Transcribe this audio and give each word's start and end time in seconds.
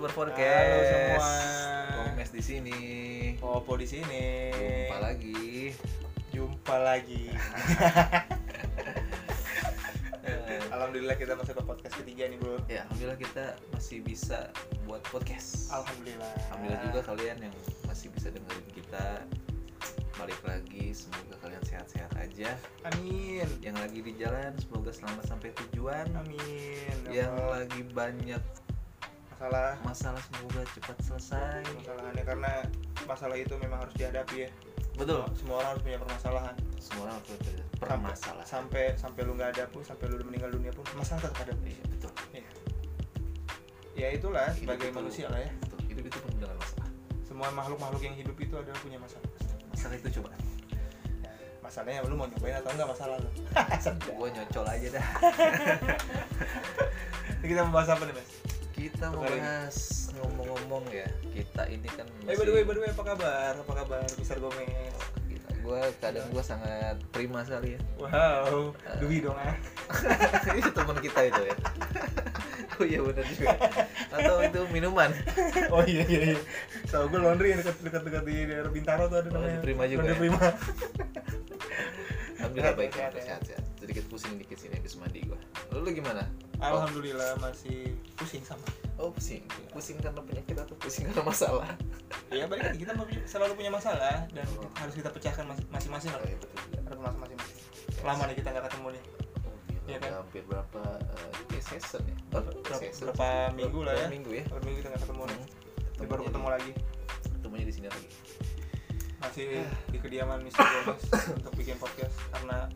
berpodcast. 0.00 0.40
Halo 0.40 0.80
semua. 0.88 1.32
Komes 1.92 2.30
di 2.32 2.42
sini. 2.42 2.80
Popo 3.36 3.76
di 3.76 3.84
sini. 3.84 4.48
Jumpa 4.48 4.98
lagi. 5.04 5.76
Jumpa 6.32 6.76
lagi. 6.80 7.24
Alhamdulillah 10.70 11.16
kita 11.20 11.36
masuk 11.36 11.60
ke 11.60 11.64
podcast 11.68 11.94
ketiga 12.00 12.24
nih 12.30 12.38
bro. 12.40 12.56
Ya, 12.70 12.88
alhamdulillah 12.88 13.20
kita 13.20 13.44
masih 13.76 14.00
bisa 14.00 14.48
buat 14.88 15.04
podcast. 15.12 15.68
Alhamdulillah. 15.68 16.32
Alhamdulillah 16.48 16.82
juga 16.88 17.00
kalian 17.04 17.36
yang 17.50 17.54
masih 17.84 18.08
bisa 18.16 18.32
dengerin 18.32 18.68
kita. 18.72 19.20
Balik 20.16 20.40
lagi, 20.44 20.92
semoga 20.96 21.36
kalian 21.44 21.64
sehat-sehat 21.64 22.12
aja. 22.16 22.56
Amin. 22.88 23.48
Yang 23.60 23.76
lagi 23.76 24.00
di 24.00 24.12
jalan, 24.16 24.52
semoga 24.56 24.92
selamat 24.92 25.24
sampai 25.28 25.52
tujuan. 25.68 26.08
Amin. 26.16 26.96
Yang 27.12 27.32
Allah. 27.36 27.64
lagi 27.64 27.80
banyak 27.92 28.42
masalah 29.40 29.72
masalah, 29.80 30.20
semoga 30.20 30.60
cepat 30.76 30.96
selesai. 31.00 31.64
masalahnya 31.80 32.24
karena 32.28 32.52
masalah 33.08 33.36
itu 33.40 33.56
memang 33.56 33.80
harus 33.80 33.96
dihadapi 33.96 34.44
ya. 34.44 34.50
Betul. 35.00 35.24
Semua 35.32 35.64
orang 35.64 35.70
harus 35.72 35.82
punya 35.82 35.96
permasalahan. 35.96 36.54
Semua 36.76 37.02
orang 37.08 37.16
harus 37.16 37.30
ada 37.32 37.40
Sampai- 37.40 37.80
permasalahan. 37.80 38.44
Sampai 38.46 38.84
sampai 39.00 39.20
lu 39.24 39.32
nggak 39.32 39.50
ada 39.56 39.64
pun, 39.72 39.80
sampai 39.80 40.12
lu 40.12 40.20
meninggal 40.28 40.52
dunia 40.52 40.68
pun 40.70 40.84
masalah 40.92 41.24
tetap 41.24 41.40
ada. 41.40 41.56
Iya, 41.64 41.84
betul. 41.88 42.12
Iya. 42.36 42.50
Ya 43.96 44.08
itulah 44.12 44.44
Hidup 44.52 44.60
sebagai 44.60 44.88
itu- 44.92 44.98
manusia 45.00 45.26
lah 45.32 45.40
ya. 45.40 45.50
Betul. 45.56 45.78
Hidup 45.88 46.04
itu 46.04 46.18
penuh 46.20 46.36
dengan 46.38 46.56
masalah. 46.60 46.88
Semua 47.24 47.48
makhluk-makhluk 47.48 48.02
yang 48.04 48.16
hidup 48.20 48.36
itu 48.36 48.54
adalah 48.54 48.76
punya 48.76 48.98
masalah. 49.00 49.24
Masalah 49.72 49.96
itu 49.96 50.08
coba. 50.20 50.28
Ya, 51.24 51.32
masalahnya 51.64 52.04
lu 52.04 52.12
mau 52.14 52.28
nyobain 52.28 52.60
atau 52.60 52.70
enggak 52.76 52.88
masalah 52.92 53.16
lu. 53.16 53.30
Gua 54.12 54.28
nyocol 54.28 54.66
aja 54.68 54.88
dah. 54.92 55.06
Kita 57.40 57.64
membahas 57.64 57.96
apa 57.96 58.04
nih 58.04 58.12
mas? 58.12 58.28
Kita 58.80 59.12
mau 59.12 59.28
bahas 59.28 60.08
ngomong-ngomong 60.16 60.88
ya. 60.88 61.04
Kita 61.36 61.68
ini 61.68 61.84
kan 61.84 62.08
Eh 62.24 62.32
by 62.32 62.48
the 62.48 62.52
way, 62.56 62.64
by 62.64 62.72
the 62.72 62.80
way, 62.80 62.88
apa 62.88 63.02
kabar? 63.04 63.52
Apa 63.60 63.72
kabar, 63.84 64.08
Mister 64.16 64.40
Gomez? 64.40 64.96
Gua 65.60 65.84
kadang 66.00 66.24
gua 66.32 66.40
sangat 66.40 66.96
prima 67.12 67.44
sekali 67.44 67.76
ya. 67.76 67.80
Wow, 68.00 68.72
Dwi 68.96 69.20
dong 69.20 69.36
ah 69.36 69.52
ini 70.56 70.64
teman 70.72 70.96
kita 70.96 71.20
itu 71.28 71.42
ya. 71.44 71.56
oh 72.80 72.84
iya 72.88 72.98
benar 73.04 73.24
juga. 73.28 73.48
Atau 74.08 74.36
itu 74.48 74.60
minuman. 74.72 75.12
Oh 75.76 75.84
iya 75.84 76.02
iya 76.08 76.34
iya 76.34 76.40
Tau 76.88 77.06
gue 77.06 77.20
laundry 77.20 77.52
yang 77.52 77.60
dekat 77.60 77.76
dekat 77.84 78.02
dekat 78.02 78.22
di 78.26 78.36
daerah 78.48 78.70
Bintaro 78.72 79.06
tuh 79.06 79.22
ada 79.22 79.28
Oh, 79.30 79.38
namanya 79.38 79.60
Prima 79.62 79.84
juga 79.86 80.08
Laundry 80.08 80.16
ya? 80.16 80.18
Prima 80.18 80.42
Alhamdulillah 82.40 82.74
baik 82.74 82.90
Sehat, 82.96 83.12
sehat. 83.46 83.62
Sedikit 83.78 84.04
pusing 84.10 84.34
dikit 84.40 84.58
sini 84.58 84.80
habis 84.80 84.96
mandi 84.96 85.22
gua. 85.28 85.38
Lalu 85.70 86.00
gimana? 86.02 86.24
Alhamdulillah 86.60 87.36
masih 87.38 87.78
pusing 88.14 88.40
sama 88.40 88.62
Oh 88.96 89.08
pusing. 89.08 89.40
Pusing 89.72 89.96
karena 89.96 90.20
penyakit 90.20 90.52
atau 90.54 90.76
pusing 90.76 91.08
karena 91.08 91.24
masalah? 91.24 91.64
Iya 92.28 92.44
balik 92.44 92.68
lagi 92.68 92.78
kita 92.78 92.92
selalu 93.24 93.52
punya 93.56 93.68
masalah 93.68 94.28
Dan 94.28 94.44
harus 94.74 94.92
kita 94.92 95.08
pecahkan 95.08 95.44
mas- 95.46 95.64
masing-masing 95.68 96.12
lah 96.12 96.20
Oh, 96.20 96.26
iya 96.26 96.36
betul. 96.36 96.58
Harus 96.84 96.98
masing-masing 97.00 97.38
Lama 98.00 98.22
nih 98.24 98.36
kita 98.36 98.48
nggak 98.50 98.64
ketemu 98.68 98.88
nih 98.90 99.02
Oh, 99.40 99.56
gila, 99.66 99.80
Iya 99.82 99.96
udah 99.96 100.04
kan? 100.04 100.18
hampir 100.20 100.42
berapa 100.44 100.82
eh, 101.50 101.60
season 101.60 102.02
ya? 102.04 102.16
Oh, 102.30 102.42
Berapa, 102.44 102.76
season. 102.78 103.04
berapa 103.08 103.28
minggu 103.52 103.80
lah 103.80 103.94
ya 103.94 104.06
minggu 104.08 104.30
ya? 104.30 104.44
Berapa 104.46 104.62
minggu 104.62 104.78
kita 104.78 104.88
nggak 104.90 105.02
ketemu 105.02 105.22
nih 105.26 105.38
Hmm. 105.96 106.08
Baru 106.08 106.22
ketemu 106.24 106.40
di- 106.42 106.54
lagi 106.54 106.72
Ketemunya 107.30 107.64
di 107.64 107.74
sini 107.74 107.88
lagi. 107.88 108.08
masih 109.18 109.44
di 109.86 109.98
kediaman 109.98 110.40
Mr. 110.40 110.64
Gomez 110.64 111.02
untuk 111.34 111.52
bikin 111.54 111.76
podcast 111.76 112.16
karena 112.30 112.68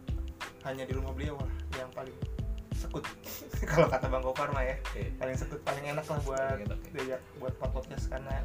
hanya 0.63 0.85
di 0.85 0.93
rumah 0.93 1.09
beliau 1.11 1.37
lah 1.37 1.49
yang 1.75 1.89
paling 1.91 2.13
sekut 2.85 3.05
kalau 3.71 3.89
kata 3.89 4.07
Bang 4.13 4.23
Gopar 4.23 4.53
mah 4.53 4.63
ya 4.63 4.77
Oke. 4.93 5.09
paling 5.17 5.37
sekut 5.37 5.61
paling 5.65 5.85
enak 5.89 6.05
lah 6.05 6.21
buat 6.23 6.57
enak, 6.61 6.79
ya. 6.79 6.91
diajak 6.93 7.23
buat 7.41 7.55
podcast 7.59 8.07
karena 8.13 8.45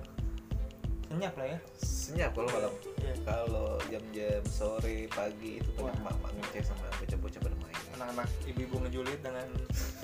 senyap 1.10 1.34
lah 1.36 1.48
ya 1.50 1.60
Senyap 1.82 2.32
kalau 2.38 2.50
malam. 2.50 2.74
Iya. 3.02 3.14
Kalau 3.22 3.78
jam-jam 3.90 4.42
sore 4.46 5.06
pagi 5.10 5.58
itu 5.58 5.70
banyak 5.74 5.98
mak-mak 6.02 6.34
ngecek 6.38 6.66
sama 6.70 6.86
bocah-bocah 7.02 7.42
bermain. 7.46 7.78
anak-anak 7.98 8.30
ibu-ibu 8.46 8.76
ngejulit 8.86 9.20
dengan 9.22 9.46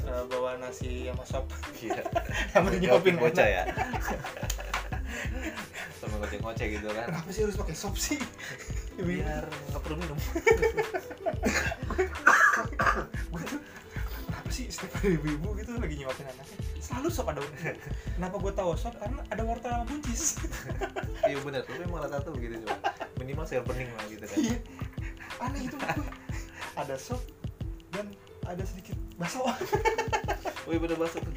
eh, 0.05 0.23
bawa 0.29 0.57
nasi 0.61 1.05
sama 1.09 1.25
sop 1.25 1.45
Iya. 1.77 2.01
sama 2.53 2.73
dijawabin 2.73 3.17
bocah 3.17 3.45
ya. 3.45 3.63
sama 6.01 6.21
ngoceh-ngoceh 6.21 6.67
gitu 6.73 6.89
kan. 6.93 7.05
kenapa 7.09 7.29
sih 7.29 7.41
harus 7.45 7.57
pakai 7.57 7.75
sop 7.77 7.95
sih 7.97 8.17
Biar 8.97 9.45
nggak 9.45 9.81
perlu 9.81 9.97
minum. 10.01 10.17
Tuh 14.55 14.63
sih 14.63 14.71
setiap 14.71 15.03
ada 15.03 15.11
ibu-ibu 15.19 15.51
gitu 15.59 15.75
lagi 15.75 15.95
nyuapin 15.99 16.31
anaknya 16.31 16.57
selalu 16.79 17.07
sop 17.11 17.27
ada 17.27 17.43
kenapa 18.15 18.35
gue 18.39 18.53
tahu 18.55 18.71
sop 18.79 18.95
karena 18.95 19.19
ada 19.27 19.43
wortel 19.43 19.67
sama 19.67 19.83
buncis 19.83 20.39
Iya 21.25 21.41
benar. 21.41 21.65
Tapi 21.65 21.81
emang 21.81 22.05
rata-rata 22.05 22.29
begitu 22.29 22.61
coba. 22.61 22.77
Minimal 23.17 23.45
sayur 23.49 23.65
bening 23.65 23.89
lah 23.97 24.05
gitu 24.13 24.25
kan. 24.29 24.37
Iya. 24.37 24.57
Aneh 25.41 25.61
itu. 25.65 25.77
Ada 26.77 26.95
sop 27.01 27.21
dan 27.89 28.13
ada 28.45 28.61
sedikit 28.61 28.93
bakso. 29.17 29.41
Oh 30.65 30.73
iya 30.73 30.81
bener 30.81 30.97
bahasa 30.97 31.21
tuh. 31.21 31.29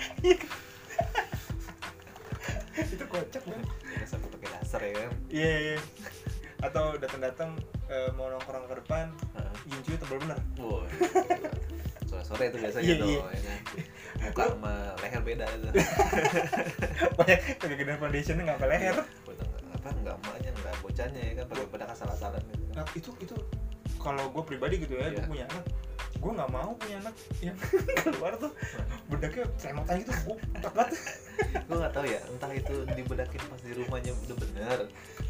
itu 2.80 3.04
kocak 3.04 3.42
kan? 3.44 3.60
Ya, 3.92 4.04
sampai 4.08 4.28
pakai 4.32 4.48
dasar 4.56 4.80
ya 4.80 4.92
kan. 5.04 5.12
Iya, 5.28 5.52
iya. 5.60 5.78
Atau 6.64 6.96
datang-datang 6.96 7.60
eh, 7.92 8.08
mau 8.16 8.32
nongkrong 8.32 8.64
ke 8.72 8.80
depan, 8.80 9.12
Heeh. 9.36 9.52
gincunya 9.68 9.98
tebal 10.00 10.16
bener. 10.24 10.40
Wow. 10.56 10.84
Sore-sore 12.24 12.44
itu 12.50 12.58
biasanya 12.58 12.84
Iya, 12.84 12.94
tuh, 12.96 13.08
iya. 13.08 13.20
ya 13.20 13.40
kan. 13.40 13.58
Muka 14.18 14.42
sama 14.50 14.72
leher 14.98 15.22
beda 15.22 15.44
itu. 15.48 15.68
Banyak 17.18 17.38
kegedean 17.56 17.98
foundationnya 17.98 18.42
nggak 18.44 18.56
sampai 18.58 18.70
leher. 18.74 18.96
Bener, 19.24 19.46
apa 19.70 19.88
nggak 19.94 20.16
emaknya 20.18 20.50
nggak 20.54 20.74
bocahnya 20.82 21.20
ya 21.22 21.32
kan 21.34 21.44
pakai 21.46 21.66
pada 21.68 21.84
asal-asalan 21.88 22.42
gitu. 22.44 22.64
Nah 22.74 22.84
itu 22.92 23.10
itu 23.20 23.36
kalau 23.98 24.24
gue 24.28 24.42
pribadi 24.44 24.74
gitu 24.78 24.94
ya, 24.94 25.10
Iya. 25.10 25.18
gue 25.18 25.24
punya 25.26 25.44
anak, 25.50 25.64
gue 26.14 26.30
nggak 26.32 26.50
mau 26.50 26.70
punya 26.74 26.96
anak 27.02 27.14
yang 27.42 27.56
keluar 28.02 28.32
tuh 28.36 28.52
bedaknya 29.06 29.44
cemotan 29.58 29.94
gitu, 29.98 30.12
gue 30.14 30.36
takut 30.58 30.74
banget. 30.78 30.94
gue 31.38 31.76
nggak 31.78 31.94
tahu 31.94 32.06
ya 32.06 32.20
entah 32.26 32.50
itu 32.50 32.74
dibedakin 32.94 33.42
pas 33.46 33.60
di 33.62 33.72
rumahnya 33.74 34.12
udah 34.26 34.36
bener 34.38 34.78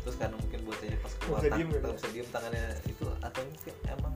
terus 0.01 0.17
karena 0.17 0.37
mungkin 0.37 0.61
bocahnya 0.65 0.97
pas 0.99 1.13
keluar 1.21 1.41
diem 1.45 1.69
gitu. 1.69 1.85
tak 1.85 1.93
bisa 1.95 2.09
diem 2.11 2.29
tangannya 2.29 2.65
itu 2.89 3.07
atau 3.21 3.41
mungkin 3.45 3.75
emang 3.87 4.15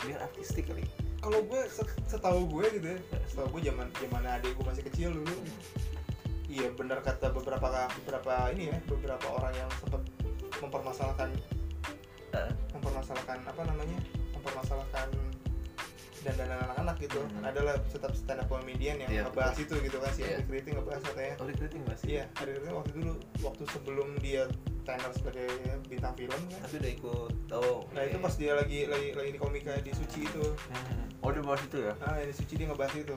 biar 0.00 0.18
artistik 0.20 0.64
kali 0.64 0.84
Kalau 1.24 1.40
gue 1.40 1.60
set- 1.72 1.96
setahu 2.04 2.44
gue 2.52 2.64
gitu 2.76 2.86
ya, 2.92 2.98
setahu 3.24 3.56
gue 3.56 3.72
zaman 3.72 3.88
zaman 3.96 4.22
adik 4.28 4.52
gue 4.52 4.64
masih 4.68 4.84
kecil 4.84 5.08
dulu, 5.16 5.40
Iya 6.44 6.68
benar 6.76 7.00
kata 7.00 7.32
beberapa 7.32 7.88
beberapa 7.98 8.52
ini 8.52 8.68
ya 8.70 8.78
beberapa 8.86 9.26
orang 9.32 9.56
yang 9.56 9.70
sempat 9.80 10.04
mempermasalahkan 10.60 11.32
mempermasalahkan 12.76 13.38
apa 13.42 13.62
namanya? 13.64 13.98
Mempermasalahkan 14.36 15.08
dandanan 16.24 16.58
anak-anak 16.64 16.96
gitu 16.98 17.20
Hmm. 17.20 17.32
kan 17.36 17.42
adalah 17.46 17.74
tetap 17.84 18.12
stand 18.12 18.40
up 18.40 18.48
comedian 18.48 18.96
yang 18.96 19.10
Iya, 19.10 19.22
ngebahas 19.24 19.56
itu 19.58 19.74
gitu 19.78 19.96
kan 19.98 20.10
si 20.10 20.20
Iya. 20.20 20.34
Adi 20.34 20.44
Kriting 20.46 20.74
ngebahas 20.74 21.02
katanya. 21.04 21.34
Oh 21.36 21.46
dikritik 21.46 21.80
masih 21.84 22.08
iya 22.10 22.24
Adi 22.34 22.50
Kriting 22.50 22.74
waktu 22.74 22.90
dulu 22.94 23.12
waktu 23.40 23.62
sebelum 23.68 24.08
dia 24.18 24.42
tenar 24.82 25.10
sebagai 25.12 25.48
bintang 25.84 26.14
film 26.14 26.40
kan. 26.46 26.60
Tapi 26.62 26.74
udah 26.76 26.92
ikut 26.94 27.32
oh 27.52 27.78
nah 27.90 28.02
itu 28.02 28.16
pas 28.18 28.34
dia 28.34 28.52
lagi 28.52 28.78
lagi 28.86 29.08
lagi 29.12 29.30
di 29.30 29.38
komika 29.38 29.72
di 29.78 29.92
Suci 29.92 30.20
itu. 30.22 30.44
Oh 31.20 31.28
dia 31.28 31.40
bahas 31.40 31.60
itu 31.62 31.78
ya? 31.78 31.92
Ah 32.00 32.16
di 32.18 32.32
Suci 32.32 32.54
dia 32.54 32.66
ngebahas 32.66 32.94
itu. 32.94 33.16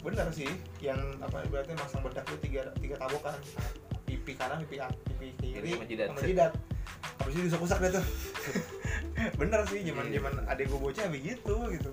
Benar 0.00 0.26
sih 0.30 0.48
yang 0.80 0.96
apa 1.20 1.44
berarti 1.46 1.72
masang 1.74 2.00
bedak 2.00 2.24
itu 2.24 2.38
tiga 2.42 2.62
tiga 2.76 2.96
tabokan. 2.96 3.36
Pipi 4.02 4.32
kanan 4.34 4.58
pipi 4.60 4.82
pipi 5.06 5.26
kiri 5.38 5.70
Sama 5.72 5.86
jidat. 5.86 6.08
sama 6.10 6.20
jidat. 6.20 6.52
Habis 7.16 7.32
itu 7.32 7.40
diusak-usak 7.46 7.78
deh 7.78 7.90
tuh. 7.92 8.04
Bener 9.38 9.60
sih 9.66 9.80
zaman 9.82 10.08
Iya. 10.08 10.18
zaman 10.18 10.34
adek 10.46 10.66
gue 10.66 10.80
bocah 10.80 11.06
begitu 11.06 11.54
gitu 11.70 11.90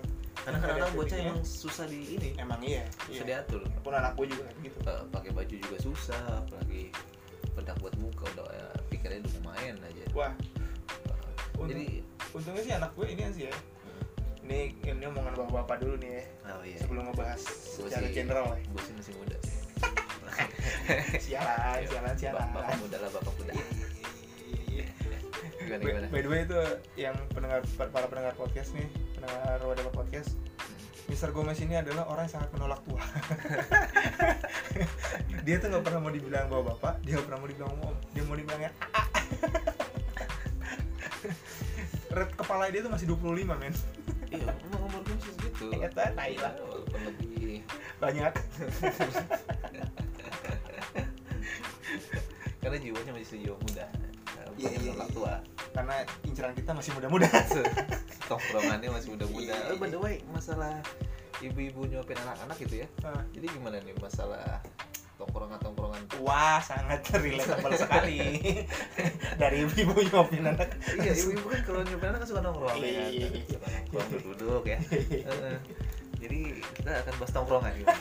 karena 0.47 0.63
kadang-kadang 0.63 0.87
Ada 0.87 0.99
bocah 1.03 1.17
emang 1.19 1.39
susah 1.43 1.85
di 1.91 1.99
ini. 2.15 2.29
Emang 2.39 2.59
iya, 2.63 2.87
susah 3.03 3.19
iya. 3.27 3.43
diatur. 3.43 3.61
Pun 3.83 3.91
anak 3.91 4.15
gue 4.15 4.25
juga 4.31 4.47
gitu. 4.63 4.77
Eh, 4.79 5.03
pakai 5.11 5.31
baju 5.35 5.55
juga 5.59 5.77
susah 5.77 6.23
apalagi 6.39 6.87
bedak 7.51 7.75
buat 7.83 7.91
muka 7.99 8.23
udah 8.31 8.47
ya, 8.47 8.67
pikirnya 8.87 9.19
udah 9.27 9.43
main 9.43 9.75
aja. 9.83 10.03
Wah. 10.15 10.31
Eh, 10.31 11.59
Untung- 11.59 11.67
jadi 11.67 11.85
untungnya 12.31 12.63
sih 12.63 12.73
anak 12.73 12.91
gue 12.95 13.05
ini 13.11 13.21
sih 13.35 13.43
ya. 13.51 13.53
Ini 14.47 14.59
ini 14.87 15.03
omongan 15.03 15.35
bapak-bapak 15.35 15.83
dulu 15.83 15.99
nih 15.99 16.11
ya. 16.15 16.23
Oh 16.47 16.63
iya. 16.63 16.79
Sebelum 16.79 17.11
ngebahas 17.11 17.41
secara 17.43 18.07
sih- 18.07 18.15
general 18.15 18.47
ya. 18.55 18.63
gue 18.63 18.81
sih 18.81 18.93
masih 18.95 19.13
muda. 19.19 19.35
Sih 19.43 19.59
sialan 21.19 21.83
sialan 21.91 22.15
sialan 22.15 22.47
Bapak, 22.47 22.63
bapak 22.63 22.77
muda 22.79 22.97
lah 23.03 23.09
bapak 23.11 23.33
muda 23.35 23.51
gimana 25.67 25.83
By, 25.83 25.91
gimana? 25.91 26.07
by 26.07 26.21
the 26.23 26.29
way 26.31 26.41
itu 26.47 26.59
yang 26.95 27.15
pendengar 27.35 27.59
para 27.91 28.07
pendengar 28.07 28.33
podcast 28.39 28.71
nih 28.71 28.87
pendengar 29.19 29.59
Wadah 29.67 29.91
Podcast. 29.91 30.31
Mr. 31.07 31.31
Gomez 31.31 31.55
ini 31.63 31.79
adalah 31.79 32.03
orang 32.11 32.27
yang 32.27 32.35
sangat 32.35 32.51
menolak 32.51 32.83
tua. 32.83 32.99
Dia 35.47 35.55
tuh 35.63 35.71
nggak 35.71 35.87
pernah 35.87 36.03
mau 36.03 36.11
dibilang 36.11 36.51
bawa 36.51 36.75
bapak 36.75 36.99
dia 37.07 37.15
nggak 37.15 37.31
pernah 37.31 37.39
mau 37.39 37.47
dibilang 37.47 37.71
om 37.79 37.95
dia 38.11 38.23
mau 38.27 38.35
dibilangnya 38.35 38.71
"A." 38.91 39.07
Red 42.19 42.35
kepala 42.35 42.67
dia 42.67 42.83
tuh 42.83 42.91
masih 42.91 43.07
25 43.15 43.47
men. 43.55 43.71
Iya 44.27 44.51
emang 44.51 44.81
umur 44.91 44.99
gue 45.07 45.15
masih 45.15 45.31
segitu. 45.39 45.71
Eta, 45.79 46.11
tai 46.19 46.35
lah. 46.35 46.51
Ya, 46.51 46.63
walaupun 46.67 46.99
lebih. 47.07 47.63
Banyak. 48.03 48.33
Karena 52.59 52.77
jiwanya 52.83 53.11
masih 53.15 53.39
jiwa 53.39 53.55
muda 53.55 53.87
Iya, 54.57 54.69
iya, 54.73 54.79
menolak 54.89 55.05
iya. 55.05 55.13
tua 55.13 55.33
karena 55.71 55.95
inceran 56.23 56.53
kita 56.53 56.71
masih 56.71 56.91
muda-muda 56.91 57.29
tongkrongannya 58.29 58.89
masih 58.89 59.09
muda-muda 59.13 59.53
Iya, 59.53 59.69
oh 59.69 59.77
by 59.77 59.87
the 59.87 59.99
way 59.99 60.15
masalah 60.27 60.81
ibu-ibu 61.37 61.85
nyuapin 61.85 62.17
anak-anak 62.17 62.57
gitu 62.57 62.81
ya 62.81 62.87
Ah. 63.01 63.21
jadi 63.29 63.45
gimana 63.47 63.77
nih 63.79 63.93
masalah 63.95 64.57
tongkrongan-tongkrongan 65.17 66.01
Wah, 66.21 66.57
sangat 66.59 67.01
relatable 67.09 67.73
sekali. 67.73 68.37
Dari 69.41 69.65
ibu-ibu 69.65 69.97
nyopin 70.03 70.45
anak. 70.45 70.77
iya 70.95 71.09
ibu-ibu 71.11 71.45
kan 71.47 71.61
kalau 71.63 71.81
nyuapin 71.81 72.07
anak 72.07 72.19
kan 72.21 72.27
suka 72.27 72.41
nongkrong 72.41 72.77
ya 72.77 72.91
kan 72.95 73.09
Iya. 73.13 73.27
suka 73.45 73.65
nongkrong 73.65 74.07
duduk 74.33 74.63
ya 74.65 74.77
jadi 76.21 76.39
kita 76.73 76.89
akan 77.01 77.13
bahas 77.17 77.31
tongkrongan 77.31 77.71
gitu 77.77 77.93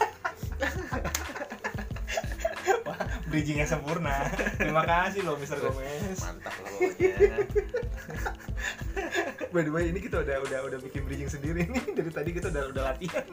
Wah, 2.88 2.98
bridgingnya 3.26 3.64
sempurna. 3.64 4.14
Terima 4.60 4.82
kasih 4.82 5.22
loh, 5.22 5.34
Mr. 5.34 5.58
Gomez. 5.58 6.18
mantap 6.18 6.54
pokoknya 6.54 7.34
By 9.48 9.62
the 9.62 9.70
way, 9.70 9.88
ini 9.88 9.98
kita 9.98 10.20
udah 10.20 10.36
udah 10.40 10.58
udah 10.64 10.78
bikin 10.80 11.02
bridging 11.02 11.26
sendiri 11.26 11.64
nih. 11.64 11.82
Dari 11.92 12.10
tadi 12.10 12.30
kita 12.30 12.48
udah 12.48 12.64
udah 12.70 12.82
latihan. 12.86 13.24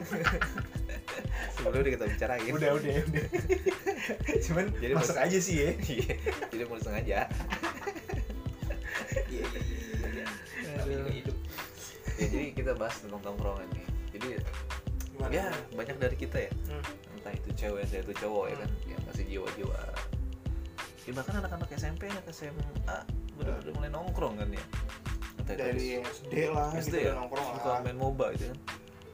sebelumnya 1.52 1.80
udah 1.80 1.92
kita 1.92 2.06
bicarain 2.08 2.50
Udah, 2.50 2.70
udah, 2.72 2.92
udah. 3.04 3.26
Cuman 4.40 4.64
Jadi 4.74 4.92
masuk 4.92 5.14
mas- 5.14 5.24
aja 5.24 5.38
sih 5.38 5.56
ya. 5.56 5.70
Iya, 5.76 6.14
jadi 6.48 6.62
mau 6.64 6.78
sengaja 6.78 7.18
Iya, 9.24 9.44
iya, 9.44 9.44
iya. 10.02 10.24
Namanya 10.74 10.96
juga 10.98 11.12
hidup. 11.12 11.36
ya 12.14 12.26
jadi 12.26 12.46
kita 12.52 12.72
bahas 12.74 12.94
tentang 12.96 13.18
tongkrongan 13.20 13.66
nih 13.68 13.84
jadi 14.12 14.28
Gimana? 15.10 15.30
ya 15.30 15.46
banyak 15.72 15.96
dari 15.98 16.16
kita 16.16 16.38
ya 16.40 16.50
Hmm. 16.64 16.82
entah 17.12 17.32
itu 17.32 17.50
cewek 17.52 17.82
entah 17.84 18.00
itu 18.00 18.12
cowok 18.16 18.44
ya 18.46 18.56
kan 18.56 18.70
masih 19.14 19.30
jiwa-jiwa. 19.30 19.78
Ya 21.06 21.12
bahkan 21.14 21.38
anak-anak 21.38 21.70
SMP 21.70 22.10
anak 22.10 22.26
SMA 22.34 22.66
udah 23.38 23.54
udah 23.62 23.72
mulai 23.78 23.90
nongkrong 23.94 24.34
kan 24.42 24.50
ya? 24.50 24.64
Entah 25.38 25.54
itu 25.54 25.62
Dari 25.62 25.86
SD 26.02 26.34
lah, 26.50 26.74
SD 26.74 26.98
gitu 26.98 26.98
ya? 26.98 27.12
nongkrong 27.14 27.46
lah. 27.62 27.78
main 27.86 27.94
MOBA 27.94 28.34
gitu 28.34 28.50
kan? 28.50 28.58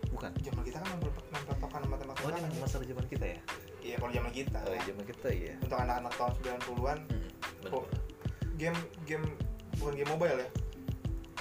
Bukan? 0.09 0.31
Zaman 0.41 0.63
kita 0.65 0.77
kan 0.81 0.89
mempertokan 0.97 1.81
sama 1.85 1.97
teman 2.01 2.15
oh 2.17 2.29
ini 2.33 2.41
teman 2.41 2.61
masalah 2.65 2.87
zaman 2.89 3.05
kita 3.13 3.27
ya? 3.29 3.39
Iya, 3.85 3.95
kalau 4.01 4.13
zaman 4.17 4.33
kita. 4.33 4.59
oh 4.65 4.73
iya, 4.73 4.83
zaman 4.89 5.05
kita 5.05 5.29
ya 5.37 5.55
Untuk 5.61 5.79
anak-anak 5.81 6.13
tahun 6.17 6.33
90-an, 6.41 6.99
hmm. 7.05 7.73
Oh. 7.77 7.85
game 8.57 8.79
game 9.05 9.25
bukan 9.77 9.93
game 10.01 10.09
mobile 10.09 10.39
ya? 10.41 10.49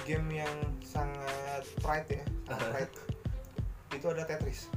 Game 0.04 0.28
yang 0.36 0.52
sangat 0.84 1.64
pride 1.80 2.12
ya 2.12 2.24
sangat 2.52 2.68
pride. 2.76 2.94
Itu 3.96 4.06
ada 4.12 4.28
Tetris. 4.28 4.68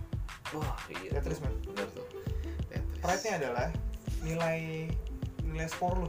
Wah 0.55 0.79
iya 0.87 1.19
Tetris, 1.19 1.43
man. 1.43 1.51
bener 1.67 1.91
tuh 1.91 2.22
Tetris 3.03 3.19
pride 3.19 3.25
nya 3.25 3.35
adalah 3.37 3.69
nilai 4.23 4.59
nilai 5.43 5.67
skor 5.67 5.95
lu. 5.99 6.09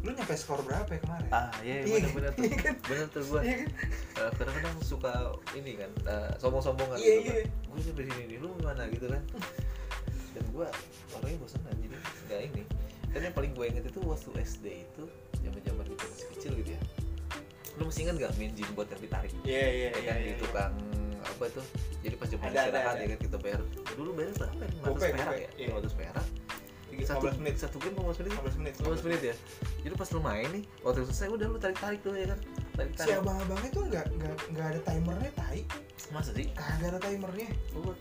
Lu 0.00 0.12
nyampe 0.12 0.32
skor 0.32 0.60
berapa 0.62 0.88
ya 0.88 1.00
kemarin? 1.00 1.28
Ah 1.30 1.48
iya 1.60 1.80
Iya, 1.80 2.08
bener 2.08 2.10
bener 2.12 2.30
tuh. 2.32 2.44
iya 2.44 2.56
kan? 2.58 2.74
bener 2.84 3.06
tuh 3.08 3.22
gua. 3.26 3.40
Iya 3.40 3.54
kan? 3.58 3.70
Eh, 4.16 4.30
kadang-kadang 4.36 4.74
suka 4.80 5.12
ini 5.52 5.72
kan 5.76 5.90
eh, 6.04 6.30
sombong-sombongan 6.36 6.96
Iya, 6.96 7.14
gitu 7.18 7.30
iya. 7.30 7.44
gue 7.48 7.80
sampai 7.80 8.04
sini 8.04 8.22
nih 8.26 8.38
lu 8.40 8.48
gimana? 8.56 8.82
gitu 8.88 9.06
kan. 9.08 9.22
Dan 10.30 10.44
gue 10.52 10.66
orangnya 11.10 11.38
bosan 11.40 11.60
jadi 11.66 11.96
nggak 12.28 12.40
ini. 12.46 12.62
Dan 13.10 13.20
yang 13.26 13.34
paling 13.34 13.52
gue 13.52 13.64
inget 13.66 13.84
itu 13.86 14.00
waktu 14.00 14.28
SD 14.38 14.64
itu 14.86 15.04
zaman 15.40 15.60
zaman 15.64 15.84
kita 15.86 16.04
masih 16.06 16.26
kecil 16.36 16.52
gitu 16.60 16.70
ya. 16.76 16.80
Lu 17.76 17.88
masih 17.88 18.00
ingat 18.04 18.14
gak 18.20 18.32
main 18.36 18.52
jimbot 18.52 18.86
yang 18.86 19.00
ditarik? 19.00 19.32
Iya 19.42 19.64
iya 19.68 19.88
ya 19.90 20.00
kan 20.04 20.16
di 20.20 20.32
tukang 20.36 20.72
apa 21.30 21.44
tuh? 21.54 21.64
Jadi 22.02 22.14
pas 22.18 22.26
jam 22.26 22.38
istirahat 22.42 22.96
ya 22.98 23.06
kan 23.14 23.18
kita 23.22 23.36
bayar. 23.38 23.60
Dulu 23.94 24.10
bayar 24.18 24.30
berapa 24.34 24.58
ya? 24.58 24.68
lima 24.70 24.86
Gopay, 24.90 25.10
perak 25.14 25.26
gopay, 25.26 25.40
ya? 25.40 25.50
iya. 25.54 25.66
lima 25.70 25.76
ratus 25.78 25.94
perak. 25.94 26.26
Satu 27.00 27.32
15 27.32 27.40
menit. 27.40 27.54
satu 27.56 27.76
game 27.80 27.96
15 27.96 28.20
menit? 28.20 28.32
15 28.34 28.60
menit 28.60 28.72
15 28.82 29.06
menit 29.08 29.20
ya? 29.22 29.34
Jadi 29.86 29.94
pas 29.94 30.08
lu 30.10 30.20
main 30.20 30.48
nih 30.52 30.64
waktu 30.84 30.98
selesai 31.06 31.28
udah 31.32 31.46
lu 31.48 31.58
tarik 31.62 31.78
tarik 31.78 32.00
tuh 32.02 32.12
ya 32.12 32.26
kan? 32.28 32.38
Tarik 32.76 32.92
si 32.92 32.98
tarik 32.98 33.14
abang-abangnya 33.24 33.70
tuh 33.70 33.82
nggak 33.88 34.06
nggak 34.20 34.34
nggak 34.52 34.66
ada 34.66 34.80
timernya 34.84 35.30
tai. 35.38 35.60
Masa 36.10 36.30
sih? 36.34 36.46
Kagak 36.52 36.88
ada 36.92 36.98
timernya. 37.00 37.48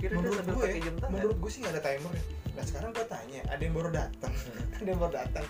Kira 0.02 0.14
dia 0.14 0.20
menurut 0.20 0.42
gue 0.42 0.68
jam 0.82 0.96
tangan. 1.00 1.12
menurut 1.16 1.38
gue 1.38 1.52
sih 1.54 1.60
nggak 1.64 1.74
ada 1.78 1.82
timernya. 1.86 2.24
Nah 2.58 2.64
sekarang 2.66 2.90
gue 2.92 3.06
tanya 3.08 3.40
ada 3.48 3.62
yang 3.62 3.74
baru 3.78 3.90
datang? 3.94 4.34
Ada 4.80 4.88
yang 4.96 5.00
baru 5.00 5.14
datang 5.20 5.46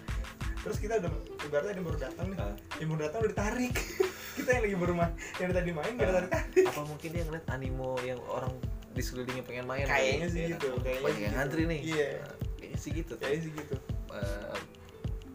terus 0.59 0.77
kita 0.77 0.99
udah 0.99 1.11
ibaratnya 1.47 1.71
ada 1.75 1.83
baru 1.83 1.97
datang 1.99 2.25
nih. 2.31 2.39
Ah. 2.39 2.55
yang 2.79 2.87
baru 2.91 3.01
datang 3.07 3.19
udah 3.23 3.31
ditarik. 3.31 3.75
Kita 4.39 4.49
yang 4.55 4.63
lagi 4.63 4.77
baru 4.79 4.93
main 4.95 5.11
yang 5.35 5.51
tadi 5.51 5.71
main 5.75 5.93
ada 5.99 6.23
tarik 6.31 6.63
apa 6.63 6.81
mungkin 6.87 7.09
dia 7.11 7.23
ngeliat 7.27 7.45
animo 7.51 7.99
yang 8.07 8.19
orang 8.31 8.53
di 8.95 9.01
sekelilingnya 9.03 9.43
pengen 9.43 9.65
main? 9.67 9.83
Kayaknya 9.83 10.27
sih 10.31 10.39
ya 10.39 10.47
gitu, 10.55 10.69
kayaknya 10.79 11.01
banyak 11.03 11.15
sih 11.15 11.23
yang 11.23 11.31
gitu. 11.31 11.39
ngantri 11.43 11.63
nih. 11.67 11.79
Iya. 11.83 12.09
Nah, 12.15 12.35
kayaknya 12.55 12.79
sih 12.79 12.91
gitu. 12.95 13.13
Kayaknya 13.19 13.41
sih 13.43 13.51
gitu. 13.51 13.75
Eh, 14.15 14.57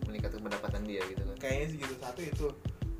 meningkatkan 0.08 0.40
pendapatan 0.40 0.82
dia 0.88 1.02
gitu 1.04 1.20
kan. 1.20 1.36
Kayaknya 1.36 1.66
sih 1.68 1.78
gitu. 1.84 1.94
Satu 2.00 2.20
itu 2.24 2.46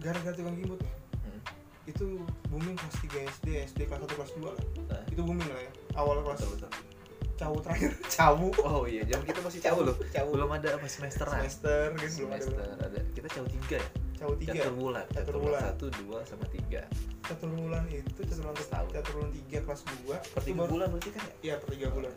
gara-gara 0.01 0.35
tukang 0.37 0.57
nih. 0.61 0.69
Hmm. 0.69 1.41
itu 1.85 2.07
booming 2.49 2.77
kelas 2.81 2.97
3 3.01 3.33
SD 3.41 3.47
SD 3.77 3.81
kelas 3.89 4.05
1 4.05 4.17
kelas 4.17 4.33
2 4.37 4.45
lah. 4.45 4.65
Itu 5.09 5.21
booming 5.25 5.49
lah 5.49 5.61
ya. 5.61 5.73
Awal 5.97 6.21
kelas 6.21 6.41
betul 6.45 6.69
betul 6.69 6.94
cawu 7.35 7.59
terakhir. 7.59 7.91
Cawu 8.17 8.49
oh 8.63 8.83
iya 8.87 9.03
jam 9.07 9.21
kita 9.27 9.43
masih 9.43 9.61
cawu 9.63 9.81
loh. 9.91 9.97
Cawu 10.11 10.31
belum 10.39 10.51
ada 10.55 10.69
apa 10.79 10.87
semester 10.87 11.27
gitu 11.27 11.75
belum 12.23 12.31
ada. 12.31 12.45
Semester 12.47 12.79
ada. 12.79 13.01
Kita 13.11 13.27
cawu 13.31 13.47
tiga 13.51 13.77
ya? 13.79 13.89
Cawu 14.23 14.33
tiga. 14.39 14.53
Catur 14.55 14.75
bulan. 14.79 15.05
Catur 15.11 15.37
bulan. 15.43 15.61
satu 15.67 15.87
dua 16.03 16.19
sama 16.23 16.47
tiga. 16.51 16.83
Catur 17.27 17.51
bulan 17.51 17.83
itu 17.91 18.21
catur 18.23 18.45
bulan 18.47 18.57
Setahun. 18.63 18.89
catur 18.95 19.13
bulan 19.19 19.31
tiga 19.35 19.59
kelas 19.65 19.83
2 20.07 20.35
per 20.35 20.43
tiga 20.45 20.65
bulan 20.69 20.87
berarti 20.93 21.11
kan 21.11 21.23
ya? 21.25 21.35
Iya 21.43 21.55
per 21.59 21.69
tiga 21.75 21.89
bulan. 21.91 22.13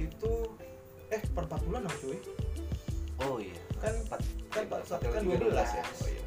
Itu 0.00 0.32
eh 1.10 1.22
per 1.30 1.44
4 1.46 1.66
bulan 1.66 1.80
dong 1.86 1.96
cuy? 2.02 2.18
Oh 3.20 3.36
iya. 3.38 3.58
Kan 3.78 3.94
empat 3.94 4.20
kan 4.50 4.64
Iya, 4.66 4.96
kan 4.98 5.22
empat 5.22 5.22
dua 5.22 5.36
belas 5.38 5.70
ya? 5.70 5.84
Oh 5.84 6.08
iya. 6.08 6.22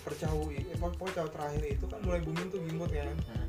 Per 0.00 0.12
cawu 0.16 0.42
eh, 0.54 0.76
pokoknya 0.78 1.12
cawu 1.18 1.28
terakhir 1.34 1.62
itu 1.66 1.84
kan 1.88 1.98
mulai 2.06 2.20
booming 2.22 2.48
tuh 2.52 2.60
gimbot 2.62 2.90
kan. 2.92 3.18
Hmm. 3.26 3.48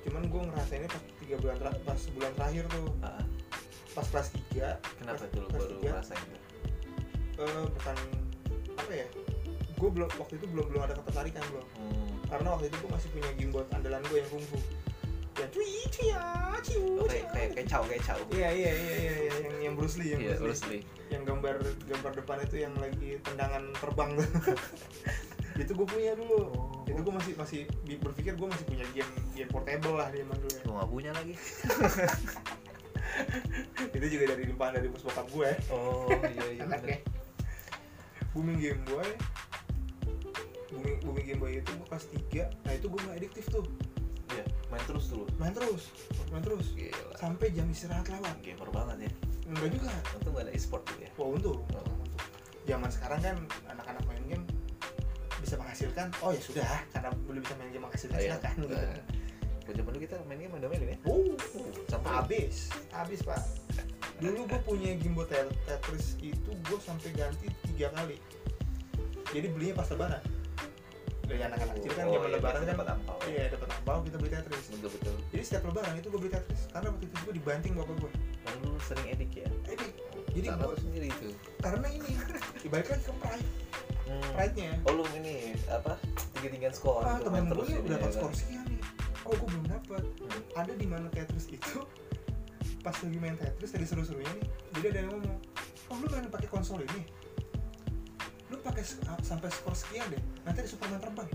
cuman 0.00 0.32
gue 0.32 0.42
ngerasainnya 0.48 0.88
pas 0.88 1.02
tiga 1.30 1.38
bulan 1.38 1.56
terakhir 1.56 1.82
pas 1.84 1.94
sebulan 1.96 2.32
terakhir 2.34 2.64
tuh. 2.66 2.86
Ah, 3.00 3.22
pas 3.92 4.02
kelas 4.04 4.28
3 4.50 4.66
kenapa 4.98 5.14
Kelas- 5.16 5.30
tuh 5.30 5.42
kelas 5.44 5.52
baru 5.54 5.70
tiga. 5.72 5.88
ngerasain 5.88 6.22
tuh? 6.24 6.40
Eh, 7.38 7.64
bukan 7.70 7.96
apa 8.76 8.92
ya? 8.92 9.06
Gue 9.72 9.90
belum 9.90 10.10
waktu 10.12 10.34
itu 10.36 10.46
belum 10.48 10.66
belum 10.66 10.82
ada 10.82 10.94
ketertarikan 10.94 11.42
belum 11.48 11.66
Hmm. 11.72 12.10
karena 12.26 12.48
waktu 12.50 12.66
itu 12.66 12.76
gue 12.76 12.90
masih 12.90 13.08
punya 13.10 13.30
gimbot 13.32 13.66
andalan 13.70 14.02
gue 14.04 14.18
yang 14.18 14.26
kungfu. 14.28 14.58
Yang 15.32 15.50
cuy 15.52 15.70
cuy 15.88 16.06
ya 16.10 16.22
ciu 16.60 16.82
Oh, 16.98 17.06
kayak 17.06 17.26
kayak 17.54 17.66
cawu 17.66 17.84
kayak 17.86 18.02
cawu 18.04 18.22
iya 18.30 18.50
iya 18.50 18.70
iya 18.74 18.94
iya 18.98 19.12
iya, 19.16 19.34
yang 19.40 19.54
yang 19.62 19.74
Bruce 19.74 19.96
Lee 19.96 20.10
yang 20.10 20.20
iya 20.20 20.34
Bruce 20.34 20.42
Bruce 20.58 20.64
Lee. 20.66 20.82
Lee. 20.82 20.84
Yang 21.08 21.22
gambar 21.24 21.54
gambar 21.86 22.12
depan 22.12 22.36
itu 22.42 22.56
yang 22.58 22.74
lagi 22.76 23.10
tendangan 23.22 23.62
terbang 23.72 24.10
tuh 24.16 24.26
itu 25.60 25.72
gue 25.76 25.86
punya 25.86 26.12
dulu. 26.16 26.40
Oh. 26.56 26.68
itu 26.90 27.00
gue 27.06 27.14
masih 27.14 27.32
masih 27.38 27.60
berpikir 28.02 28.34
gue 28.34 28.48
masih 28.50 28.66
punya 28.66 28.84
game 28.96 29.12
game 29.36 29.50
portable 29.50 29.94
lah 29.94 30.10
di 30.10 30.24
zaman 30.24 30.36
dulu 30.40 30.52
ya. 30.52 30.62
Gua 30.64 30.74
nggak 30.80 30.90
punya 30.90 31.10
lagi. 31.14 31.34
Itu 33.96 34.06
juga 34.06 34.24
dari 34.32 34.42
limpahan 34.48 34.72
dari 34.80 34.88
pos 34.88 35.02
bokap 35.02 35.26
gue 35.34 35.50
oh 35.74 36.08
iya 36.08 36.46
iya 36.56 36.62
anaknya 36.68 36.98
booming 38.30 38.58
game 38.62 38.82
boy. 38.86 39.08
Booming 40.70 40.96
booming 41.02 41.26
game 41.26 41.40
boy 41.42 41.50
itu 41.58 41.70
gue 41.74 41.86
kelas 41.90 42.06
3 42.30 42.64
nah 42.66 42.72
itu 42.72 42.86
gue 42.86 43.00
gak 43.02 43.16
adiktif 43.18 43.44
tuh. 43.50 43.66
Iya 44.30 44.44
main 44.70 44.84
terus 44.86 45.04
dulu. 45.10 45.26
Main 45.42 45.52
terus 45.52 45.90
main 46.30 46.42
terus. 46.42 46.66
Gila. 46.78 47.14
Sampai 47.18 47.50
jam 47.50 47.66
istirahat 47.66 48.06
lewat. 48.06 48.38
Gamer 48.46 48.70
banget 48.70 49.10
ya. 49.10 49.12
Enggak 49.50 49.68
juga. 49.74 49.90
Untung 50.14 50.32
gak 50.38 50.44
ada 50.46 50.52
e-sport 50.54 50.82
tuh 50.86 50.98
ya. 51.02 51.10
Wah 51.18 51.28
untung. 51.34 51.58
Oh. 51.74 51.98
Zaman 52.68 52.90
sekarang 52.92 53.20
kan 53.20 53.36
anak-anak 53.66 53.99
bisa 55.40 55.54
menghasilkan 55.56 56.06
oh 56.20 56.30
ya 56.30 56.40
sudah 56.40 56.68
karena 56.90 57.08
belum 57.24 57.40
bisa 57.40 57.54
main 57.56 57.70
game 57.70 57.84
menghasilkan 57.84 58.16
Iya. 58.16 58.26
silakan 58.30 58.52
gitu. 58.56 58.74
Nah, 58.74 59.00
kalau 59.60 59.74
zaman 59.76 59.90
dulu 59.90 60.00
kita 60.02 60.14
main 60.24 60.38
game 60.38 60.54
ada 60.54 60.66
main 60.66 60.80
ya? 60.84 60.98
Uh, 61.04 61.32
sampai 61.86 62.10
habis 62.12 62.56
habis 62.90 63.20
pak. 63.20 63.40
Dulu 64.18 64.40
gue 64.44 64.60
punya 64.62 64.90
Tet- 65.24 65.56
Tetris 65.64 66.06
itu 66.18 66.50
gue 66.52 66.78
sampai 66.78 67.08
ganti 67.12 67.46
tiga 67.66 67.88
kali. 67.90 68.20
Jadi 69.30 69.46
belinya 69.48 69.74
pas 69.76 69.88
lebaran. 69.88 70.22
Dari 71.22 71.40
anak-anak 71.40 71.74
kecil 71.78 71.92
kan 71.94 72.04
Oh, 72.04 72.12
zaman 72.12 72.26
iya, 72.26 72.36
lebaran 72.36 72.60
kan. 72.60 72.68
dapat 72.68 72.86
angpau 72.90 73.16
ya. 73.22 73.28
iya 73.30 73.44
dapat 73.48 73.68
angpau 73.70 73.98
kita 74.02 74.16
beli 74.18 74.30
Tetris. 74.30 74.64
Betul 74.68 74.90
betul. 74.92 75.16
Jadi 75.30 75.42
setiap 75.42 75.62
lebaran 75.64 75.94
itu 75.94 76.06
gue 76.08 76.20
beli 76.20 76.32
Tetris 76.34 76.62
karena 76.68 76.88
waktu 76.90 77.04
itu 77.06 77.16
gue 77.16 77.32
dibanting 77.32 77.72
bapak 77.74 77.94
gue 77.96 78.10
lalu 78.42 78.64
lu 78.66 78.80
sering 78.82 79.06
edik 79.08 79.30
ya? 79.36 79.48
Eh 79.64 79.76
Dik, 79.78 79.92
Jadi 80.30 80.46
gua- 80.46 80.70
lu 80.70 80.76
sendiri 80.78 81.06
itu. 81.10 81.28
karena 81.60 81.86
ini 81.90 82.10
lagi 82.70 83.02
ke 83.02 83.12
pride 83.18 83.48
hmm. 84.06 84.30
pride 84.34 84.54
nya 84.54 84.72
oh 84.86 84.92
lu 85.00 85.04
ini 85.18 85.58
apa 85.66 85.98
tinggi 86.36 86.48
tinggian 86.56 86.74
skor 86.74 87.02
ah 87.02 87.18
gitu, 87.18 87.28
temen 87.28 87.42
main 87.44 87.52
gue 87.52 87.64
jadinya, 87.66 87.80
udah 87.82 87.96
dapat 87.98 88.08
kan? 88.08 88.14
skor 88.16 88.32
sekian 88.32 88.64
nih. 88.70 88.82
Kok 89.20 89.32
gue 89.36 89.48
belum 89.52 89.66
dapat? 89.68 90.02
Hmm. 90.06 90.42
ada 90.56 90.72
di 90.74 90.86
mana 90.86 91.06
Tetris 91.12 91.46
itu 91.50 91.78
pas 92.80 92.96
lagi 92.96 93.18
main 93.20 93.36
Tetris 93.36 93.70
tadi 93.74 93.84
seru-serunya 93.84 94.32
nih. 94.38 94.46
Jadi 94.78 94.86
ada 94.94 94.98
yang 95.04 95.10
ngomong 95.18 95.38
oh 95.90 95.96
lu 95.98 96.06
main 96.08 96.26
pakai 96.30 96.48
konsol 96.48 96.80
ini? 96.80 97.02
Lu 98.48 98.56
pakai 98.62 98.82
ah, 99.10 99.18
sampai 99.20 99.50
skor 99.50 99.74
sekian 99.74 100.06
deh 100.14 100.22
nanti 100.46 100.62
ada 100.64 100.70
Superman 100.70 101.00
terbang. 101.02 101.28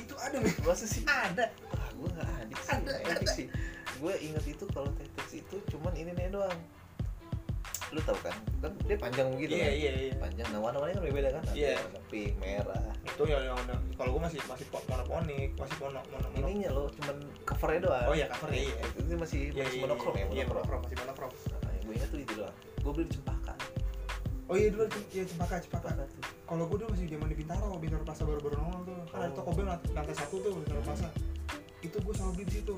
Itu 0.00 0.14
ada 0.18 0.36
nih 0.40 0.54
masa 0.64 0.86
sih 0.88 1.04
ada. 1.04 1.52
Ah 1.76 1.88
gue 1.92 2.08
gak 2.16 2.28
adik 2.42 2.58
sih 2.58 2.72
Ada, 2.72 2.90
nggak 3.04 3.20
ada. 3.20 3.30
sih. 3.36 3.46
Gue 3.98 4.14
inget 4.24 4.44
itu 4.48 4.64
kalau 4.72 4.90
Tetris 4.96 5.44
itu 5.44 5.56
cuman 5.70 5.92
ini 5.94 6.10
nih 6.16 6.32
doang 6.32 6.58
lu 7.88 8.00
tahu 8.02 8.18
kan? 8.20 8.36
Kan 8.58 8.72
dia 8.84 8.96
panjang 8.96 9.26
begitu 9.32 9.52
iya 9.54 9.64
kan? 9.64 9.72
iya 9.74 9.92
iya. 9.98 10.14
Panjang. 10.18 10.46
Nah 10.50 10.60
warna-warnanya 10.60 10.96
kan 10.98 11.04
beda 11.08 11.30
kan? 11.32 11.42
Iya. 11.50 11.74
warna 11.78 12.00
pink 12.06 12.32
merah. 12.36 12.82
Itu 13.02 13.22
yang 13.24 13.42
yang 13.42 13.58
kalau 13.94 14.10
gue 14.12 14.22
masih 14.22 14.40
masih 14.44 14.66
po- 14.68 14.84
monoponik 14.86 15.50
masih 15.54 15.76
mono 15.78 16.00
mono 16.06 16.26
mono. 16.28 16.44
Ininya 16.44 16.70
loh 16.70 16.86
cuman 16.92 17.16
covernya 17.42 17.80
doang. 17.82 18.06
Oh 18.06 18.14
iya 18.14 18.26
cover 18.28 18.48
iya 18.50 18.76
itu, 18.78 18.98
itu 19.00 19.14
masih 19.16 19.40
iya 19.50 19.62
masih 19.64 19.74
iya, 19.74 19.84
monokrom 19.84 20.14
ya 20.14 20.26
iya 20.28 20.44
monokrom. 20.44 20.44
monokrom 20.44 20.80
masih 20.84 20.96
monokrom. 20.98 21.30
Nah, 21.32 21.70
yang 21.70 21.82
gue 21.82 21.94
ingat 21.94 22.08
tuh 22.08 22.20
itu 22.20 22.32
doang. 22.34 22.54
Gue 22.78 22.92
beli 22.92 23.04
di 23.04 23.12
cempaka. 23.14 23.54
Oh 24.48 24.56
iya 24.56 24.68
dulu 24.68 24.84
iya 25.10 25.24
cempaka 25.24 25.54
cempaka. 25.58 25.88
Kalau 26.44 26.64
gue 26.64 26.76
dulu 26.76 26.88
masih 26.92 27.06
zaman 27.06 27.28
di 27.28 27.36
Bintaro 27.36 27.68
Bintaro 27.76 28.02
Plaza 28.02 28.22
baru-baru 28.22 28.54
nongol 28.58 28.82
tuh. 28.84 28.98
Kan 29.08 29.18
ada 29.22 29.30
Oh. 29.30 29.36
toko 29.38 29.50
lant- 29.62 29.88
lantai 29.92 30.14
satu 30.14 30.36
tuh 30.38 30.52
Bintaro 30.58 30.80
Plaza. 30.82 31.08
Itu 31.80 31.96
gue 31.98 32.12
selalu 32.12 32.32
beli 32.34 32.44
di 32.44 32.54
situ. 32.54 32.74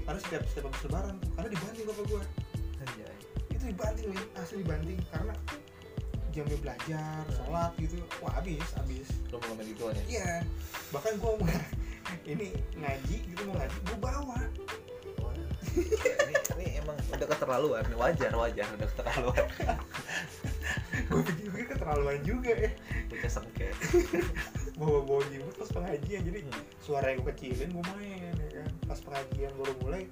Karena 0.00 0.18
setiap 0.18 0.42
setiap 0.46 0.64
habis 0.66 0.82
lebaran 0.84 1.14
karena 1.30 1.48
dibanting 1.48 1.84
bapak 1.84 2.04
gue. 2.06 2.22
Itu 3.60 3.76
dibanting 3.76 4.08
nih 4.16 4.24
asli 4.40 4.64
dibanting 4.64 4.98
karena 5.12 5.34
jamnya 6.32 6.56
belajar 6.64 7.22
sholat 7.28 7.72
gitu. 7.76 8.00
Wah 8.24 8.32
habis 8.40 8.64
habis. 8.72 9.08
Lu 9.28 9.36
mau 9.36 9.52
ngomong 9.52 9.68
gituan 9.68 9.92
ya? 9.92 10.04
Iya. 10.08 10.32
Bahkan 10.96 11.12
gue 11.20 11.32
mau 11.36 11.48
ini 12.24 12.56
ngaji 12.80 13.16
gitu 13.28 13.42
mau 13.44 13.60
ngaji 13.60 13.78
gue 13.84 13.98
bawa. 14.00 14.38
Wah. 15.20 15.36
ini, 15.76 16.34
ini 16.56 16.66
emang 16.80 16.96
udah 17.12 17.28
keterlaluan 17.28 17.84
wajar 18.00 18.32
wajar 18.32 18.66
udah 18.80 18.88
keterlaluan. 18.96 19.46
Gue 21.10 21.22
pikir-pikir 21.26 21.66
keterlaluan 21.76 22.22
juga 22.24 22.54
ya. 22.54 22.70
Bocah 23.12 23.30
sengke 23.30 23.68
bawa 24.80 25.04
bawa 25.04 25.22
jemput 25.28 25.54
pas 25.60 25.70
pengajian 25.70 26.22
jadi 26.24 26.40
Hmm. 26.48 26.64
suara 26.80 27.12
yang 27.12 27.20
gue 27.20 27.28
kecilin 27.36 27.68
gue 27.76 27.84
main 27.92 28.32
ya 28.40 28.48
kan. 28.62 28.70
Pas 28.88 28.98
pengajian 29.04 29.52
baru 29.58 29.74
mulai 29.84 30.02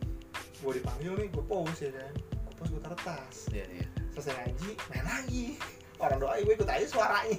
gue 0.60 0.72
dipanggil 0.74 1.12
nih 1.16 1.28
gue 1.32 1.44
pause 1.48 1.88
ya 1.88 1.92
kan 1.96 2.12
pause 2.58 2.70
gue 2.70 2.82
taruh 2.82 3.00
tas 3.00 3.36
iya 3.48 3.64
iya. 3.70 3.86
Selesai 4.12 4.34
ngaji 4.34 4.70
main 4.90 5.04
lagi. 5.06 5.44
Orang 5.98 6.18
doa 6.18 6.34
gue 6.36 6.52
ikut 6.52 6.66
aja 6.66 6.86
suaranya 6.86 7.38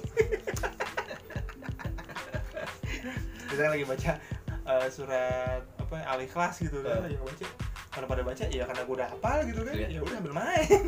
kita 3.50 3.66
lagi 3.66 3.84
baca 3.84 4.12
eh, 4.46 4.88
surat 4.88 5.62
apa 5.76 5.96
al 6.06 6.20
ikhlas 6.22 6.62
gitu 6.62 6.80
kan 6.80 7.02
Eh. 7.02 7.10
lagi 7.10 7.16
baca 7.18 7.46
kalau 7.90 8.06
pada 8.06 8.22
baca 8.22 8.44
ya 8.46 8.62
karena 8.62 8.82
gue 8.86 8.94
udah 8.94 9.08
hafal 9.10 9.38
gitu 9.42 9.60
kan 9.66 9.74
Iya. 9.74 9.88
ya 9.90 10.00
udah 10.00 10.16
ambil 10.22 10.34
main. 10.36 10.82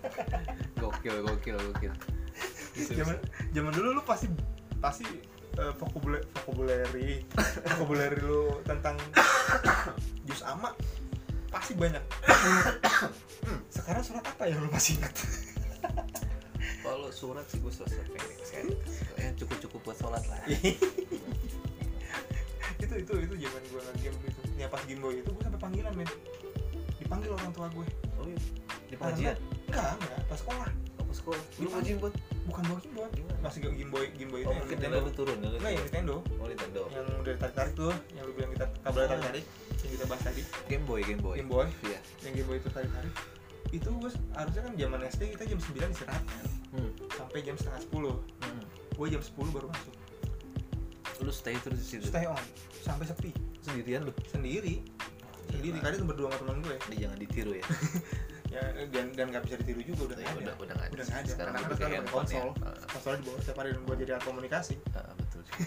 Gokil 0.80 1.16
gokil 1.26 1.56
gokil. 1.58 1.92
Zaman 2.94 3.16
zaman 3.50 3.72
dulu 3.74 3.98
lu 3.98 4.02
pasti 4.06 4.30
pasti 4.78 5.04
uh, 5.58 5.74
vocabulary 5.74 6.22
vocabulary 6.38 7.26
vocabulary 7.66 8.18
lu 8.22 8.62
tentang 8.62 8.94
jus 10.24 10.40
ama 10.46 10.70
pasti 11.50 11.72
banyak. 11.74 12.04
Sekarang 13.74 14.02
surat 14.06 14.24
apa 14.24 14.42
yang 14.46 14.62
lu 14.62 14.70
masih 14.70 14.96
ingat? 14.98 15.14
Kalau 16.86 17.10
surat 17.12 17.44
sih 17.50 17.58
gue 17.60 17.72
surat 17.74 17.90
pendek 17.90 18.38
yang 19.20 19.34
cukup 19.36 19.58
cukup 19.68 19.80
buat 19.90 19.96
sholat 19.98 20.22
lah. 20.30 20.40
Itu 22.80 22.96
itu 22.96 23.12
itu 23.12 23.34
zaman 23.44 23.62
gue 23.68 23.80
nge-game 23.86 24.16
itu. 24.24 24.40
Ya 24.56 24.66
pas 24.66 24.80
game 24.88 25.04
boy 25.04 25.12
itu 25.20 25.28
gue 25.28 25.42
sampai 25.44 25.60
panggilan 25.60 25.92
men. 25.92 26.08
Dipanggil 26.96 27.28
orang 27.36 27.52
tua 27.52 27.68
gue 27.76 27.86
oh 28.16 28.24
iya? 28.24 28.40
Di 28.88 28.96
pengajian? 28.96 29.36
enggak? 29.68 30.00
Enggak 30.00 30.20
pas 30.26 30.38
sekolah. 30.40 30.70
Apa 30.96 31.12
sekolah? 31.12 31.42
Lu 31.60 31.68
mau 31.68 31.84
jimbot 31.84 32.12
bukan 32.48 32.62
bawa 32.66 32.78
game 32.82 32.96
boy 32.96 33.08
masih 33.40 33.58
game 33.64 33.90
boy 33.92 34.04
game 34.16 34.30
boy 34.32 34.40
itu 34.44 34.48
oh 34.48 34.54
yang 34.56 34.66
Nintendo 34.68 34.98
lu 35.00 35.10
turun 35.12 35.36
lu 35.40 35.48
enggak 35.56 35.72
yang 35.72 35.80
turun. 35.80 35.86
Nintendo 35.86 36.14
oh 36.24 36.46
Nintendo 36.48 36.82
yang 36.92 37.06
udah 37.20 37.34
tarik 37.40 37.54
tarik 37.56 37.72
tuh 37.72 37.92
yang 38.16 38.24
lu 38.26 38.32
bilang 38.36 38.50
kita 38.52 38.66
kabel 38.84 39.02
tarik 39.08 39.22
tarik 39.24 39.44
yang 39.84 39.92
kita 39.96 40.04
bahas 40.08 40.22
tadi. 40.24 40.42
Game 40.68 40.84
Boy 40.84 41.00
Game 41.04 41.22
Boy. 41.22 41.36
Game 41.40 41.50
Boy? 41.50 41.66
Iya. 41.86 42.00
Yang 42.24 42.32
Game 42.42 42.48
Boy 42.48 42.56
itu 42.60 42.68
tarik 42.72 42.92
tarik 42.92 43.14
itu 43.70 43.86
gue 43.86 44.10
harusnya 44.34 44.62
kan 44.66 44.72
zaman 44.74 45.00
SD 45.06 45.22
kita 45.38 45.44
jam 45.46 45.58
9 45.62 45.94
istirahat 45.94 46.24
kan? 46.26 46.46
Hmm. 46.70 46.90
sampai 47.14 47.38
jam 47.42 47.54
setengah 47.58 47.82
10 47.82 48.14
hmm. 48.14 48.62
gue 48.98 49.06
jam 49.10 49.22
10 49.22 49.56
baru 49.56 49.66
masuk. 49.70 49.94
Lu 51.20 51.32
stay 51.34 51.56
terus 51.60 51.78
di 51.84 51.86
situ? 51.86 52.04
Stay 52.08 52.24
on. 52.24 52.40
Sampai 52.80 53.04
sepi. 53.04 53.30
Sendirian 53.60 54.08
lu? 54.08 54.12
Sendiri. 54.28 54.80
Sendiri. 55.52 55.76
Gila. 55.76 55.84
kadang 55.84 55.98
tuh 56.00 56.08
berdua 56.08 56.26
sama 56.32 56.38
teman 56.40 56.56
gue. 56.64 56.76
Ini 56.90 56.96
jangan 57.06 57.18
ditiru 57.18 57.52
ya. 57.56 57.66
Ya 58.50 58.66
dan 58.90 59.14
dan 59.14 59.30
nggak 59.30 59.46
bisa 59.46 59.62
ditiru 59.62 59.78
juga 59.94 60.10
udah 60.10 60.16
Iya, 60.18 60.26
nggak 60.26 60.34
ada. 60.34 60.42
udah 60.42 60.54
udah 60.58 60.74
nggak 60.74 60.88
ada. 60.90 60.94
Udah 60.98 61.06
nggak 61.06 61.20
ada. 61.22 61.30
sekarang 61.30 61.52
kayak 61.54 61.62
sekarang 61.62 61.78
pakai 61.78 61.98
handphone 62.02 62.26
ya. 62.26 62.42
Konsol. 62.42 62.48
Ah, 62.66 62.76
konsolnya 62.90 63.18
dibawa 63.22 63.38
setiap 63.38 63.56
hari 63.62 63.68
dan 63.70 63.82
buat 63.86 63.98
jadi 64.02 64.10
alat 64.10 64.24
komunikasi. 64.26 64.74
Ah, 64.90 65.12
betul 65.14 65.40
sih. 65.46 65.54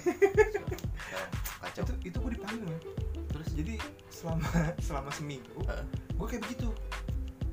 Sekarang- 1.08 1.32
kacau. 1.63 1.84
Itu 1.88 1.93
itu 2.03 2.17
gue 2.20 2.32
dipanggil 2.36 2.60
terus 2.60 3.23
jadi 3.53 3.74
selama 4.10 4.48
selama 4.88 5.10
seminggu 5.13 5.57
Ah. 5.69 5.86
gue 6.13 6.27
kayak 6.27 6.43
begitu. 6.50 6.69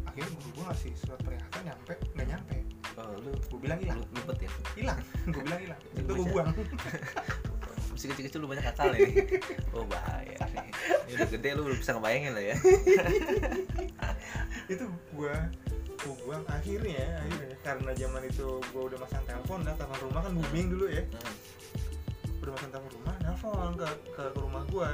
Akhirnya 0.04 0.30
guru 0.35 0.49
gue 0.59 0.64
ngasih 0.66 0.92
surat 0.99 1.21
peringatan 1.23 1.61
nyampe 1.62 1.95
nggak 2.16 2.26
nyampe. 2.26 2.57
Oh, 2.99 3.14
lu 3.23 3.30
gue 3.33 3.61
bilang 3.62 3.78
hilang. 3.80 3.99
Lu 4.02 4.07
lupet 4.21 4.45
ya? 4.45 4.50
Hilang. 4.76 4.99
Gue 5.33 5.42
bilang 5.47 5.61
hilang. 5.62 5.80
Itu 5.95 6.11
gue 6.12 6.26
buang. 6.26 6.49
Masih 7.95 8.07
kecil-kecil 8.12 8.40
lu 8.40 8.49
banyak 8.49 8.64
akal 8.64 8.97
nih 8.97 9.12
oh 9.76 9.85
bahaya 9.85 10.40
nih 10.57 10.73
ini 11.04 11.12
udah 11.21 11.28
gede 11.37 11.49
lu 11.52 11.69
belum 11.69 11.78
bisa 11.85 11.92
ngebayangin 11.92 12.33
lah 12.33 12.45
ya. 12.49 12.57
Itu 14.73 14.85
gue 15.12 15.35
gue 16.00 16.14
buang. 16.25 16.42
Akhirnya 16.49 17.21
akhirnya 17.21 17.57
karena 17.61 17.90
zaman 17.92 18.23
itu 18.25 18.47
gue 18.73 18.83
udah 18.88 18.99
masang 19.04 19.21
telepon 19.28 19.61
dah 19.66 19.75
telepon 19.76 19.99
rumah 20.09 20.21
kan 20.25 20.33
booming 20.33 20.66
dulu 20.73 20.87
ya. 20.88 21.02
Hmm. 21.04 21.35
Udah 22.41 22.53
masang 22.57 22.71
telepon 22.73 22.93
rumah 22.97 23.15
nelfon 23.21 23.73
ke 23.77 23.89
ke, 24.17 24.23
ke 24.33 24.41
rumah 24.41 24.63
gue 24.73 24.91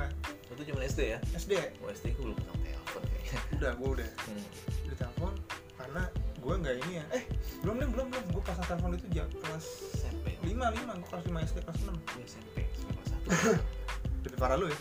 itu 0.57 0.62
cuma 0.73 0.81
SD 0.88 1.00
ya? 1.15 1.19
SD 1.37 1.53
oh, 1.85 1.91
SD 1.93 2.17
gue 2.17 2.25
belum 2.33 2.37
pernah 2.41 2.57
telepon 2.97 3.03
kayaknya. 3.12 3.41
Udah 3.57 3.71
gue 3.76 3.88
udah. 4.00 4.09
Hmm. 4.09 4.45
udah 4.87 4.97
telepon 4.97 5.33
karena 5.76 6.03
gue 6.17 6.55
nggak 6.57 6.75
ini 6.87 6.93
ya. 6.97 7.05
Eh 7.12 7.23
belum 7.61 7.75
belum 7.76 7.91
belum 7.93 8.07
belum. 8.09 8.25
Gue 8.33 8.43
pasang 8.47 8.67
telepon 8.67 8.97
itu 8.97 9.07
jam 9.12 9.29
kelas 9.29 9.67
SMP 10.00 10.26
lima 10.47 10.73
lima. 10.73 10.93
Gue 10.97 11.09
kelas 11.12 11.25
lima 11.29 11.41
SD 11.45 11.59
kelas 11.67 11.79
enam. 11.85 11.97
Gue 12.00 12.23
SMP 12.25 12.57
kelas 12.65 13.09
satu. 13.11 13.29
Lebih 14.25 14.38
parah 14.41 14.57
lu 14.57 14.67
ya? 14.71 14.79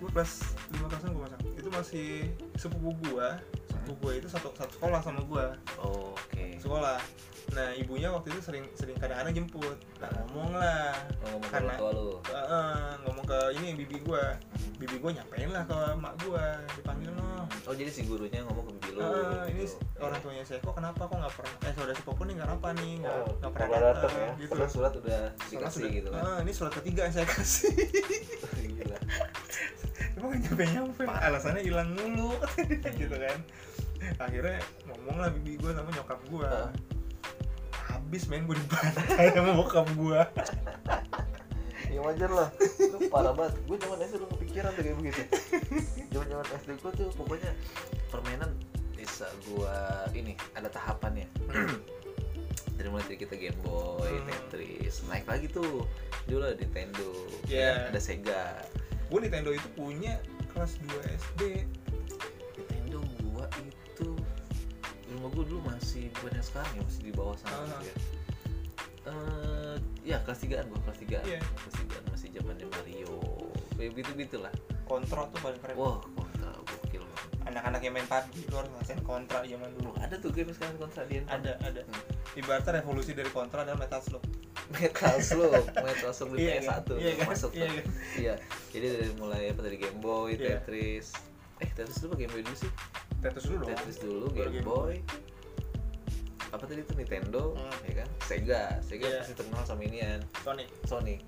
Gue 0.00 0.10
kelas 0.10 0.32
lima 0.72 0.86
kelas 0.88 1.02
enam 1.04 1.12
gue 1.14 1.22
pasang 1.28 1.42
itu 1.62 1.68
masih 1.70 2.08
sepupu 2.58 2.90
gue 3.06 3.28
sepupu 3.82 3.98
gue 4.00 4.12
itu 4.16 4.28
satu 4.28 4.48
satu 4.52 4.72
sekolah 4.72 5.00
sama 5.00 5.20
gue 5.20 5.44
oh, 5.76 6.14
oke. 6.14 6.44
Sekolah. 6.56 6.98
Nah 7.52 7.68
ibunya 7.74 8.08
waktu 8.08 8.30
itu 8.30 8.40
sering 8.40 8.64
sering 8.72 8.94
kadang-kadang 8.96 9.34
jemput. 9.36 9.74
Nah 9.98 10.08
ngomong 10.24 10.54
lah. 10.54 10.94
Oh, 11.20 11.34
ngomong 11.34 11.42
ke 11.42 11.50
Karena- 11.52 11.76
tua 11.76 11.90
lu? 11.90 12.14
Eh, 12.22 12.38
eh, 12.38 12.90
ngomong 13.02 13.24
ke 13.24 13.38
ini 13.52 13.68
bibi 13.74 13.96
gue 14.00 14.22
bibi 14.78 14.96
gue 14.96 15.10
nyampein 15.12 15.50
lah 15.50 15.62
ke 15.62 15.74
mak 15.94 16.14
gue 16.18 16.44
dipanggil 16.72 17.10
no 17.12 17.46
oh 17.62 17.70
jadi 17.70 17.86
si 17.86 18.02
gurunya 18.02 18.42
ngomong 18.42 18.64
ke 18.64 18.72
bibi 18.76 18.90
lu 18.92 19.00
Ah, 19.00 19.46
ini 19.46 19.62
gitu. 19.62 19.78
orang 20.00 20.18
tuanya 20.18 20.42
saya 20.42 20.58
kok 20.58 20.72
kenapa? 20.72 21.02
Kok 21.02 21.16
nggak 21.16 21.34
pernah? 21.36 21.54
Eh 21.60 21.72
saudara 21.72 21.94
sepupu 21.94 22.22
nih 22.24 22.36
kenapa 22.36 22.66
nih 22.72 22.92
nggak 22.98 23.14
Oh, 23.16 23.34
nggak 23.36 23.52
pernah 23.52 23.78
datang 23.84 24.12
ya? 24.12 24.30
gitu. 24.36 24.50
Padahal 24.52 24.70
surat 24.70 24.92
udah 24.96 25.20
dikasih 25.44 25.74
sudah- 25.76 25.92
gitu 25.92 26.08
kan? 26.08 26.22
Ah, 26.24 26.38
ini 26.40 26.52
surat 26.52 26.72
ketiga 26.72 27.00
yang 27.04 27.14
saya 27.14 27.26
kasih. 27.28 27.70
Gila 28.72 28.98
nggak 30.24 30.40
nyampe 30.40 30.64
nyampe. 30.68 31.02
alasannya 31.04 31.62
hilang 31.62 31.90
mulu. 31.92 32.36
Gitu 33.00 33.12
kan. 33.12 33.38
Akhirnya 34.18 34.58
ngomong 34.84 35.16
lah 35.16 35.30
bibi 35.30 35.56
gue 35.56 35.70
sama 35.70 35.88
nyokap 35.90 36.20
gue 36.26 36.46
Ah. 36.46 36.70
habis 37.88 38.24
main 38.24 38.42
gue 38.42 38.56
dibantai 38.56 39.30
sama 39.30 39.52
bokap 39.52 39.84
gue 39.92 40.20
ya 41.86 42.00
wajar 42.00 42.30
lah. 42.30 42.48
Lu 42.80 43.04
parah 43.06 43.30
banget. 43.30 43.52
Gue 43.62 43.76
zaman 43.76 44.00
SD 44.00 44.16
lu 44.16 44.26
kepikiran 44.30 44.72
tuh 44.72 44.80
kayak 44.80 44.96
begitu. 44.96 45.22
Zaman 46.08 46.26
zaman 46.26 46.46
SD 46.56 46.70
gue 46.74 46.92
tuh 46.94 47.08
pokoknya 47.12 47.52
permainan 48.08 48.48
bisa 48.92 49.28
gue 49.44 49.74
ini 50.14 50.32
ada 50.52 50.66
tahapannya. 50.66 51.28
Dari 52.72 52.88
mulai 52.88 53.04
dari 53.04 53.18
kita 53.18 53.36
Game 53.36 53.60
Boy, 53.60 54.08
Hmm. 54.10 54.28
Tetris, 54.48 55.04
naik 55.06 55.28
lagi 55.28 55.46
tuh. 55.46 55.84
Dulu 56.24 56.42
ada 56.42 56.56
Nintendo, 56.56 57.12
Yeah. 57.44 57.92
ada 57.92 58.00
Sega. 58.00 58.64
Gue 59.12 59.20
Nintendo 59.20 59.52
itu 59.52 59.68
punya 59.76 60.16
kelas 60.50 60.80
2 60.80 61.04
SD 61.04 61.40
Nintendo 62.56 62.98
gua 63.22 63.44
itu 63.60 64.08
rumah 65.10 65.28
gua 65.30 65.44
dulu 65.44 65.60
masih 65.66 66.08
bukan 66.16 66.32
yang 66.32 66.46
sekarang 66.46 66.72
ya 66.72 66.82
masih 66.82 67.02
di 67.02 67.12
bawah 67.12 67.36
sana 67.36 67.52
Ah. 67.52 67.64
gitu 67.68 67.84
ya. 67.84 67.96
Eh, 69.02 69.76
ya 70.02 70.16
kelas 70.22 70.38
3an 70.40 70.64
gua 70.66 70.80
kelas 70.82 70.98
3 70.98 71.18
Iya. 71.22 71.40
kelas 71.42 71.74
3 71.76 71.96
masih 72.08 72.28
zamannya 72.30 72.66
Mario 72.70 73.14
kayak 73.74 73.90
gitu 73.98 74.10
gitu 74.16 74.36
lah 74.38 74.52
kontra 74.84 75.26
tuh 75.28 75.40
paling 75.42 75.58
keren 75.58 75.74
wah 75.74 75.98
kontra 76.08 76.50
gokil 76.62 77.02
banget 77.02 77.28
anak-anak 77.50 77.80
yang 77.82 77.92
main 77.92 78.06
PUBG 78.06 78.46
lu 78.46 78.54
harus 78.56 78.70
ngerasain 78.70 79.00
kontra 79.02 79.38
zaman 79.42 79.70
dulu 79.74 79.90
ada 79.98 80.14
tuh 80.16 80.30
game 80.30 80.52
sekarang 80.52 80.76
kontra 80.78 81.02
di 81.04 81.18
handphone. 81.18 81.36
ada 81.36 81.52
ada 81.60 81.80
Hmm. 81.82 82.04
Ibaratnya 82.32 82.80
revolusi 82.80 83.12
dari 83.12 83.28
kontra 83.28 83.62
adalah 83.62 83.80
metal 83.80 84.00
slug 84.00 84.24
Metal 84.72 85.20
Slug 85.20 85.68
Metal 85.74 86.12
Slug 86.16 86.32
di 86.32 86.48
Iya 86.48 86.64
PS1 86.64 86.86
kan? 86.88 86.96
Iya 86.96 87.12
kan? 87.12 87.26
masuk 87.28 87.50
Iya 87.52 87.66
kan? 87.68 87.84
iya. 88.16 88.34
Jadi 88.72 88.86
dari 88.88 89.12
mulai 89.20 89.42
apa 89.52 89.60
dari 89.60 89.76
Game 89.76 90.00
Boy. 90.00 90.40
Tetris. 90.40 91.12
Eh 91.60 91.68
Tetris 91.68 92.00
dulu 92.00 92.16
Game 92.16 92.32
Boy 92.32 92.40
dulu 92.40 92.56
sih? 92.56 92.70
Tetris 93.20 93.44
dulu 93.44 93.64
Tetris 93.68 93.98
dulu 94.00 94.26
Game 94.32 94.48
Game 94.48 94.64
Boy. 94.64 95.04
Apa 96.56 96.64
tadi 96.64 96.80
itu 96.80 96.92
Nintendo 96.96 97.52
Hmm. 97.52 97.78
ya 97.84 97.94
kan? 98.00 98.08
Sega. 98.24 98.62
Sega 98.80 99.06
pasti 99.20 99.34
terkenal 99.36 99.64
sama 99.68 99.82
inian 99.84 100.20
Sonic 100.40 100.68
Sonic 100.88 101.20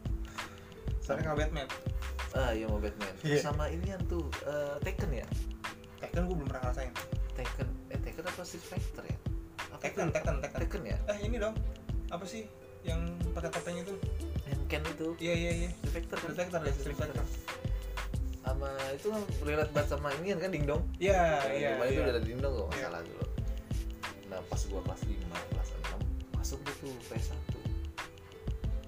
Sonic 1.04 1.24
sama 1.28 1.36
Batman. 1.36 1.68
Ah 2.32 2.50
iya 2.56 2.64
mau 2.64 2.80
Batman. 2.80 3.12
Iya. 3.20 3.44
sama 3.44 3.68
inian 3.68 4.00
tuh 4.08 4.24
eh, 4.48 4.76
Tekken 4.80 5.10
ya? 5.12 5.26
Tekken 6.00 6.24
gue 6.24 6.36
belum 6.38 6.48
pernah 6.48 6.70
ngerasain. 6.70 6.92
Fighter 7.34 7.66
apa 8.24 8.40
Street 8.46 8.64
Fighter 8.64 9.04
ya 9.04 9.18
Tekken? 9.84 10.08
Tekken 10.10 10.36
Tekken 10.40 10.60
Tekken 10.64 10.82
ya? 10.88 10.96
Eh 11.12 11.18
ini 11.28 11.36
dong. 11.36 11.54
Apa 12.08 12.24
sih 12.24 12.48
yang 12.82 13.00
pakai 13.36 13.52
topeng 13.52 13.76
itu? 13.76 13.94
Yang 14.48 14.60
Ken 14.68 14.82
itu. 14.88 15.08
Iya 15.20 15.34
iya 15.36 15.50
iya? 15.64 15.70
Street 15.84 16.08
Fighter 16.08 16.64
ya 16.64 16.72
Fighter 16.72 17.12
sama 18.44 18.68
itu 18.92 19.08
kan 19.08 19.22
relate 19.48 19.72
banget 19.72 19.88
sama 19.96 20.08
ini 20.20 20.36
kan 20.36 20.52
dingdong 20.52 20.82
iya 21.00 21.40
iya 21.48 21.68
gimana 21.74 21.88
itu 21.88 21.96
iya. 21.96 22.04
udah 22.04 22.12
ada 22.12 22.22
dingdong 22.22 22.52
kok 22.52 22.66
nggak 22.68 22.76
Iya. 22.76 22.84
salah 22.86 23.00
dulu. 23.00 23.24
Nah 24.28 24.40
pas 24.52 24.60
gua 24.68 24.80
kelas 24.84 25.02
5 25.08 25.48
kelas 25.48 25.68
6 25.72 26.36
masuk 26.36 26.58
deh 26.60 26.76
tuh 26.84 26.92
PS1 27.08 27.34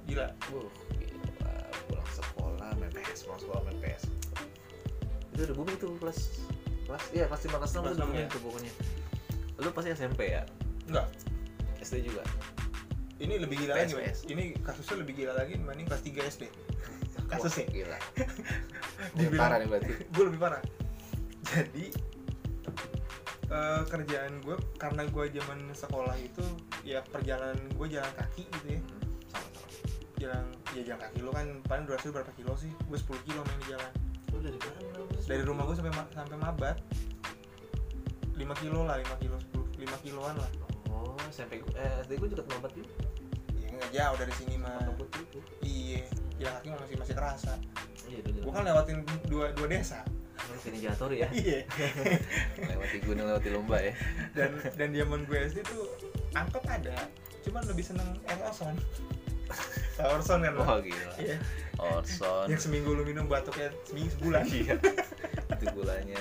gila. 0.07 0.27
Wuh, 0.53 0.69
gila. 1.01 1.57
pulang 1.89 2.11
sekolah 2.13 2.69
main 2.77 2.93
PS 2.93 3.19
pulang 3.25 3.41
sekolah 3.41 3.61
main 3.65 3.79
PS 3.81 4.03
itu 5.37 5.41
udah 5.53 5.57
booming 5.57 5.77
tuh 5.81 5.93
kelas 6.01 6.19
kelas 6.85 7.05
iya 7.17 7.25
kelas 7.29 7.43
5 7.49 7.57
kelas 7.57 7.73
6 7.73 7.81
Kelas 7.81 7.81
tuh 7.81 7.97
enam, 7.97 8.09
booming 8.13 8.29
tuh 8.29 8.41
pokoknya. 8.45 8.73
Lu 9.57 9.69
pasti 9.73 9.89
SMP 9.97 10.21
ya 10.37 10.45
enggak. 10.87 11.07
SD 11.81 12.07
juga. 12.07 12.23
Ini 13.17 13.41
lebih 13.41 13.57
gila 13.57 13.73
PS, 13.75 13.97
lagi 13.97 14.13
ini 14.29 14.45
kasusnya 14.61 15.01
lebih 15.01 15.15
gila 15.17 15.33
lagi 15.33 15.57
dibanding 15.57 15.87
kelas 15.89 16.03
3 16.05 16.21
SD 16.29 16.45
kasusnya 17.27 17.65
Wah, 17.65 17.73
gila. 17.73 17.99
Dibilang- 19.17 19.41
parah 19.41 19.57
nih 19.59 19.69
berarti. 19.69 19.93
Gue 20.15 20.25
lebih 20.29 20.41
parah. 20.41 20.63
Jadi 21.43 21.85
eh, 23.47 23.83
kerjaan 23.87 24.33
gue 24.43 24.57
karena 24.77 25.03
gue 25.07 25.25
zaman 25.33 25.59
sekolah 25.73 26.17
itu 26.19 26.45
ya 26.83 27.01
perjalanan 27.03 27.57
gue 27.73 27.87
jalan 27.89 28.13
kaki 28.15 28.45
gitu 28.45 28.67
ya. 28.69 28.81
Hmm, 28.83 29.07
jalan 30.19 30.45
ya 30.75 30.83
jalan 30.85 31.01
kaki 31.03 31.19
lo 31.23 31.31
kan 31.31 31.47
paling 31.65 31.85
durasi 31.87 32.11
berapa 32.11 32.33
kilo 32.35 32.53
sih? 32.55 32.71
Gue 32.85 32.99
10 32.99 33.17
kilo 33.25 33.41
main 33.43 33.59
di 33.61 33.69
jalan. 33.73 33.93
Dari 34.37 34.59
mana 34.61 34.99
lu? 35.01 35.05
dari 35.17 35.43
rumah 35.43 35.65
gue 35.65 35.75
sampai 35.75 35.93
ma- 35.95 36.13
sampai 36.13 36.37
mabat. 36.37 36.77
5 38.37 38.45
kilo 38.61 38.85
lah 38.85 39.01
5 39.01 39.23
kilo 39.25 39.37
10 39.41 39.81
5 39.81 40.05
kiloan 40.05 40.37
lah 40.37 40.51
oh 41.07 41.17
SMP 41.31 41.63
gua 41.63 41.73
eh, 41.79 42.03
SD 42.05 42.13
gua 42.19 42.29
juga 42.29 42.43
mabat 42.51 42.73
juga. 42.75 42.91
Ya 43.57 43.69
nggak 43.73 43.91
jauh 43.95 44.17
dari 44.19 44.33
sini 44.35 44.55
mah 44.59 44.79
iya 45.63 46.03
jalan 46.37 46.59
kaki 46.61 46.69
masih 46.77 46.97
masih 47.01 47.15
kerasa. 47.15 47.53
Iya 48.07 48.19
dulu 48.23 48.39
gue 48.47 48.53
kan 48.53 48.63
lewatin 48.67 48.99
dua 49.31 49.47
dua 49.55 49.67
desa. 49.71 50.01
Sini 50.63 50.79
jatuh 50.83 51.11
ya. 51.11 51.29
Iya. 51.31 51.67
Lewati 52.71 52.97
gunung 53.03 53.27
lewati 53.27 53.49
lomba 53.51 53.79
ya. 53.81 53.93
Dan 54.35 54.59
dan 54.75 54.89
zaman 54.95 55.27
gue 55.27 55.39
SD 55.47 55.63
tuh 55.67 55.85
angkot 56.37 56.65
ada 56.69 56.97
cuman 57.47 57.63
lebih 57.71 57.85
seneng 57.87 58.19
air 58.27 58.43
Tahu 58.43 58.75
Orson 59.97 60.39
kan 60.45 60.53
wah 60.57 60.79
gila. 60.79 61.13
Iya. 61.17 61.37
Orson. 61.77 62.47
Yang 62.49 62.61
seminggu 62.69 62.93
lu 62.93 63.03
minum 63.03 63.25
batuknya 63.27 63.73
seminggu 63.85 64.13
sebulan. 64.15 64.45
Iya. 64.53 64.75
Itu 65.57 65.65
gulanya. 65.73 66.21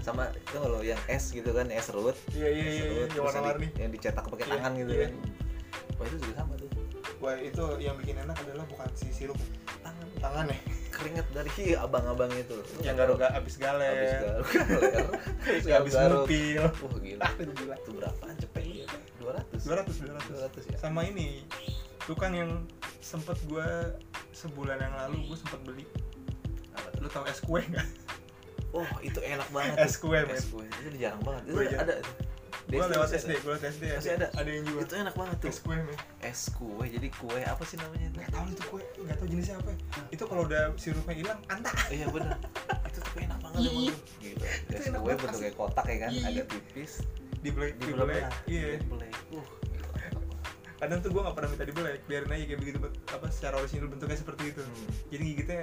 Sama 0.00 0.30
itu 0.32 0.56
kalau 0.56 0.80
yang 0.80 1.00
es 1.06 1.28
gitu 1.28 1.50
kan 1.50 1.66
es 1.68 1.86
serut 1.86 2.14
iya 2.30 2.46
iya 2.48 2.64
iya 2.64 2.84
iya 2.86 3.04
yang 3.10 3.24
warna-warni. 3.26 3.68
yang 3.76 3.90
dicetak 3.90 4.22
pakai 4.22 4.46
Iya, 4.46 4.52
tangan 4.56 4.72
gitu 4.78 4.92
iya. 4.92 5.02
kan. 5.02 5.12
Wah 5.98 6.04
itu 6.06 6.16
juga 6.22 6.34
sama 6.38 6.52
tuh. 6.56 6.68
Wah 7.16 7.34
itu 7.36 7.64
yang 7.80 7.94
bikin 7.96 8.16
enak 8.18 8.36
adalah 8.38 8.64
bukan 8.64 8.88
si 8.94 9.08
sirup. 9.10 9.36
Tangan. 9.82 10.06
Tangan 10.16 10.46
ya? 10.48 10.58
Keringet 10.88 11.26
dari 11.28 11.52
abang-abang 11.76 12.32
itu. 12.32 12.56
Yang 12.80 12.94
nggak 12.94 13.08
garuk 13.12 13.20
abis 13.26 13.54
galer. 13.58 13.92
Habis 15.44 15.64
Ya, 15.66 15.74
abis 15.82 15.92
ngupil. 15.92 16.62
wah 16.64 16.96
gila. 16.96 17.22
Ah 17.22 17.32
itu 17.34 17.52
gila. 17.52 17.74
Itu 17.76 17.90
berapaan 17.92 18.34
cepet. 18.38 18.62
Dua 19.20 19.30
ratus. 19.36 19.60
200 19.66 19.92
200 20.00 20.32
dua 20.32 20.40
ratus 20.48 20.62
ya. 20.64 20.76
Sama 20.78 21.04
ini 21.04 21.44
itu 22.06 22.14
kan 22.14 22.30
yang 22.30 22.62
sempet 23.02 23.34
gue 23.50 23.66
sebulan 24.30 24.78
yang 24.78 24.94
lalu 24.94 25.26
gue 25.26 25.38
sempet 25.42 25.58
beli. 25.66 25.84
Lu 27.02 27.10
tau 27.10 27.26
es 27.26 27.42
kue 27.42 27.66
nggak? 27.66 27.82
Oh 28.70 28.86
itu 29.02 29.18
enak 29.26 29.50
banget 29.50 29.74
es 29.82 29.98
kue 29.98 30.14
es 30.14 30.46
kue. 30.46 30.62
Itu 30.70 30.94
udah 30.94 31.00
jarang 31.02 31.22
banget. 31.26 31.42
Itu 31.50 31.58
ada, 31.74 31.94
gue 32.70 32.86
lewat 32.94 33.10
SD 33.10 33.30
gue 33.42 33.50
lewat 33.58 33.66
SD 33.74 33.84
Masih 33.90 34.12
ada? 34.22 34.30
ada 34.38 34.46
yang 34.46 34.62
jual. 34.70 34.86
Itu 34.86 34.94
enak 34.94 35.14
banget 35.18 35.36
tuh. 35.42 35.50
Es 35.50 35.58
kue 35.58 35.74
men. 35.74 35.98
Es 36.22 36.40
kue 36.54 36.86
jadi 36.86 37.08
kue 37.10 37.40
apa 37.42 37.62
sih 37.66 37.74
namanya 37.74 38.06
itu? 38.06 38.18
Nggak 38.22 38.30
tahu 38.38 38.46
itu 38.54 38.62
kue 38.70 38.82
nggak 39.02 39.16
tahu 39.18 39.26
jenisnya 39.26 39.54
apa. 39.58 39.70
Itu 40.14 40.24
kalau 40.30 40.42
udah 40.46 40.62
sirupnya 40.78 41.14
hilang 41.18 41.40
anta. 41.50 41.74
Iya 41.90 42.06
bener. 42.14 42.38
Itu 42.86 42.98
tuh 43.02 43.18
enak 43.18 43.38
banget 43.42 43.60
emang 43.66 43.82
gila 44.22 44.46
Itu 44.46 44.78
es 44.78 44.86
kue 44.94 45.12
bentuknya 45.18 45.50
kotak 45.58 45.86
ya 45.90 45.96
kan 46.06 46.10
agak 46.22 46.46
tipis. 46.54 47.02
Di 47.42 47.50
black 47.50 47.74
di 47.82 47.90
black 47.98 48.30
iya. 48.46 48.78
Uh 49.34 49.65
kadang 50.76 50.98
tuh 51.00 51.08
gue 51.08 51.18
nggak 51.18 51.34
pernah 51.34 51.48
minta 51.48 51.64
di 51.64 51.72
black 51.72 52.00
biarin 52.04 52.30
aja 52.30 52.44
kayak 52.44 52.60
begitu 52.60 52.78
apa 53.06 53.26
secara 53.28 53.54
orisinil 53.56 53.88
bentuknya 53.88 54.14
seperti 54.14 54.42
itu 54.50 54.60
Hmm. 54.60 54.86
jadi 55.08 55.22
gigitnya 55.24 55.60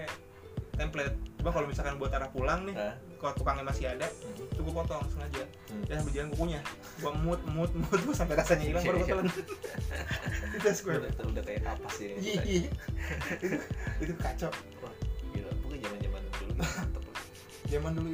template 0.73 1.13
coba 1.37 1.49
kalau 1.51 1.67
misalkan 1.67 1.95
buat 1.95 2.09
arah 2.09 2.29
pulang 2.29 2.65
nih 2.65 2.73
Hah? 2.73 2.97
kalau 3.19 3.33
tukangnya 3.35 3.61
masih 3.63 3.85
ada 3.87 4.09
Hmm. 4.09 4.33
itu 4.43 4.59
gue 4.59 4.73
potong 4.73 5.05
sengaja 5.07 5.43
Hmm. 5.69 5.83
ya 5.85 5.93
sambil 5.95 6.11
jalan 6.11 6.29
kukunya 6.31 6.59
gue 6.97 7.11
mut 7.15 7.41
mut 7.47 7.71
mut 7.75 7.99
gua 8.01 8.15
sampai 8.15 8.35
rasanya 8.35 8.65
hilang 8.67 8.83
baru 8.83 8.95
gue 8.95 9.05
Iya, 9.05 9.13
telan 9.13 9.25
itu 10.57 10.69
kue 10.81 10.93
udah, 10.95 11.11
udah 11.27 11.43
kayak 11.43 11.61
apa 11.63 11.87
sih 11.91 12.05
ini 12.09 12.17
Iya, 12.23 12.41
iya. 12.43 12.69
itu, 13.35 13.45
itu 14.01 14.13
kacau 14.17 14.49
wah 14.79 14.93
gila 15.29 15.51
pokoknya 15.59 15.79
zaman 15.83 15.99
zaman 16.01 16.21
dulu 16.23 16.41
gitu 16.49 16.57
mantep 16.57 17.03
lah. 17.03 17.21
zaman 17.67 17.91
dulu 17.93 18.09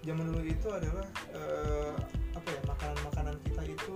zaman 0.00 0.24
dulu 0.26 0.40
itu 0.42 0.68
adalah 0.68 1.06
eh, 1.30 1.94
apa 2.32 2.48
ya 2.48 2.60
makanan 2.64 2.98
makanan 3.04 3.34
kita 3.44 3.62
itu 3.68 3.94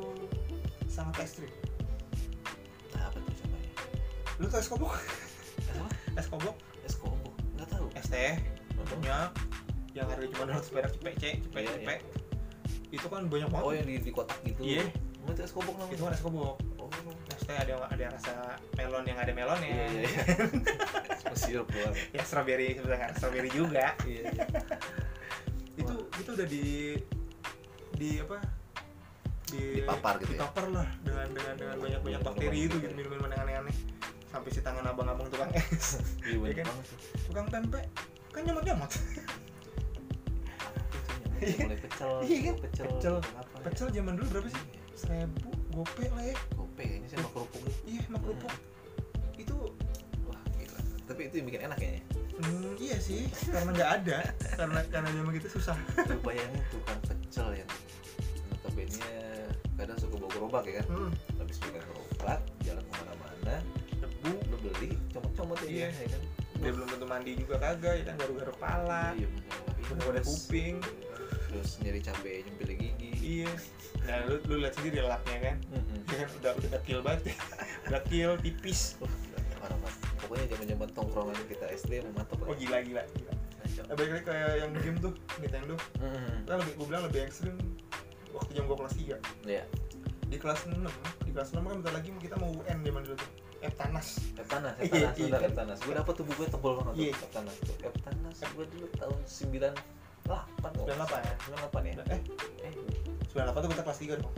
sangat 0.86 1.14
ekstrim 1.20 1.50
lu 4.40 4.46
tau 4.50 4.58
es 4.58 4.68
kobok? 4.68 4.92
Es 5.58 5.68
apa? 5.70 5.88
Es 6.18 6.26
kobok. 6.26 6.56
Es 6.82 6.94
kobo 6.98 7.28
nggak 7.54 7.68
tahu. 7.70 7.86
Es 7.94 8.06
teh. 8.10 8.34
Minyak 8.84 9.30
yang 9.94 10.10
harga 10.10 10.26
cuma 10.26 10.44
200 10.58 10.74
perak 10.74 10.90
cepet 10.98 11.14
cek 11.16 11.34
cepet 11.48 11.60
Iya, 11.62 11.72
cepet 11.78 12.00
itu 12.90 13.06
kan 13.10 13.22
banyak 13.26 13.48
banget. 13.50 13.64
Oh 13.66 13.72
yang 13.74 13.86
di, 13.86 13.94
di 13.98 14.10
kotak 14.10 14.38
gitu. 14.42 14.60
Iya. 14.62 14.84
Oh, 15.24 15.32
itu 15.32 15.40
es 15.40 15.52
kobok 15.54 15.74
namanya? 15.78 15.94
Itu 15.96 16.02
kan 16.04 16.12
es 16.14 16.22
kobok. 16.22 16.54
Oh. 16.78 16.88
Es 17.32 17.42
teh 17.42 17.56
ada 17.56 17.70
yang 17.74 17.82
ada 17.82 18.04
rasa 18.12 18.32
melon 18.76 19.04
yang 19.06 19.18
ada 19.18 19.32
melonnya. 19.32 19.66
Iya 19.70 19.84
iya 19.88 20.00
iya. 20.04 20.22
Sirup 21.40 21.66
doang. 21.70 21.94
Ya 22.14 22.22
strawberry 22.22 22.78
sebenarnya 22.78 23.10
strawberry 23.18 23.50
juga. 23.50 23.94
Iya 24.06 24.22
iya. 24.30 24.44
Itu 25.74 25.94
itu 26.22 26.30
udah 26.34 26.46
di 26.46 26.66
di 27.94 28.08
apa? 28.22 28.38
Di 29.50 29.62
Dipapar 29.82 30.14
gitu 30.22 30.34
ya? 30.34 30.38
dipapar 30.42 30.64
lah 30.70 30.88
dengan 31.02 31.26
dengan 31.30 31.54
dengan 31.54 31.76
banyak 31.78 32.00
banyak 32.02 32.20
Minuman 32.22 32.34
bakteri. 32.38 32.58
itu 32.66 32.76
gitu 32.78 32.90
ya. 32.90 32.98
minuman 32.98 33.30
aneh-aneh 33.38 33.76
sampai 34.34 34.50
si 34.50 34.58
tangan 34.58 34.82
abang-abang 34.82 35.30
tukang 35.30 35.46
es. 35.54 36.02
Iya 36.26 36.42
bener 36.42 36.66
kan? 36.66 36.74
tukang 37.30 37.46
tempe 37.46 37.78
kan 38.34 38.42
nyamot 38.42 38.64
nyamot 38.66 38.90
mulai 41.38 41.78
pecel 41.78 42.10
Iya 42.24 42.38
kan? 42.50 42.54
pecel 42.66 42.86
Pecel. 42.98 43.14
apa 43.36 43.54
ya? 43.54 43.62
pecel 43.62 43.86
zaman 43.94 44.12
dulu 44.18 44.26
berapa 44.32 44.48
sih? 44.50 44.64
Seribu 44.94 45.50
gope 45.70 46.04
lah 46.10 46.24
ya. 46.24 46.36
Gope 46.56 46.82
kayaknya 46.82 47.06
sih 47.10 47.16
sama 47.18 47.28
kerupuk. 47.30 47.60
nih 47.62 47.74
iya 47.86 48.00
emang 48.08 48.22
kerupuk. 48.22 48.52
Itu 49.36 49.56
wah 50.24 50.40
gila. 50.56 50.80
Tapi 51.04 51.20
itu 51.28 51.34
yang 51.38 51.46
bikin 51.50 51.62
enak 51.68 51.78
kayaknya. 51.78 52.02
Hmm, 52.34 52.72
iya 52.78 52.96
sih. 52.98 53.26
Karena 53.50 53.70
nggak 53.74 53.90
ada. 54.02 54.18
Karena 54.56 54.80
karena 54.88 55.08
zaman 55.10 55.30
gitu 55.36 55.48
susah. 55.58 55.76
Lu 56.08 56.16
bayangin 56.22 56.62
tukang 56.72 56.98
pecel 57.04 57.48
yang 57.54 57.70
notabene 58.50 59.10
kadang 59.74 59.98
suka 59.98 60.14
bawa 60.16 60.30
gerobak 60.32 60.64
ya 60.64 60.74
kan? 60.80 60.86
Hmm. 60.90 61.10
habis 61.36 61.56
pegang 61.60 61.84
gerobak 61.84 62.40
jalan 62.62 62.82
ke 62.86 62.92
mana-mana 62.94 63.54
beli 64.70 64.90
comot-comot 65.10 65.58
ya 65.62 65.68
Iya. 65.68 65.88
ya 65.90 66.08
kan. 66.08 66.22
Dia 66.54 66.70
belum 66.70 66.88
tentu 66.88 67.04
mandi 67.04 67.30
juga 67.34 67.56
kagak 67.58 67.94
ya 67.98 68.04
kan 68.04 68.14
garuk-garuk 68.16 68.56
pala 68.56 69.12
iya 69.12 69.28
bener 69.84 70.06
udah 70.08 70.22
kuping. 70.22 70.76
terus 71.44 71.78
nyari 71.78 72.00
cabai 72.00 72.42
nyempil 72.42 72.70
gigi. 72.74 73.10
Iya. 73.20 73.52
Nah 74.02 74.16
lu 74.24 74.34
lu 74.44 74.54
lihat 74.58 74.74
sendiri 74.74 74.98
lapnya 75.00 75.38
kan. 75.44 75.56
Mm-mm. 75.70 75.98
ya 76.04 76.16
kan 76.20 76.28
udah 76.34 76.50
udah 76.52 76.70
dekil 76.72 76.98
banget. 77.00 77.20
Dekil 77.92 78.30
tipis. 78.40 78.96
Wah, 78.98 79.06
gila, 79.06 79.38
parah 79.60 79.78
banget. 79.78 79.96
Pokoknya 80.18 80.44
zaman-zaman 80.50 80.88
tongkrongan 80.90 81.36
kita 81.46 81.66
SD 81.70 81.92
mantep 82.10 82.40
oh 82.40 82.54
gila 82.54 82.78
gila 82.80 83.02
gila. 83.06 83.32
Nah, 83.84 83.94
balik 83.94 84.10
lagi 84.14 84.24
kayak 84.24 84.50
yang 84.58 84.70
game 84.74 84.98
tuh 84.98 85.12
Nintendo. 85.38 85.74
Mm-mm. 85.98 86.36
kan 86.42 86.56
lebih 86.58 86.72
gue 86.74 86.86
bilang 86.86 87.04
lebih 87.04 87.20
ekstrim 87.22 87.54
waktu 88.30 88.50
jam 88.52 88.64
gua 88.64 88.76
kelas 88.76 88.94
3 88.96 89.14
Iya. 89.46 89.62
di 90.24 90.36
kelas 90.36 90.66
6 90.66 90.74
di 91.22 91.30
kelas 91.30 91.48
6 91.52 91.60
kan 91.60 91.74
bentar 91.78 91.92
lagi 91.92 92.10
kita 92.18 92.34
mau 92.34 92.50
UN 92.50 92.82
zaman 92.82 93.02
dulu 93.04 93.14
tuh 93.14 93.30
Eptanas 93.64 94.08
Eptanas, 94.36 94.74
Iya, 94.78 95.08
Eptanas, 95.08 95.16
iya? 95.40 95.48
Eptanas. 95.48 95.78
Gue 95.80 95.94
dapet 95.94 96.12
tuh 96.14 96.24
bukunya 96.24 96.50
tebel 96.50 96.72
banget 96.76 96.94
Iya. 96.94 97.10
tuh, 97.10 97.24
Eptanas. 97.24 97.54
Eptanas 97.80 98.36
gue 98.44 98.64
dulu 98.68 98.86
tahun 98.94 99.18
98 99.24 99.74
kok. 100.60 100.84
98 100.84 101.20
ya? 101.24 101.34
98 101.48 101.82
ya? 101.84 101.94
eh 102.08 102.20
Eh, 102.62 102.72
98 103.32 103.58
tuh 103.58 103.70
kita 103.72 103.82
kelas 103.82 103.98
3 103.98 104.20
dong 104.20 104.34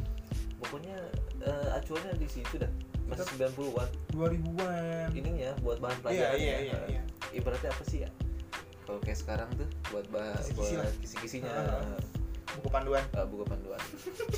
pokoknya 0.57 0.97
eh, 1.45 1.69
acuannya 1.77 2.17
di 2.17 2.27
situ 2.27 2.57
dah. 2.57 2.71
Masih 3.07 3.23
90-an. 3.39 3.87
2000-an 4.11 5.15
Ininya 5.15 5.55
buat 5.62 5.79
bahan 5.79 5.95
iya 6.11 6.33
pelajaran. 6.33 6.37
iya 6.37 6.51
ya. 6.51 6.59
iya 6.59 6.79
iya 6.91 7.03
Ibaratnya 7.31 7.71
apa 7.71 7.85
sih 7.87 8.03
ya? 8.03 8.11
Kalau 8.83 8.99
kayak 8.99 9.19
sekarang 9.19 9.49
tuh 9.55 9.69
buat 9.91 10.07
bah 10.11 10.35
Kisi-kisi 10.43 10.75
buat 10.75 10.95
kisi-kisinya 10.99 11.55
buku 12.57 12.69
panduan 12.73 13.05
eh, 13.12 13.27
buku 13.29 13.45
panduan. 13.45 13.79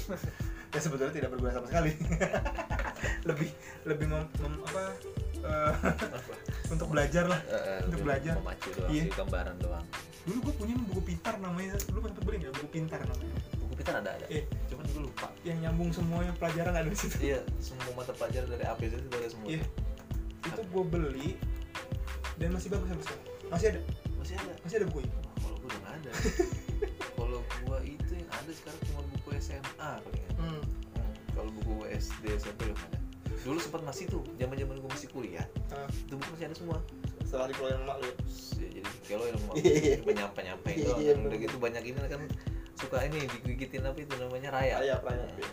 ya 0.75 0.81
sebetulnya 0.83 1.13
tidak 1.15 1.31
berguna 1.33 1.55
sama 1.55 1.67
sekali 1.71 1.97
lebih 3.25 3.49
lebih 3.85 4.07
mem, 4.07 4.25
mem- 4.39 4.63
apa 4.63 4.83
eh, 5.39 5.73
untuk 6.73 6.89
belajar 6.89 7.25
lah 7.25 7.41
eh, 7.45 7.81
Untuk 7.85 8.03
belajar. 8.03 8.35
Memacu 8.37 8.69
doang 8.73 8.91
Iya. 8.91 9.05
gambaran 9.13 9.57
doang. 9.59 9.87
dulu 10.21 10.39
gue 10.43 10.55
punya 10.59 10.75
buku 10.85 11.01
pintar 11.07 11.35
namanya 11.37 11.73
lu 11.89 11.99
pernah 11.99 12.21
beli 12.21 12.37
nggak 12.39 12.53
buku 12.55 12.69
pintar 12.71 13.01
namanya 13.01 13.33
Buku 13.57 13.73
pintar 13.75 13.95
ada 13.97 14.11
ada. 14.13 14.27
eh 14.29 14.45
cuman 14.67 14.85
gue 14.87 15.03
lupa 15.03 15.27
yang 15.41 15.57
nyambung 15.59 15.89
semuanya 15.89 16.33
pelajaran 16.35 16.75
ada 16.75 16.85
di 16.85 16.95
situ 16.95 17.17
iya 17.19 17.41
semua 17.59 17.89
mata 17.95 18.13
pelajaran 18.13 18.45
dari 18.47 18.61
APZ 18.63 18.93
itu 18.99 19.09
ada 19.11 19.25
semua 19.27 19.49
Iya. 19.49 19.65
itu 20.45 20.61
gue 20.63 20.85
beli 20.85 21.31
dan 22.37 22.49
masih 22.51 22.69
bagus 22.69 22.87
sampai 22.87 23.05
sekarang 23.05 23.25
masih 23.49 23.67
ada 23.69 23.81
masih 24.15 24.35
ada 24.37 24.53
masih 24.61 24.77
ada 24.77 24.87
bukunya 24.87 25.09
Wah, 25.09 25.33
kalau 25.41 25.57
gue 25.57 25.67
udah 25.67 25.81
nggak 25.81 25.95
ada 25.97 26.11
kalau 27.17 27.41
gue 27.41 27.79
itu 27.89 28.13
yang 28.13 28.29
ada 28.31 28.51
sekarang 28.53 28.81
cuma 28.85 29.01
buku 29.09 29.29
SMA 29.39 29.65
palingan 29.99 30.33
hmm. 30.37 30.63
Kalau 31.39 31.51
buku 31.55 31.87
SD 31.89 32.35
SMP 32.35 32.67
nggak 32.67 32.83
ada 32.91 32.99
dulu 33.39 33.55
sempat 33.57 33.81
masih 33.81 34.11
tuh 34.11 34.27
zaman 34.35 34.59
zaman 34.59 34.77
gue 34.77 34.91
masih 34.91 35.09
kuliah. 35.09 35.47
Ah, 35.71 35.87
itu 35.87 36.19
buku 36.19 36.29
masih 36.35 36.47
ada 36.51 36.57
semua. 36.59 36.79
Setelah 37.23 37.47
dikeluarin 37.47 37.81
emak 37.81 37.97
lu. 37.97 38.11
Ya, 38.59 38.69
jadi 38.75 38.91
kalau 39.07 39.25
yang 39.25 39.41
mau 39.47 39.55
Iya, 39.55 39.73
iya. 39.79 39.97
penyampai 40.03 40.43
nyampai 40.45 40.73
Iya, 40.75 40.85
doang 40.85 40.99
iya, 40.99 41.13
kan. 41.15 41.27
udah 41.31 41.39
gitu 41.39 41.57
banyak 41.57 41.83
ini 41.87 41.99
kan 42.03 42.21
suka 42.75 42.99
ini 43.07 43.19
digigitin 43.31 43.87
apa 43.87 43.95
itu 43.97 44.15
namanya 44.19 44.49
rayap 44.53 44.79
Rayap, 44.83 45.01
rayap, 45.03 45.31
iya. 45.35 45.49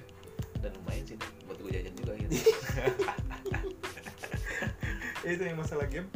dan 0.59 0.71
lumayan 0.75 1.03
sih 1.05 1.15
buat 1.45 1.57
gue 1.57 1.71
jajan 1.71 1.93
juga 1.93 2.11
gitu. 2.17 2.33
Ya, 5.21 5.29
itu 5.37 5.43
yang 5.45 5.57
masalah 5.57 5.85
game. 5.85 6.09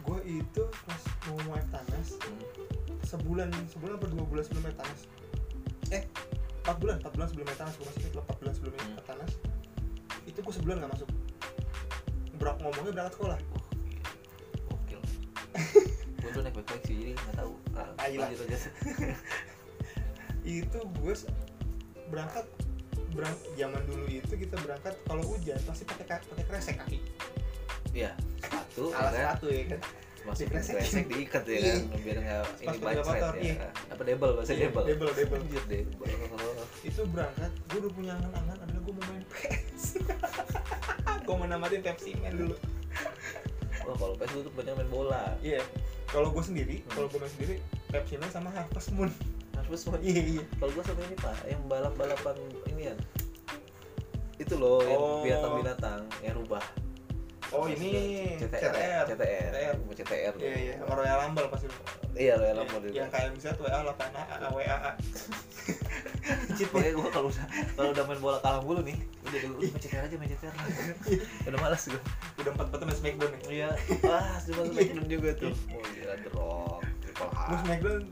Gue 0.00 0.18
itu 0.24 0.62
pas 0.82 1.02
mau 1.26 1.36
mau 1.44 1.54
Eptanas 1.56 2.08
Hmm. 2.16 2.40
sebulan 3.04 3.48
sebulan 3.68 3.94
atau 3.96 4.08
dua 4.10 4.24
bulan 4.24 4.42
sebelum 4.42 4.64
Eptanas 4.66 5.00
eh 5.88 6.02
empat 6.66 6.76
bulan 6.76 6.96
empat 6.98 7.12
bulan 7.14 7.28
sebelum 7.28 7.46
Eptanas 7.46 7.74
gue 7.74 7.86
masih 7.86 8.00
ingat 8.02 8.14
empat 8.18 8.36
bulan 8.36 8.52
sebelum 8.52 8.74
Hmm. 8.76 8.98
Itu 10.26 10.38
gue 10.42 10.50
sebulan 10.52 10.76
gak 10.80 10.92
masuk 10.92 11.08
Ber- 12.36 12.58
ngomongnya 12.58 12.92
berangkat 12.92 13.14
sekolah 13.14 13.38
Gokil. 14.66 15.00
gue 16.20 16.28
tuh 16.28 16.42
naik 16.42 16.54
backpack 16.54 16.82
sih 16.82 16.94
jadi 16.96 17.10
nggak 17.14 17.36
tahu. 17.36 17.52
Ah, 17.72 17.88
Ah, 17.96 18.06
iya. 18.06 18.18
lanjut 18.20 18.44
aja. 18.44 18.58
itu 20.44 20.78
gue 20.78 21.14
berangkat 22.06 22.46
berang 23.08 23.34
zaman 23.54 23.82
dulu 23.82 24.04
itu 24.06 24.34
kita 24.36 24.54
berangkat 24.60 24.94
kalau 25.02 25.22
hujan 25.24 25.58
pasti 25.62 25.82
pakai 25.82 26.04
ka- 26.04 26.26
pakai 26.26 26.44
kresek 26.44 26.76
kaki 26.76 26.98
Iya, 27.90 28.12
sepatu 28.38 28.82
ya 28.86 28.98
alas 29.00 29.08
kan. 29.08 29.22
sepatu 29.32 29.46
ya 29.48 29.62
kan 29.66 29.80
Dikresekin. 30.32 30.76
kresek 30.76 31.04
diikat 31.06 31.42
ya 31.44 31.54
Iya. 31.54 31.74
kan 31.76 31.82
biar 31.96 32.18
nggak 32.18 32.42
ini 32.58 32.76
motor, 32.98 33.32
ya. 33.32 33.42
iya. 33.42 33.54
Apa 33.86 34.02
debel 34.02 34.30
bahasa 34.34 34.50
Iya, 34.50 34.66
debel. 34.66 34.84
debel, 34.84 35.10
debel. 35.12 35.40
Debel. 35.62 36.12
itu 36.82 37.00
berangkat 37.06 37.52
gue 37.64 37.78
udah 37.78 37.92
punya 37.92 38.12
angan-angan 38.14 38.56
adalah 38.60 38.80
gue 38.80 38.94
mau 38.94 39.04
main 39.06 39.24
PS 39.28 39.84
gue 41.26 41.34
mau 41.34 41.46
namatin 41.46 41.80
Pepsi 41.82 42.14
Man 42.16 42.32
dulu 42.32 42.54
Wah, 43.82 43.94
kalau 43.94 44.14
PES 44.16 44.32
itu 44.36 44.50
banyak 44.50 44.74
main 44.74 44.88
bola. 44.88 45.24
iya 45.40 45.62
kalau 46.06 46.30
gue 46.30 46.40
sendiri 46.40 46.80
Hmm. 46.80 46.90
kalau 46.92 47.06
gue 47.06 47.18
main 47.18 47.32
sendiri 47.32 47.54
Pepsi 47.86 48.14
Man 48.16 48.30
sama 48.30 48.50
Harvest 48.50 48.90
Moon 48.90 49.10
Harus 49.56 49.82
semua. 49.82 49.98
iya 49.98 50.22
iya 50.38 50.44
Kalau 50.54 50.70
gua 50.70 50.84
satu 50.84 51.00
ini 51.00 51.16
Pak, 51.16 51.36
yang 51.44 51.58
balap-balapan 51.66 52.36
ini 52.68 52.86
ya. 52.86 52.94
Itu 54.36 54.54
loh 54.54 54.78
yang 54.80 54.94
Oh. 54.96 55.24
binatang-binatang 55.24 56.06
yang 56.20 56.36
rubah. 56.36 56.62
Oh 57.52 57.64
ini 57.66 57.90
CTR. 58.36 58.72
CTR 58.72 59.04
CTR. 59.06 59.74
CTR. 59.92 60.32
Iya 60.36 60.54
iya 60.56 60.74
sama 60.78 60.92
Royal 60.94 61.18
Rumble 61.22 61.46
pasti 61.48 61.66
Iya, 62.16 62.32
lo 62.34 62.44
yang 62.44 62.64
Iya, 62.64 62.90
yang 62.96 63.10
kayak 63.12 63.28
misalnya 63.30 63.60
WA 63.60 63.80
8 63.92 64.00
A 64.40 64.48
WA 64.50 64.78
cheat 66.56 66.68
Pokoknya 66.72 66.92
gue 66.92 67.08
kalau 67.12 67.28
udah 67.28 67.46
kalau 67.76 67.88
udah 67.92 68.04
main 68.04 68.20
bola 68.20 68.38
kalah 68.40 68.60
mulu 68.60 68.80
nih, 68.80 68.96
udah 69.20 69.38
udah 69.46 69.58
main 69.60 69.72
CTR 69.76 70.02
aja 70.02 70.16
main 70.16 70.30
CTR 70.30 70.54
lah. 70.54 70.66
udah 71.48 71.58
malas 71.60 71.82
gue. 71.84 72.00
udah 72.38 72.50
empat 72.50 72.66
empat 72.66 72.80
main 72.82 72.96
Smackdown 72.96 73.30
nih 73.30 73.42
Iya, 73.52 73.68
wah 74.02 74.32
cuma 74.42 74.62
Smackdown 74.66 75.06
juga 75.06 75.30
tuh. 75.36 75.52
Oh 75.76 75.82
gila 75.86 76.14
drop, 76.24 76.80
triple 77.00 77.28
H. 77.28 77.38
gue 77.44 77.58
Smackdown 77.62 78.02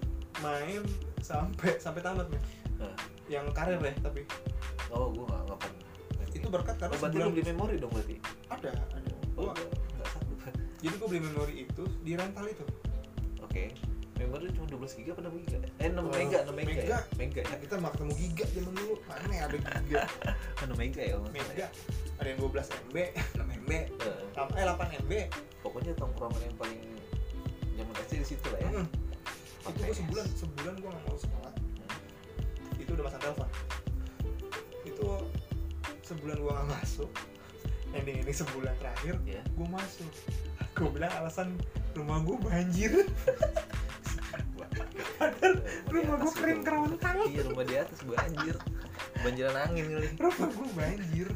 main 0.43 0.83
sampai 1.19 1.71
sampai 1.79 2.01
tamat 2.01 2.27
nih 2.29 2.43
yang 3.27 3.49
karir 3.51 3.81
deh 3.81 3.95
tapi 3.99 4.21
Oh, 4.93 5.09
gue 5.09 5.25
nggak 5.25 5.41
nggak 5.43 5.59
pernah. 5.59 5.83
itu 6.29 6.49
berkat 6.51 6.77
karena 6.77 6.93
Oh, 6.93 7.01
berarti 7.01 7.17
lu 7.17 7.31
beli 7.31 7.45
memori 7.47 7.75
dong 7.79 7.89
berarti? 7.89 8.17
ada 8.47 8.69
ada 8.69 9.11
Oh, 9.35 9.45
gua 9.45 9.55
nggak 9.55 10.09
sanggup. 10.09 10.39
jadi 10.79 10.95
gue 10.95 11.09
beli 11.09 11.23
memori 11.23 11.55
itu 11.65 11.85
di 12.01 12.13
rental 12.15 12.47
itu 12.47 12.65
Oke. 13.41 13.71
Memori 14.15 14.47
cuma 14.49 14.67
12 14.69 14.95
giga 14.95 15.11
apa 15.13 15.27
6 15.27 15.43
giga? 15.43 15.59
Eh 15.77 15.89
6 15.89 15.99
Oh, 15.99 16.07
mega, 16.09 16.39
6 16.41 16.55
mega, 16.55 16.71
mega. 16.71 16.83
ya? 16.87 16.99
Mega 17.15 17.41
ya? 17.43 17.57
kita 17.59 17.75
mah 17.77 17.91
ketemu 17.91 18.13
giga 18.15 18.45
zaman 18.49 18.73
dulu 18.73 18.95
mana 19.05 19.33
ya 19.33 19.43
ada 19.45 19.57
giga 19.59 20.03
6 20.63 20.71
mega 20.73 21.03
ya? 21.03 21.17
mega 21.29 21.53
ya? 21.57 21.69
ada 22.15 22.29
yang 22.29 22.39
12 22.39 22.55
MB 22.87 22.97
6 23.35 23.59
MB 23.59 23.71
Eh, 23.75 23.89
Lam- 24.33 24.55
eh 24.55 24.65
8 24.65 25.03
MB 25.03 25.13
pokoknya 25.61 25.93
tongkrongan 25.95 26.41
yang 26.41 26.55
paling 26.55 26.81
zaman 27.75 27.95
SD 28.01 28.13
di 28.17 28.27
situ 28.29 28.47
lah 28.49 28.61
ya. 28.61 28.71
Mm. 28.73 28.87
itu 29.65 29.81
gue 29.81 29.95
sebulan 29.97 30.27
sebulan 30.37 30.75
gue 30.77 30.89
nggak 30.89 31.05
mau 31.05 31.17
sekolah 31.17 31.53
Hmm. 31.55 32.79
itu 32.79 32.91
udah 32.93 33.05
masang 33.05 33.21
telepon 33.21 33.49
itu 34.85 35.07
sebulan 36.03 36.37
gue 36.37 36.53
nggak 36.53 36.69
masuk 36.71 37.11
ending 37.95 38.21
ini 38.21 38.33
sebulan 38.33 38.75
terakhir 38.77 39.15
Ya. 39.25 39.41
gue 39.41 39.69
masuk 39.69 40.11
gue 40.75 40.89
bilang 40.91 41.13
alasan 41.15 41.55
rumah 41.93 42.19
gue 42.21 42.37
banjir 42.41 42.93
Padahal 45.15 45.55
rumah 45.87 46.17
gua 46.19 46.33
kering 46.35 46.63
kerontang. 46.63 47.17
Iya 47.25 47.43
rumah 47.47 47.63
di 47.63 47.77
atas 47.77 48.01
banjir. 48.03 48.55
Banjiran 49.23 49.55
angin 49.57 49.85
kali. 49.89 50.09
rumah 50.19 50.49
gue 50.51 50.69
banjir 50.75 51.27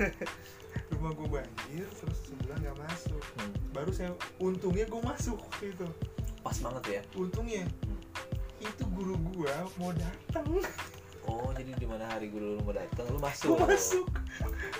rumah 0.89 1.13
gue 1.15 1.29
banjir 1.31 1.87
terus 1.95 2.19
sebulan 2.27 2.59
nggak 2.59 2.79
masuk 2.81 3.23
Hmm. 3.39 3.53
baru 3.71 3.91
saya 3.93 4.11
untungnya 4.39 4.85
gue 4.85 4.99
masuk 5.01 5.39
waktu 5.39 5.71
itu 5.71 5.87
Pas 6.41 6.57
banget 6.59 6.85
ya. 6.89 7.01
untungnya 7.15 7.65
Hmm. 7.65 8.01
itu 8.61 8.83
guru 8.91 9.15
gue 9.31 9.53
mau 9.77 9.95
datang 9.95 10.47
Oh 11.29 11.53
jadi 11.53 11.77
di 11.77 11.85
mana 11.85 12.09
hari 12.09 12.33
guru 12.33 12.57
lu 12.57 12.61
mau 12.65 12.73
datang 12.73 13.05
lu 13.13 13.21
masuk. 13.21 13.53
gue 13.53 13.69
masuk. 13.69 14.07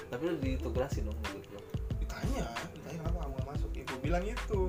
Tapi 0.09 0.23
lu 0.25 0.37
ditugasin 0.41 1.05
dong 1.05 1.19
gitu 1.29 1.53
lu. 1.53 1.61
ditanya 2.01 2.43
ditanya 2.73 2.99
kenapa 3.05 3.19
kamu 3.21 3.33
nggak 3.37 3.49
masuk? 3.53 3.71
Ya 3.77 3.83
gue 3.85 3.99
bilang 4.01 4.25
itu 4.25 4.61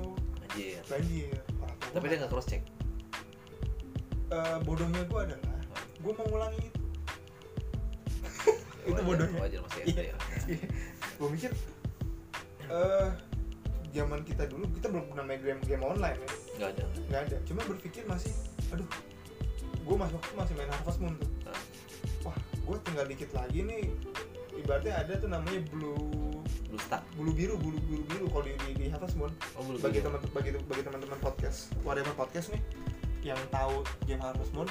Anjir. 0.43 0.81
banjir. 0.91 1.39
Tua. 1.47 1.69
Tapi 1.95 2.03
gua 2.03 2.09
dia 2.11 2.17
nggak 2.19 2.31
cross 2.35 2.47
check. 2.51 2.63
Eh, 4.29 4.57
bodohnya 4.67 5.01
gue 5.07 5.19
adalah 5.23 5.57
gue 5.99 6.11
mau 6.15 6.25
ngulangi 6.31 6.61
itu 6.63 6.81
itu 8.91 9.01
bodohnya. 9.01 9.39
Wajar 9.39 9.59
masih 9.63 9.81
SD 9.87 9.99
ya. 10.11 10.15
gue 11.19 11.27
mikir 11.31 11.51
eh 12.69 13.09
zaman 13.89 14.21
kita 14.21 14.45
dulu 14.45 14.69
kita 14.77 14.87
belum 14.93 15.05
pernah 15.09 15.25
main 15.25 15.41
game 15.41 15.61
game 15.63 15.83
online 15.87 16.19
ya. 16.19 16.29
Nggak 16.59 16.69
ada. 16.75 16.83
nggak 17.07 17.21
ada. 17.25 17.37
Cuma 17.47 17.61
berpikir 17.65 18.03
masih 18.05 18.35
aduh 18.69 18.85
gue 19.89 19.95
masih 19.97 20.15
waktu 20.21 20.33
masih 20.37 20.53
main 20.53 20.69
Harvest 20.69 20.99
Moon 21.01 21.15
tuh 21.17 21.29
tinggal 22.99 23.15
dikit 23.15 23.31
lagi 23.31 23.63
nih 23.63 23.83
ibaratnya 24.59 24.91
ada 24.99 25.15
tuh 25.15 25.31
namanya 25.31 25.63
blue 25.71 25.95
Lu 26.67 26.75
stuck. 26.75 26.99
bulu 27.15 27.31
biru 27.31 27.55
bulu 27.55 27.79
biru 27.88 28.03
biru 28.03 28.25
kalau 28.27 28.43
di, 28.43 28.51
di, 28.59 28.71
di 28.75 28.85
Harvest 28.91 29.15
Moon 29.15 29.31
Oh 29.55 29.63
belum. 29.63 29.79
bagi 29.79 30.03
teman 30.03 30.19
bagi 30.35 30.51
bagi 30.59 30.83
teman-teman 30.83 31.15
podcast 31.23 31.71
whatever 31.88 32.12
podcast 32.12 32.51
nih 32.51 32.59
yang 33.23 33.39
tahu 33.55 33.88
game 34.03 34.19
Harvest 34.19 34.51
Moon 34.51 34.67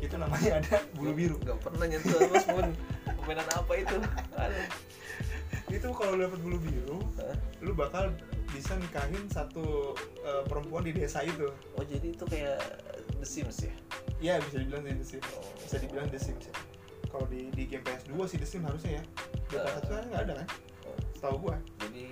itu 0.00 0.16
namanya 0.16 0.64
ada 0.64 0.80
bulu 0.96 1.12
biru 1.12 1.36
Gak 1.44 1.60
pernah 1.60 1.84
nyentuh 1.84 2.16
Harvest 2.16 2.48
Moon. 2.48 2.72
Permainan 3.12 3.44
apa 3.52 3.72
itu? 3.76 3.96
Aduh. 4.40 4.66
itu 5.68 5.88
kalau 5.92 6.16
lu 6.16 6.20
dapet 6.24 6.40
bulu 6.40 6.56
biru 6.56 6.96
lu 7.60 7.76
bakal 7.76 8.08
bisa 8.48 8.72
nikahin 8.80 9.20
satu 9.28 9.92
eh, 10.24 10.42
perempuan 10.48 10.80
di 10.80 10.96
desa 10.96 11.20
itu 11.20 11.52
Oh 11.76 11.84
jadi 11.84 12.08
itu 12.08 12.24
kayak 12.24 12.56
The 13.20 13.28
Sims 13.28 13.68
ya? 13.68 13.74
ya 14.16 14.34
bisa 14.40 14.64
dibilang 14.64 14.80
The 14.80 15.04
Sims 15.04 15.28
Oh. 15.36 15.44
bisa 15.60 15.76
dibilang 15.76 16.08
The 16.08 16.16
Sims 16.16 16.48
ya 16.48 16.56
kalau 17.16 17.26
di 17.26 17.48
di 17.50 17.64
game 17.64 17.80
PS2 17.82 18.12
sih 18.26 18.36
The 18.36 18.46
Sims 18.46 18.64
harusnya 18.64 18.92
ya 18.94 19.02
di 19.42 19.54
Eh. 19.54 19.62
PS1 19.62 19.86
kan 19.86 20.04
nggak 20.06 20.22
ada 20.22 20.34
kan 20.36 20.48
setahu 21.10 21.36
gua 21.40 21.56
Jadi 21.80 22.04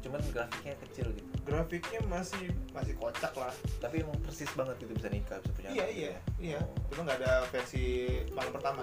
cuman 0.00 0.22
grafiknya 0.30 0.74
kecil 0.80 1.06
gitu. 1.10 1.28
grafiknya 1.42 2.00
masih 2.06 2.44
masih 2.70 2.94
kocak 2.94 3.34
lah 3.34 3.52
Tapi 3.76 4.00
emang 4.00 4.16
persis 4.20 4.48
banget 4.50 4.78
gitu 4.78 4.92
bisa 4.92 5.08
nikah, 5.08 5.36
bisa 5.38 5.52
punya 5.52 5.68
iya 5.68 5.84
anak 5.84 5.92
iya 5.92 5.92
gitu 5.92 6.06
ya. 6.06 6.20
iya 6.40 6.58
Oh. 6.58 6.72
cuma 6.88 7.00
nggak 7.04 7.18
ada 7.20 7.32
versi 7.46 7.84
malam 8.32 8.50
pertama 8.50 8.82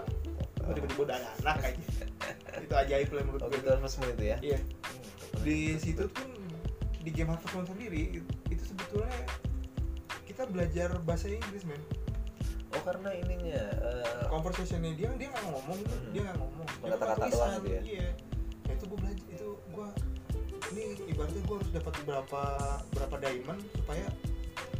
Oh. 0.61 0.71
tiba-tiba 0.71 1.01
udah 1.03 1.15
ada 1.17 1.29
anak 1.41 1.57
aja 1.65 1.85
itu 2.63 2.73
ajaib 2.77 3.09
lah 3.09 3.21
menurut 3.21 3.41
Oh 3.41 3.49
gue 3.49 3.57
gitu 3.57 3.67
Moon 3.97 4.09
itu 4.11 4.23
ya? 4.25 4.37
iya 4.41 4.59
Hmm, 4.59 5.03
pernah 5.33 5.43
di 5.43 5.57
gitu. 5.65 5.79
situ 5.81 6.03
pun 6.07 6.27
di 6.99 7.09
game 7.09 7.29
Harvest 7.29 7.51
Moon 7.51 7.65
sendiri 7.65 8.01
itu 8.47 8.63
sebetulnya 8.63 9.19
kita 10.23 10.43
belajar 10.45 10.89
bahasa 11.01 11.27
Inggris 11.27 11.63
men 11.63 11.81
Oh 12.73 12.81
karena 12.81 13.09
ininya 13.13 13.63
eh, 13.79 14.23
conversationnya 14.27 14.91
dia 14.93 15.09
dia 15.13 15.27
nggak 15.29 15.45
ngomong 15.45 15.77
Hmm. 15.79 16.09
dia 16.09 16.21
nggak 16.23 16.37
ngomong 16.37 16.65
Dia 16.81 16.89
kata-kata 16.91 17.25
doang 17.27 17.51
gitu 17.55 17.67
ya? 17.69 17.81
iya 17.83 18.07
nah, 18.63 18.73
itu 18.73 18.83
gue 18.83 18.97
belajar 18.97 19.25
itu 19.29 19.49
gue 19.67 19.87
ini 20.73 20.81
ibaratnya 21.05 21.41
gue 21.43 21.55
harus 21.55 21.71
dapat 21.71 21.93
berapa 22.03 22.41
berapa 22.89 23.15
diamond 23.19 23.61
supaya 23.73 24.05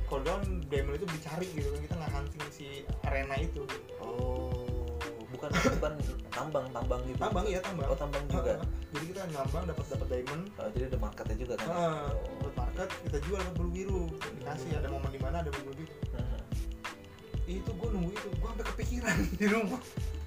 kalau 0.04 0.22
down 0.24 0.42
diamond 0.68 0.96
itu 0.96 1.08
dicari 1.08 1.48
gitu 1.50 1.68
kan 1.70 1.80
kita 1.82 1.96
nggak 1.96 2.12
hunting 2.12 2.46
si 2.50 2.68
arena 3.04 3.36
itu 3.38 3.62
Oh 4.00 4.90
bukan 5.30 5.50
bukan 5.50 5.94
tambang 6.30 6.66
tambang 6.72 7.02
gitu. 7.04 7.20
tambang 7.20 7.46
iya 7.46 7.60
tambang 7.60 7.86
Oh 7.86 7.98
tambang 7.98 8.24
juga. 8.28 8.54
Heeh. 8.54 8.60
jadi 8.90 9.06
kita 9.08 9.22
nambang 9.34 9.64
dapat 9.66 9.86
dapat 9.88 10.08
diamond 10.10 10.44
Oh, 10.56 10.70
jadi 10.72 10.84
ada 10.88 10.98
marketnya 10.98 11.36
juga 11.38 11.54
kan? 11.58 11.68
Heeh. 11.68 12.10
Oh. 12.42 12.52
market 12.54 12.90
kita 13.04 13.18
jual 13.22 13.38
dapat 13.38 13.54
bulu 13.54 13.70
biru 13.70 14.02
dikasih 14.34 14.70
ada 14.74 14.88
momen 14.88 15.10
di 15.10 15.20
mana 15.20 15.36
ada 15.40 15.52
bulu 15.52 15.74
biru 15.76 15.94
Hmm. 15.94 16.03
Itu 17.46 17.70
gue 17.70 17.90
nunggu 17.92 18.12
itu 18.12 18.28
gue 18.32 18.48
sampai 18.48 18.66
kepikiran 18.72 19.16
di 19.40 19.46
rumah. 19.48 19.82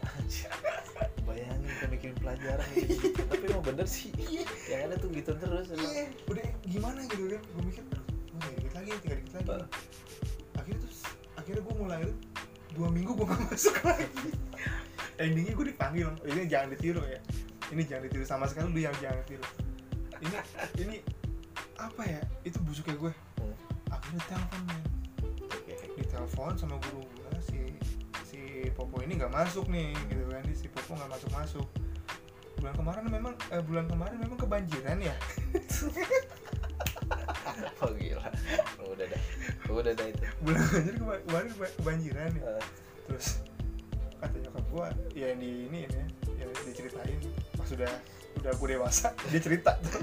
Anjir. 0.06 0.50
bayangin 1.26 1.66
kita 1.66 1.86
mikirin 1.90 2.16
pelajaran 2.22 2.66
gitu, 2.72 2.94
gitu. 3.10 3.20
tapi 3.26 3.44
emang 3.50 3.64
bener 3.66 3.86
sih. 3.86 4.10
Yang 4.70 4.80
ada 4.86 4.94
tuh 4.96 5.08
gitu 5.10 5.30
terus 5.34 5.66
iya 5.74 6.06
udah 6.30 6.44
gimana 6.64 7.00
gitu 7.04 7.24
kan? 7.28 7.42
Gue 7.42 7.62
mikir 7.66 7.82
gue 7.82 8.00
tinggal 8.30 8.52
dikit 8.54 8.72
lagi 8.74 8.90
tinggal 9.02 9.18
dikit 9.18 9.34
lagi. 9.34 9.66
Akhirnya 10.54 10.78
terus 10.86 10.98
akhirnya 11.34 11.62
gue 11.66 11.74
mulai 11.74 12.00
dua 12.72 12.88
minggu 12.88 13.12
gue 13.12 13.26
gak 13.26 13.40
masuk 13.50 13.76
lagi. 13.82 14.06
Endingnya 15.16 15.52
gue 15.52 15.66
dipanggil. 15.66 16.08
Ini 16.22 16.40
jangan 16.46 16.68
ditiru 16.72 17.02
ya. 17.02 17.20
Ini 17.74 17.82
jangan 17.82 18.02
ditiru 18.06 18.24
sama 18.24 18.44
sekali 18.46 18.70
lu 18.70 18.80
yang 18.80 18.94
jangan 19.02 19.18
ditiru. 19.26 19.44
Ini 20.22 20.36
ini 20.80 20.96
apa 21.76 22.02
ya? 22.06 22.20
Itu 22.42 22.62
busuknya 22.62 22.94
gue 22.96 23.12
Hmm. 23.36 23.52
akhirnya 23.90 24.22
telepon 24.26 24.60
men. 24.64 24.80
Oke. 25.44 25.74
Ditelepon 26.16 26.56
sama 26.56 26.80
guru 26.88 27.04
gue 27.04 27.28
si 27.44 27.60
si 28.24 28.40
Popo 28.72 29.04
ini 29.04 29.20
nggak 29.20 29.28
masuk 29.36 29.68
nih 29.68 29.92
gitu 30.08 30.24
kan. 30.32 30.40
Si 30.56 30.64
Popo 30.72 30.96
nggak 30.96 31.12
masuk 31.12 31.30
masuk 31.36 31.66
bulan 32.56 32.72
kemarin 32.72 33.04
memang 33.12 33.34
eh, 33.52 33.60
bulan 33.60 33.84
kemarin 33.84 34.16
memang 34.16 34.38
kebanjiran 34.40 34.96
ya? 34.96 35.12
Oh 37.80 37.92
gila. 37.92 38.28
Udah 38.82 39.06
dah. 39.06 39.22
Udah 39.70 39.92
dah 39.92 40.06
itu. 40.08 40.20
Bulan 40.40 40.60
kemarin 41.28 41.48
keba- 41.52 41.74
kebanjiran 41.76 42.30
ya? 42.32 42.42
Eh, 42.58 42.64
terus 43.06 43.26
kata 44.16 44.36
nyokap 44.40 44.64
gua 44.72 44.86
ya 45.12 45.36
yang 45.36 45.40
di 45.40 45.68
ini 45.68 45.78
ya 45.84 46.02
yang 46.40 46.50
diceritain 46.64 47.20
pas 47.54 47.68
sudah 47.68 47.92
udah 48.46 48.54
aku 48.54 48.64
dewasa. 48.70 49.10
Dia 49.34 49.42
cerita 49.42 49.74
tuh. 49.82 49.98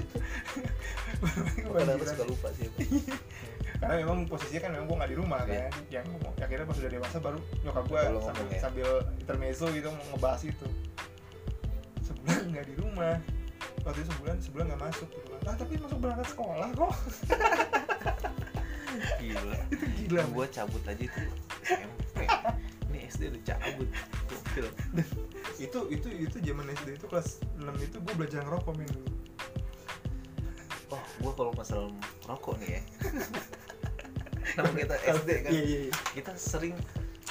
Aku 1.24 2.04
suka 2.04 2.24
lupa 2.28 2.48
sih 2.52 2.68
karena 3.80 4.00
memang 4.00 4.24
posisinya 4.30 4.60
kan 4.64 4.70
memang 4.76 4.86
gua 4.86 4.96
nggak 5.02 5.10
di 5.12 5.18
rumah 5.18 5.40
Iya. 5.44 5.68
kan 5.68 5.72
yang 5.92 6.06
akhirnya 6.40 6.64
pas 6.64 6.76
sudah 6.78 6.92
dewasa 6.94 7.16
baru 7.20 7.38
nyokap 7.66 7.84
Baru 7.90 8.18
sambil, 8.22 8.46
ya. 8.48 8.60
sambil 8.62 8.88
intermezzo 9.18 9.66
gitu 9.72 9.88
mau 9.92 10.04
ngebahas 10.14 10.42
itu. 10.46 10.68
Sebulan 12.04 12.44
nggak 12.54 12.66
di 12.68 12.74
rumah. 12.80 13.14
Waktu 13.84 13.98
itu 14.00 14.08
sebulan 14.14 14.36
sebulan 14.40 14.64
nggak 14.72 14.82
masuk 14.88 15.08
gitu. 15.10 15.28
Kan 15.32 15.40
ah 15.48 15.56
tapi 15.56 15.72
masuk 15.80 15.98
berangkat 16.00 16.28
sekolah 16.32 16.68
kok. 16.72 16.92
Gila. 19.20 19.56
Itu 19.74 19.84
gila. 20.00 20.22
Gua 20.32 20.46
cabut 20.48 20.82
aja 20.86 21.02
itu 21.04 21.20
SMP 21.64 22.18
SD 23.06 23.22
udah 23.30 23.42
cabut 23.46 23.88
gokil 24.26 24.66
itu 25.56 25.78
itu 25.88 26.08
itu 26.10 26.36
zaman 26.40 26.66
SD 26.72 26.88
itu 26.94 27.06
kelas 27.06 27.28
6 27.56 27.64
itu 27.80 27.96
gua 28.00 28.14
belajar 28.14 28.40
ngerokok 28.42 28.74
min 28.74 28.88
dulu 28.88 29.10
oh 30.90 31.02
gua 31.20 31.32
kalau 31.34 31.52
masalah 31.52 31.90
rokok 32.24 32.54
nih 32.58 32.78
ya 32.78 32.82
nama 34.56 34.70
kita 34.72 34.94
SD 35.18 35.28
kan 35.42 35.50
iya 35.50 35.62
iya 35.62 35.78
iya 35.88 35.92
kita 36.12 36.32
sering 36.34 36.76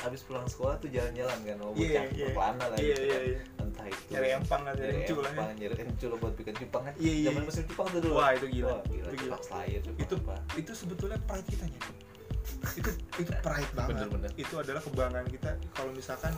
habis 0.02 0.20
pulang 0.22 0.44
sekolah 0.44 0.76
tuh 0.78 0.92
jalan-jalan 0.92 1.38
kan 1.40 1.56
mau 1.58 1.72
Iya, 1.72 1.80
bocah 1.80 2.04
iya. 2.12 2.26
berkelana 2.28 2.66
lah 2.68 2.76
Iya, 2.76 2.92
gitu 2.92 3.00
iya, 3.00 3.14
kan. 3.14 3.24
iya. 3.24 3.40
entah 3.64 3.86
itu 3.88 4.02
Nyari 4.12 4.28
empang 4.36 4.62
kan, 4.62 4.74
nyari 4.76 4.84
nyari 4.84 5.00
encul 5.00 5.18
lah 5.18 5.32
ya. 5.32 5.46
nyari 5.56 5.76
encul 5.80 6.12
buat 6.20 6.34
bikin 6.36 6.54
cupang 6.60 6.84
kan 6.84 6.94
Iya, 7.00 7.14
iya, 7.14 7.26
zaman 7.32 7.42
mesin 7.48 7.64
cupang 7.64 7.88
tuh 7.88 8.00
dulu 8.04 8.14
Wah, 8.14 8.30
itu 8.34 8.48
gila. 8.52 8.68
Wah, 8.68 8.82
gila 8.84 9.00
Itu 9.00 9.16
gila. 9.16 9.24
cupang 9.24 9.44
slayer 9.46 9.80
cupang 9.80 10.02
itu 10.04 10.14
apa 10.20 10.36
itu 10.60 10.72
sebetulnya 10.76 11.18
pride 11.24 11.48
kita 11.48 11.66
nya 11.66 11.80
itu 12.74 12.90
itu 13.18 13.32
pride 13.38 13.72
banget 13.74 13.92
Bener-bener. 14.00 14.32
itu 14.34 14.54
adalah 14.56 14.80
kebanggaan 14.80 15.28
kita 15.28 15.52
kalau 15.72 15.92
misalkan 15.92 16.34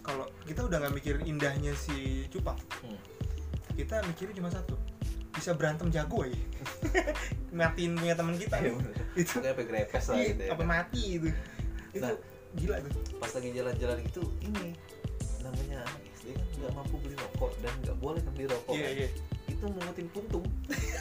kalau 0.00 0.24
kita 0.44 0.60
udah 0.62 0.76
nggak 0.78 0.94
mikirin 0.94 1.24
indahnya 1.24 1.72
si 1.72 2.28
cupang 2.28 2.58
Hmm. 2.78 3.00
kita 3.74 4.04
mikirin 4.04 4.34
cuma 4.34 4.48
satu 4.48 4.76
bisa 5.30 5.50
berantem 5.50 5.88
jago 5.88 6.22
aja 6.22 6.36
matiin 7.50 7.94
punya 7.94 8.14
teman 8.14 8.34
kita 8.34 8.60
bener. 8.60 8.94
itu 9.14 9.34
sampai 9.34 9.64
grepes 9.64 10.04
lah 10.06 10.16
iya, 10.16 10.26
gitu 10.28 10.42
ya 10.42 10.50
apa 10.52 10.62
mati 10.62 11.02
itu 11.16 11.28
itu 11.90 12.02
Nah. 12.02 12.14
gila 12.54 12.76
tuh 12.84 13.02
pas 13.16 13.30
lagi 13.30 13.50
jalan-jalan 13.50 13.98
gitu 14.04 14.22
ini 14.40 14.78
namanya 15.40 15.82
SD 16.14 16.32
kan 16.32 16.46
nggak 16.54 16.72
mampu 16.72 16.94
beli 16.98 17.16
rokok 17.16 17.50
dan 17.58 17.72
nggak 17.80 17.98
boleh 17.98 18.20
kan 18.20 18.32
beli 18.32 18.46
rokok 18.46 18.72
iya 18.72 18.86
kan. 18.86 18.94
iya 18.96 19.08
itu 19.44 19.64
mengutin 19.66 20.08
puntung 20.08 20.44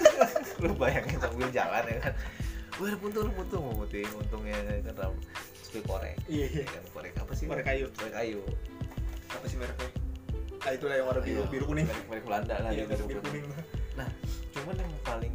lu 0.61 0.73
bayangin 0.73 1.17
sambil 1.17 1.49
jalan 1.49 1.83
ya 1.85 1.97
kan 2.01 2.13
Wah, 2.83 2.91
ada 2.91 2.99
puntung, 2.99 3.23
ada 3.23 3.31
puntung, 3.31 3.63
mengutin 3.63 4.11
untungnya 4.11 4.59
kan 4.83 4.95
ram 4.99 5.13
supaya 5.63 5.83
korek, 5.87 6.15
iya 6.27 6.45
iya 6.45 6.61
ya 6.61 6.69
kan 6.69 6.83
korek 6.91 7.13
apa 7.15 7.31
sih? 7.31 7.47
Korek 7.47 7.63
kayu. 7.63 7.87
Korek 7.95 8.11
kayu. 8.13 8.41
apa 9.31 9.45
sih 9.47 9.55
mereknya 9.55 9.87
ah 10.61 10.71
itulah 10.71 10.95
yang 10.95 11.07
warna 11.07 11.19
biru 11.19 11.39
Iya, 11.39 11.49
biru 11.49 11.65
kuning 11.65 11.87
Korek, 11.87 12.05
korek 12.05 12.23
Belanda 12.23 12.55
lah 12.59 12.71
iya 12.71 12.83
gitu. 12.85 13.03
biru 13.03 13.21
kuning 13.21 13.45
Cuman 14.53 14.75
yang 14.77 14.91
paling 15.01 15.33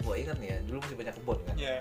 gua 0.00 0.14
ingat 0.16 0.36
nih 0.38 0.48
ya, 0.48 0.56
dulu 0.64 0.78
masih 0.80 0.96
banyak 0.96 1.14
kebun 1.14 1.38
kan. 1.44 1.56
iya 1.58 1.76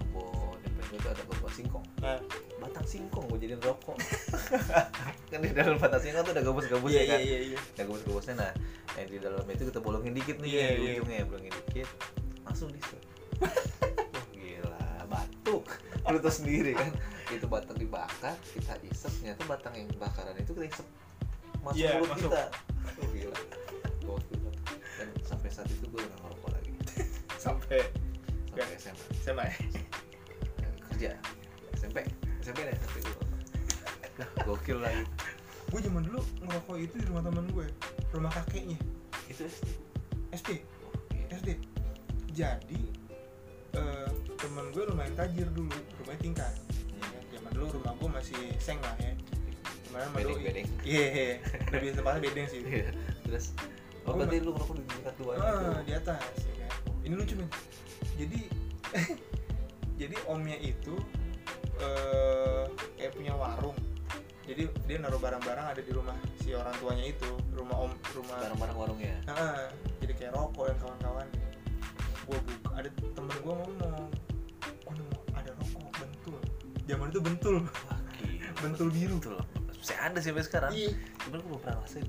Kebun, 0.00 0.56
yang 0.58 0.74
paling 0.76 0.98
tuh 0.98 1.10
ada 1.12 1.22
kebun 1.22 1.52
singkong. 1.52 1.84
nah 2.00 2.16
Batang 2.58 2.86
singkong 2.88 3.24
gua 3.28 3.38
jadiin 3.38 3.60
rokok. 3.60 3.96
kan 5.30 5.38
di 5.40 5.50
dalam 5.52 5.76
batang 5.76 6.02
singkong 6.02 6.24
tuh 6.24 6.32
ada 6.34 6.42
gabus-gabusnya 6.42 6.92
iya 6.92 7.04
iya 7.04 7.12
kan. 7.14 7.20
iya 7.22 7.38
iya 7.54 7.58
Nah, 7.78 7.84
gabus-gabusnya 7.86 8.34
nah, 8.34 8.52
yang 8.98 9.08
di 9.08 9.18
dalam 9.22 9.44
itu 9.46 9.62
kita 9.68 9.80
bolongin 9.80 10.12
dikit 10.12 10.36
nih 10.42 10.48
Iya, 10.50 10.66
di 10.66 10.80
iya. 10.82 10.92
ujungnya, 10.98 11.18
bolongin 11.28 11.52
dikit. 11.68 11.88
Langsung 12.42 12.68
diset. 12.74 13.02
Tuh 16.12 16.32
sendiri 16.32 16.72
kan. 16.74 16.90
Itu 17.30 17.46
batang 17.46 17.76
dibakar, 17.76 18.34
kita 18.50 18.74
isep, 18.82 19.12
ternyata 19.16 19.42
batang 19.46 19.74
yang 19.76 19.86
bakaran 19.94 20.34
itu 20.34 20.50
kita 20.50 20.66
isep 20.68 20.86
masuk 21.60 21.78
Iya, 21.78 21.90
mulut 21.96 22.10
masuk. 22.10 22.26
kita. 22.26 22.44
Oh, 22.96 23.08
gila. 23.08 23.38
Gokil. 24.02 24.38
Dan 24.98 25.08
sampai 25.22 25.48
saat 25.48 25.68
itu 25.68 25.84
gue 25.84 25.96
udah 25.96 26.08
nggak 26.08 26.20
ngerokok 26.24 26.50
lagi. 26.50 26.72
sampai 27.36 27.80
Sampai 28.50 28.76
SMA. 28.76 29.04
sama 29.22 29.42
ya 29.44 29.54
Kerja. 30.90 31.10
SMP. 31.72 31.98
SMP 32.40 32.58
deh, 32.62 32.74
SMP 32.76 32.96
gue. 33.00 33.24
Nah, 34.16 34.28
gokil 34.42 34.76
lagi. 34.76 35.04
gue 35.70 35.80
zaman 35.80 36.02
dulu 36.02 36.18
ngerokok 36.42 36.76
itu 36.78 36.94
di 36.96 37.06
rumah 37.06 37.22
temen 37.22 37.46
gue 37.48 37.62
rumah 38.10 38.28
kakeknya 38.28 38.74
Itu 39.24 39.46
SD. 39.46 39.70
SD 40.34 40.48
Oh, 40.82 40.90
gila. 41.08 41.30
SD 41.32 41.48
jadi 42.30 42.80
eh, 43.76 44.08
temen 44.38 44.64
gue 44.72 44.84
lumayan 44.88 45.14
tajir 45.14 45.48
dulu 45.52 45.74
rumahnya 46.02 46.20
tingkat. 46.20 46.52
Ya 47.00 47.06
kan? 47.06 47.22
zaman 47.34 47.50
dulu 47.54 47.66
rumah 47.80 47.92
gue 47.98 48.08
masih 48.10 48.40
seng 48.58 48.78
lah 48.82 48.94
ya. 48.98 49.12
Gimana 49.86 50.04
sama 50.06 50.18
dulu 50.22 50.38
Bedeng-bedeng. 50.38 50.68
iya 50.86 51.06
iya 51.10 51.34
lebih 51.74 51.88
tempatnya 51.98 52.20
bedeng 52.24 52.46
sih. 52.48 52.60
Iya. 52.62 52.88
Terus? 53.26 53.46
Oh, 54.08 54.16
Gua 54.16 54.24
berarti 54.24 54.36
lu 54.40 54.50
ngerokok 54.56 54.74
di 54.80 54.84
tingkat 54.88 55.14
dua 55.20 55.32
ah, 55.36 55.78
di 55.84 55.92
atas 55.92 56.24
ya 56.40 56.54
kan? 56.64 56.70
Ini 57.04 57.14
lucu 57.14 57.34
men 57.36 57.48
jadi 58.16 58.40
jadi 60.00 60.16
omnya 60.28 60.56
itu 60.60 60.94
eh 61.80 62.64
kayak 62.96 63.12
punya 63.16 63.32
warung. 63.36 63.76
Jadi 64.48 64.66
dia 64.88 64.98
naruh 64.98 65.20
barang-barang 65.22 65.66
ada 65.76 65.82
di 65.84 65.92
rumah 65.94 66.16
si 66.42 66.50
orang 66.56 66.74
tuanya 66.82 67.06
itu 67.06 67.28
rumah 67.54 67.86
om 67.86 67.92
rumah 68.16 68.36
Barang-barang 68.40 68.76
warungnya. 68.76 69.14
Ah, 69.30 69.70
jadi 70.02 70.12
kayak 70.16 70.32
rokok 70.34 70.74
dan 70.74 70.76
kawan-kawan 70.82 71.26
gua 72.30 72.40
buka 72.46 72.70
ada 72.78 72.88
temen 72.94 73.34
gua 73.42 73.54
ngomong 73.58 74.06
gua 74.86 74.92
nemu 74.94 75.18
ada 75.34 75.50
rokok 75.58 75.90
bentul. 75.98 76.36
Zaman 76.86 77.06
itu 77.10 77.20
bentul. 77.20 77.56
Wah, 77.86 78.00
bentul 78.62 78.88
biru. 78.94 79.16
Betul. 79.18 79.38
Saya 79.82 79.98
ada 80.10 80.18
sih 80.22 80.30
sampai 80.30 80.44
sekarang. 80.46 80.72
iya. 80.76 80.94
Cuman 81.26 81.42
gue 81.42 81.48
belum 81.50 81.60
pernah 81.62 81.76
ngerasain. 81.82 82.06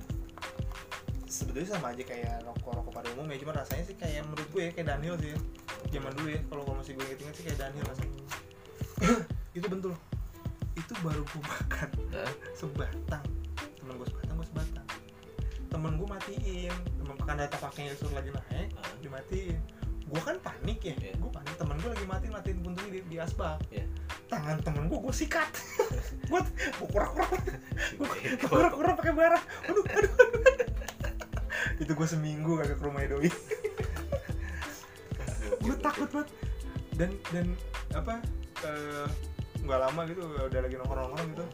sebetulnya 1.32 1.80
sama 1.80 1.96
aja 1.96 2.04
kayak 2.04 2.44
rokok 2.44 2.76
rokok 2.76 2.92
pada 2.92 3.08
umumnya 3.16 3.40
cuma 3.40 3.56
rasanya 3.56 3.88
sih 3.88 3.96
kayak 3.96 4.28
menurut 4.28 4.52
gue 4.52 4.68
ya 4.68 4.72
kayak 4.76 4.88
Daniel 4.92 5.16
sih 5.16 5.30
ya. 5.32 5.40
Zaman 5.96 6.12
dulu 6.12 6.28
ya 6.28 6.40
kalau 6.52 6.64
masih 6.76 6.92
gue 7.00 7.04
inget-inget 7.08 7.36
sih 7.40 7.44
kayak 7.48 7.60
Daniel 7.64 7.86
rasanya. 7.88 8.14
Itu 9.58 9.68
bentul. 9.72 9.94
Itu 10.76 10.94
baru 11.00 11.24
gue 11.24 11.42
makan. 11.42 11.90
Sebatang. 12.52 13.26
Temen 13.80 13.94
gue 13.96 14.08
sebatang 14.12 14.36
gue 14.36 14.48
sebatang. 14.52 14.88
Temen 15.72 15.92
gue 15.96 16.08
matiin. 16.12 16.76
Temen 17.00 17.16
kan 17.24 17.40
data 17.40 17.58
pakainya 17.64 17.96
suruh 17.96 18.20
lagi 18.20 18.28
naik 18.36 18.76
dimatiin 19.02 19.81
gue 20.12 20.22
kan 20.22 20.36
panik 20.44 20.80
ya. 20.84 20.92
Iya. 20.94 21.14
gue 21.16 21.32
panik 21.32 21.56
temen 21.56 21.76
gue 21.80 21.90
lagi 21.90 22.06
matiin 22.06 22.32
matiin 22.32 22.58
buntutnya 22.60 22.92
di, 22.92 23.00
di 23.08 23.18
asbak. 23.18 23.60
Iya. 23.72 23.86
tangan 24.28 24.58
temen 24.60 24.84
gue 24.88 25.00
gue 25.00 25.14
sikat. 25.14 25.52
Gue 26.32 26.40
gue 26.40 26.88
kurak-kurak 26.88 27.32
Si 27.84 27.96
gue 28.00 28.08
bego. 28.08 28.48
kurak-kurak 28.48 28.94
pakai 28.96 29.12
bara 29.12 29.40
aduh 29.68 29.84
aduh, 29.84 30.08
aduh. 30.08 31.84
itu 31.84 31.92
gue 31.92 32.08
seminggu 32.08 32.56
kagak 32.56 32.80
ke 32.80 32.84
rumah 32.84 33.04
doi. 33.04 33.28
Gue 35.60 35.76
takut 35.78 36.08
banget. 36.10 36.30
Dan 36.96 37.12
dan 37.32 37.46
apa 37.92 38.24
eh, 38.64 39.08
nggak 39.62 39.80
lama 39.80 40.02
gitu 40.08 40.22
udah 40.24 40.60
lagi 40.64 40.76
nongkrong 40.80 41.00
nongkrong 41.12 41.28
gitu. 41.36 41.46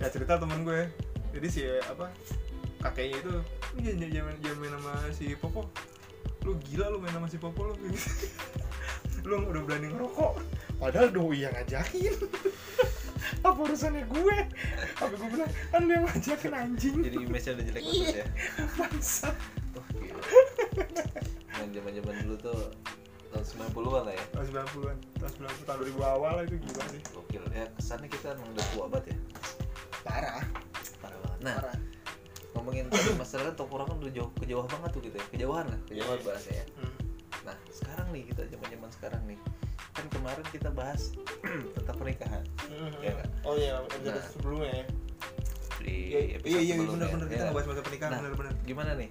Ya 0.00 0.06
cerita 0.08 0.40
temen 0.40 0.64
gue 0.64 0.88
jadi 1.32 1.48
si 1.48 1.62
apa 1.84 2.08
kakeknya 2.80 3.18
itu 3.20 3.34
"Ini 3.76 3.80
jangan 3.92 4.08
jangan 4.10 4.34
jangan 4.42 4.56
main 4.58 4.72
sama 4.74 4.92
si 5.12 5.26
Popo 5.36 5.68
lu 6.42 6.52
gila 6.60 6.90
lu 6.90 6.98
main 6.98 7.12
sama 7.12 7.26
si 7.26 7.38
Popo 7.38 7.70
lu 7.70 7.74
lu 9.26 9.34
udah 9.46 9.62
berani 9.62 9.86
ngerokok 9.88 10.32
padahal 10.76 11.08
doi 11.08 11.46
yang 11.46 11.54
ngajakin 11.54 12.14
apa 13.46 13.58
urusannya 13.58 14.02
gue 14.10 14.36
apa 14.98 15.14
gue 15.14 15.28
bilang 15.30 15.50
kan 15.70 15.80
lu 15.82 15.90
yang 15.92 16.04
ngajakin 16.04 16.52
anjing 16.52 16.96
Jadi 17.00 17.16
image-nya 17.22 17.52
udah 17.54 17.64
jelek 17.70 17.82
Iya. 17.82 17.94
banget 17.94 18.16
ya. 18.18 18.26
bangsa 18.74 19.28
Wah, 19.72 19.86
gila. 19.94 20.22
Yang 21.54 21.70
zaman-zaman 21.78 22.14
dulu 22.20 22.36
tuh 22.36 22.60
tahun 23.32 23.44
90-an 23.72 24.02
lah 24.04 24.14
ya. 24.14 24.24
tahun 24.28 24.46
90-an 24.52 24.96
tahun 25.16 25.32
90 25.38 25.64
tahun 25.64 25.78
2000 25.88 26.12
awal 26.12 26.32
lah 26.36 26.44
itu 26.44 26.56
gila 26.58 26.82
sih 26.90 27.00
Gokil. 27.08 27.44
Ya 27.54 27.66
kesannya 27.72 28.08
kita 28.10 28.26
emang 28.34 28.48
udah 28.50 28.66
tua 28.68 28.84
banget 28.90 29.06
ya. 29.06 29.16
parah 30.02 30.42
Parah 30.98 31.18
banget. 31.22 31.38
Nah, 31.40 31.54
parah 31.56 31.76
ngomongin 32.62 32.86
masalah 33.16 33.44
kan 33.44 33.56
tongkrongan 33.56 33.98
udah 33.98 34.12
jauh 34.12 34.30
kejauhan 34.38 34.68
banget 34.70 34.90
tuh 34.90 35.00
gitu 35.02 35.16
ya 35.16 35.26
kejauhan 35.28 35.66
lah 35.66 35.78
kejauhan 35.84 36.14
Iya. 36.14 36.24
bahasanya 36.24 36.56
ya 36.56 36.66
Hmm. 36.76 36.94
nah 37.42 37.56
sekarang 37.68 38.06
nih 38.08 38.22
kita 38.24 38.42
zaman 38.46 38.68
zaman 38.70 38.90
sekarang 38.92 39.22
nih 39.26 39.38
kan 39.92 40.04
kemarin 40.08 40.44
kita 40.48 40.68
bahas 40.70 41.02
tentang 41.76 41.96
pernikahan 41.96 42.44
Hmm. 42.62 42.90
Iya 42.96 43.10
nggak? 43.12 43.28
oh 43.42 43.54
iya 43.54 43.70
episode 43.80 44.14
Nah. 44.14 44.26
sebelumnya 44.30 44.70
ya 44.72 44.84
di 45.76 45.94
iya 46.06 46.20
episode 46.32 46.46
iya 46.46 46.60
iya 46.60 46.74
sebelumnya, 46.76 46.94
benar-benar 46.94 47.26
kita 47.26 47.34
ya. 47.34 47.44
ngebahas 47.44 47.66
masalah 47.66 47.84
pernikahan 47.84 48.10
Nah. 48.12 48.20
benar-benar 48.22 48.52
gimana 48.62 48.90
nih 48.94 49.10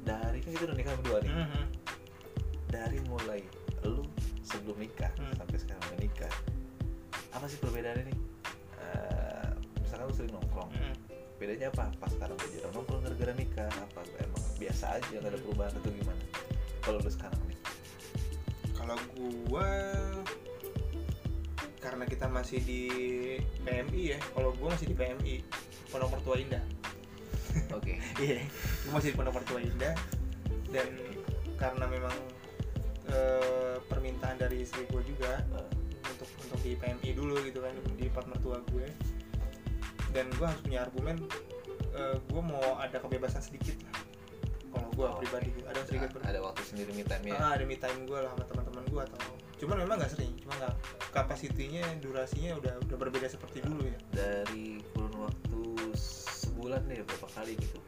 dari 0.00 0.38
kan 0.38 0.50
kita 0.50 0.64
udah 0.64 0.76
nikah 0.76 0.94
berdua 0.96 1.18
nih 1.20 1.32
Mhm. 1.34 1.64
dari 2.68 2.98
mulai 3.04 3.40
lu 3.82 4.02
sebelum 4.40 4.76
nikah 4.78 5.10
Hmm. 5.12 5.34
sampai 5.34 5.56
sekarang 5.58 5.82
udah 5.84 5.98
nikah 5.98 6.32
apa 7.30 7.44
sih 7.46 7.58
perbedaannya 7.58 8.06
nih 8.06 8.18
Eh, 8.80 9.48
misalkan 9.78 10.04
lu 10.04 10.14
sering 10.14 10.32
nongkrong 10.32 10.70
Mhm. 10.72 10.94
Bedanya 11.40 11.72
apa? 11.72 11.88
Pas 11.96 12.12
sekarang 12.12 12.36
udah 12.36 12.48
jarang 12.52 12.72
nongkrong 12.76 13.00
gara-gara 13.00 13.32
nikah 13.32 13.72
apa 13.72 14.00
emang 14.20 14.42
biasa 14.60 14.84
aja 15.00 15.08
nggak 15.16 15.24
ada 15.24 15.38
Hmm. 15.40 15.44
perubahan 15.48 15.72
atau 15.72 15.90
gimana? 15.90 16.22
Kalau 16.84 16.98
lu 17.00 17.10
sekarang 17.10 17.42
nih? 17.48 17.58
Kalau 18.76 18.96
gua 19.48 19.68
karena 21.80 22.04
kita 22.04 22.28
masih 22.28 22.60
di 22.60 22.82
PMI 23.64 24.02
ya 24.16 24.18
kalau 24.36 24.52
gua 24.60 24.76
masih 24.76 24.92
di 24.92 24.96
PMI 24.96 25.34
Pondok 25.88 26.12
Mertua 26.12 26.36
Indah. 26.36 26.64
Oke. 27.72 27.96
Iya 28.22 28.44
gua 28.84 28.92
masih 29.00 29.08
di 29.12 29.16
Pondok 29.16 29.34
Mertua 29.40 29.60
Indah 29.64 29.96
dan 30.70 30.88
karena 31.56 31.84
memang 31.88 32.16
eh, 33.08 33.76
permintaan 33.88 34.36
dari 34.36 34.62
istri 34.62 34.84
gua 34.92 35.00
juga 35.02 35.40
Eh, 35.56 35.68
untuk 36.04 36.28
untuk 36.44 36.60
di 36.60 36.76
PMI 36.76 37.10
dulu 37.16 37.40
gitu 37.48 37.64
kan 37.64 37.72
di 37.96 38.04
tempat 38.12 38.28
mertua 38.28 38.60
gue 38.68 38.84
dan 40.10 40.26
gue 40.34 40.46
harus 40.46 40.60
punya 40.60 40.82
argumen 40.82 41.16
eh, 41.90 42.16
gue 42.18 42.42
mau 42.42 42.78
ada 42.78 42.96
kebebasan 42.96 43.42
sedikit 43.42 43.76
lah. 43.86 43.96
Kalau 44.70 44.88
gue 44.94 45.02
Oh, 45.02 45.18
pribadi 45.18 45.50
gitu. 45.50 45.66
ada 45.66 45.82
sedikit 45.82 46.14
ada, 46.22 46.30
ada 46.30 46.40
waktu 46.40 46.62
sendiri 46.62 46.90
me 46.94 47.02
time 47.02 47.24
ya? 47.26 47.36
Ah, 47.36 47.52
ada 47.58 47.64
me 47.66 47.74
time 47.74 48.06
gue 48.06 48.14
lah 48.14 48.30
sama 48.30 48.44
teman-teman 48.46 48.84
gue 48.86 49.02
atau 49.02 49.18
cuman 49.60 49.76
memang 49.84 49.96
nggak 49.98 50.12
sering 50.14 50.32
cuma 50.40 50.54
nggak. 50.56 50.74
Kapasitinya 51.10 51.82
durasinya 51.98 52.54
udah 52.56 52.74
udah 52.86 52.96
berbeda 52.96 53.26
seperti 53.26 53.60
dulu 53.60 53.82
ya. 53.82 53.98
dari 54.14 54.78
kurun 54.94 55.26
waktu 55.26 55.60
sebulan 55.98 56.86
deh 56.86 57.02
berapa 57.02 57.28
kali 57.28 57.58
gitu? 57.58 57.78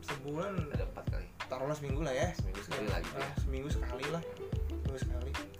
Sebulan 0.00 0.72
ada 0.72 0.84
empat 0.86 1.04
kali. 1.10 1.26
taruhlah 1.48 1.76
seminggu 1.76 2.00
lah 2.00 2.14
ya. 2.14 2.30
Seminggu 2.32 2.60
sekali 2.62 2.86
Ya, 2.86 2.92
lagi 2.96 3.10
ah, 3.12 3.20
ya 3.20 3.28
seminggu 3.42 3.68
sekali 3.68 4.06
lah 4.08 4.22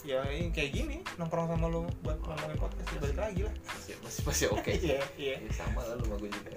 ya 0.08 0.24
ini 0.32 0.48
kayak 0.48 0.70
gini 0.72 0.96
nongkrong 1.20 1.52
sama 1.52 1.68
lu 1.68 1.84
buat 2.00 2.16
ngomongin 2.24 2.56
podcast 2.56 2.88
ya 2.96 2.98
balik 3.04 3.18
lagi 3.20 3.40
lah. 3.44 3.54
Masih 3.68 3.94
masih 4.00 4.22
masih 4.24 4.46
oke. 4.56 4.72
Iya 4.72 5.00
iya. 5.20 5.36
Ya, 5.36 5.52
sama 5.52 5.84
lah 5.84 6.00
lu 6.00 6.08
sama 6.08 6.16
gue 6.16 6.30
juga. 6.32 6.50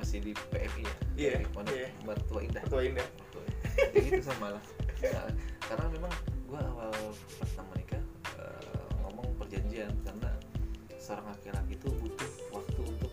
Masih 0.00 0.18
di 0.24 0.32
PMI 0.48 0.82
ya? 0.88 0.94
Iya, 1.12 1.32
Pondok 1.52 1.76
iya. 1.76 1.92
Mertua 2.08 2.40
Indah. 2.40 2.62
Mertua 2.64 2.80
indah. 2.80 3.04
Indah. 3.04 3.44
ya 3.92 4.00
gitu 4.00 4.22
sama 4.24 4.56
lah. 4.56 4.62
Nah, 5.04 5.28
karena 5.68 5.86
memang 5.92 6.12
gue 6.48 6.60
awal 6.72 6.92
pertama 7.36 7.72
nikah 7.76 8.02
eh, 8.40 8.88
ngomong 9.04 9.28
perjanjian 9.36 9.92
karena 10.00 10.32
seorang 10.96 11.36
laki-laki 11.36 11.76
itu 11.76 11.88
butuh 12.00 12.32
waktu 12.48 12.80
untuk 12.80 13.12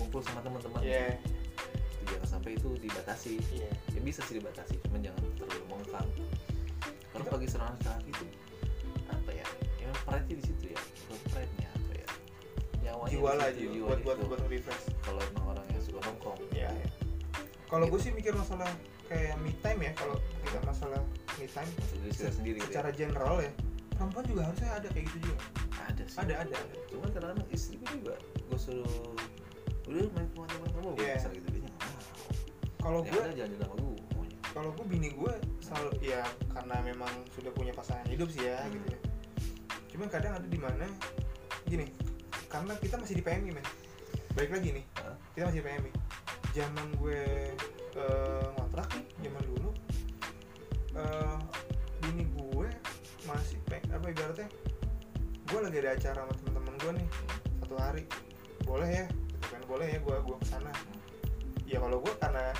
kumpul 0.00 0.24
sama 0.24 0.40
teman-teman. 0.40 0.80
Iya. 0.80 1.20
Jangan 2.08 2.40
sampai 2.40 2.56
itu 2.56 2.72
dibatasi. 2.80 3.36
Iya. 3.52 3.68
Ya 3.92 4.00
bisa 4.00 4.24
sih 4.24 4.40
dibatasi 4.40 4.80
cuman 4.88 5.12
jangan 5.12 5.20
terlalu 5.36 5.64
mengkang 5.68 6.08
kalau 7.14 7.24
bagi 7.30 7.46
seorang 7.46 7.70
laki-laki 7.78 8.10
itu 8.10 8.26
apa 9.06 9.30
ya 9.30 9.46
ya 9.78 9.88
pride 10.02 10.26
di 10.26 10.42
situ 10.42 10.64
ya 10.74 10.80
bukan 11.06 11.20
pride 11.30 11.52
nya 11.62 11.68
apa 11.70 11.92
ya 11.94 12.08
nyawanya 12.82 13.12
jiwa 13.14 13.30
lah 13.38 13.48
jiwa 13.54 13.70
jiwa 13.70 13.86
buat 13.86 14.00
buat 14.02 14.18
buat 14.34 14.40
refresh. 14.50 14.84
Kalau 15.06 15.20
emang 15.22 15.44
orang 15.54 15.66
yang 15.70 15.82
suka 15.86 15.98
nongkrong. 16.02 16.38
Ya 16.50 16.70
kalau 17.70 17.86
gue 17.86 18.00
sih 18.02 18.10
mikir 18.10 18.34
masalah 18.34 18.66
kayak 19.06 19.38
me 19.38 19.54
time 19.62 19.80
ya 19.86 19.92
kalau 19.94 20.18
kita 20.42 20.58
masalah 20.66 21.00
me 21.38 21.46
time 21.46 21.70
kita 22.10 22.30
sendiri 22.34 22.58
secara 22.66 22.90
ya. 22.90 23.06
general 23.06 23.38
ya 23.38 23.52
perempuan 23.94 24.26
juga 24.26 24.42
harusnya 24.50 24.70
ada 24.74 24.88
kayak 24.90 25.06
gitu 25.14 25.18
juga. 25.30 25.38
Ada 25.86 26.02
sih. 26.10 26.18
Ada 26.18 26.34
ada. 26.42 26.54
Ada 26.58 26.76
cuman 26.90 27.08
kadang-kadang 27.14 27.46
istri 27.54 27.78
gue 27.78 27.90
juga 28.02 28.14
gue 28.18 28.58
suruh 28.58 29.14
udah 29.84 30.08
main 30.16 30.26
ke 30.26 30.34
teman 30.34 30.70
kamu 30.72 30.90
yeah. 30.96 31.20
gitu 31.28 31.48
dia 31.52 31.60
mau 31.60 31.76
kalau 32.80 33.00
ya 33.04 33.12
gue 33.12 33.20
udah 33.20 33.36
jalan 33.36 33.56
sama 33.60 33.74
gue 33.76 34.13
kalau 34.54 34.70
gue 34.70 34.86
bini 34.86 35.10
gue 35.10 35.34
selalu 35.58 35.90
ya 35.98 36.22
karena 36.54 36.78
memang 36.86 37.10
sudah 37.34 37.50
punya 37.50 37.74
pasangan 37.74 38.06
hidup 38.06 38.30
sih 38.30 38.46
ya 38.46 38.62
Hmm. 38.62 38.70
gitu 38.70 38.86
ya. 38.94 39.00
Cuman 39.90 40.06
kadang 40.10 40.32
ada 40.38 40.46
di 40.46 40.58
mana 40.58 40.86
gini 41.66 41.90
karena 42.46 42.78
kita 42.78 42.94
masih 43.02 43.18
di 43.18 43.22
PMI 43.26 43.50
men. 43.50 43.66
Baik 44.38 44.54
lagi 44.54 44.78
nih 44.78 44.84
kita 45.34 45.50
masih 45.50 45.58
di 45.58 45.66
PMI 45.66 45.90
zaman 46.54 46.86
gue 47.02 47.20
eh, 47.98 48.46
ngontrak 48.54 48.86
nih 48.94 49.06
zaman 49.26 49.42
dulu 49.50 49.70
eh 50.94 51.38
bini 51.98 52.24
gue 52.30 52.68
masih 53.26 53.58
peng 53.66 53.82
apa 53.90 54.06
ibaratnya 54.06 54.46
gue 55.44 55.58
lagi 55.58 55.76
ada 55.82 55.90
acara 55.98 56.18
sama 56.22 56.32
teman-teman 56.38 56.74
gue 56.78 56.92
nih 57.02 57.08
satu 57.58 57.74
hari. 57.74 58.02
Boleh 58.62 58.88
ya 58.90 59.06
gitu 59.10 59.46
kan 59.50 59.62
boleh 59.66 59.86
ya 59.90 59.98
gue 59.98 60.16
gue 60.22 60.36
ke 60.38 60.46
sana 60.46 60.70
ya 61.66 61.82
kalau 61.82 61.98
gue 61.98 62.14
karena 62.22 62.54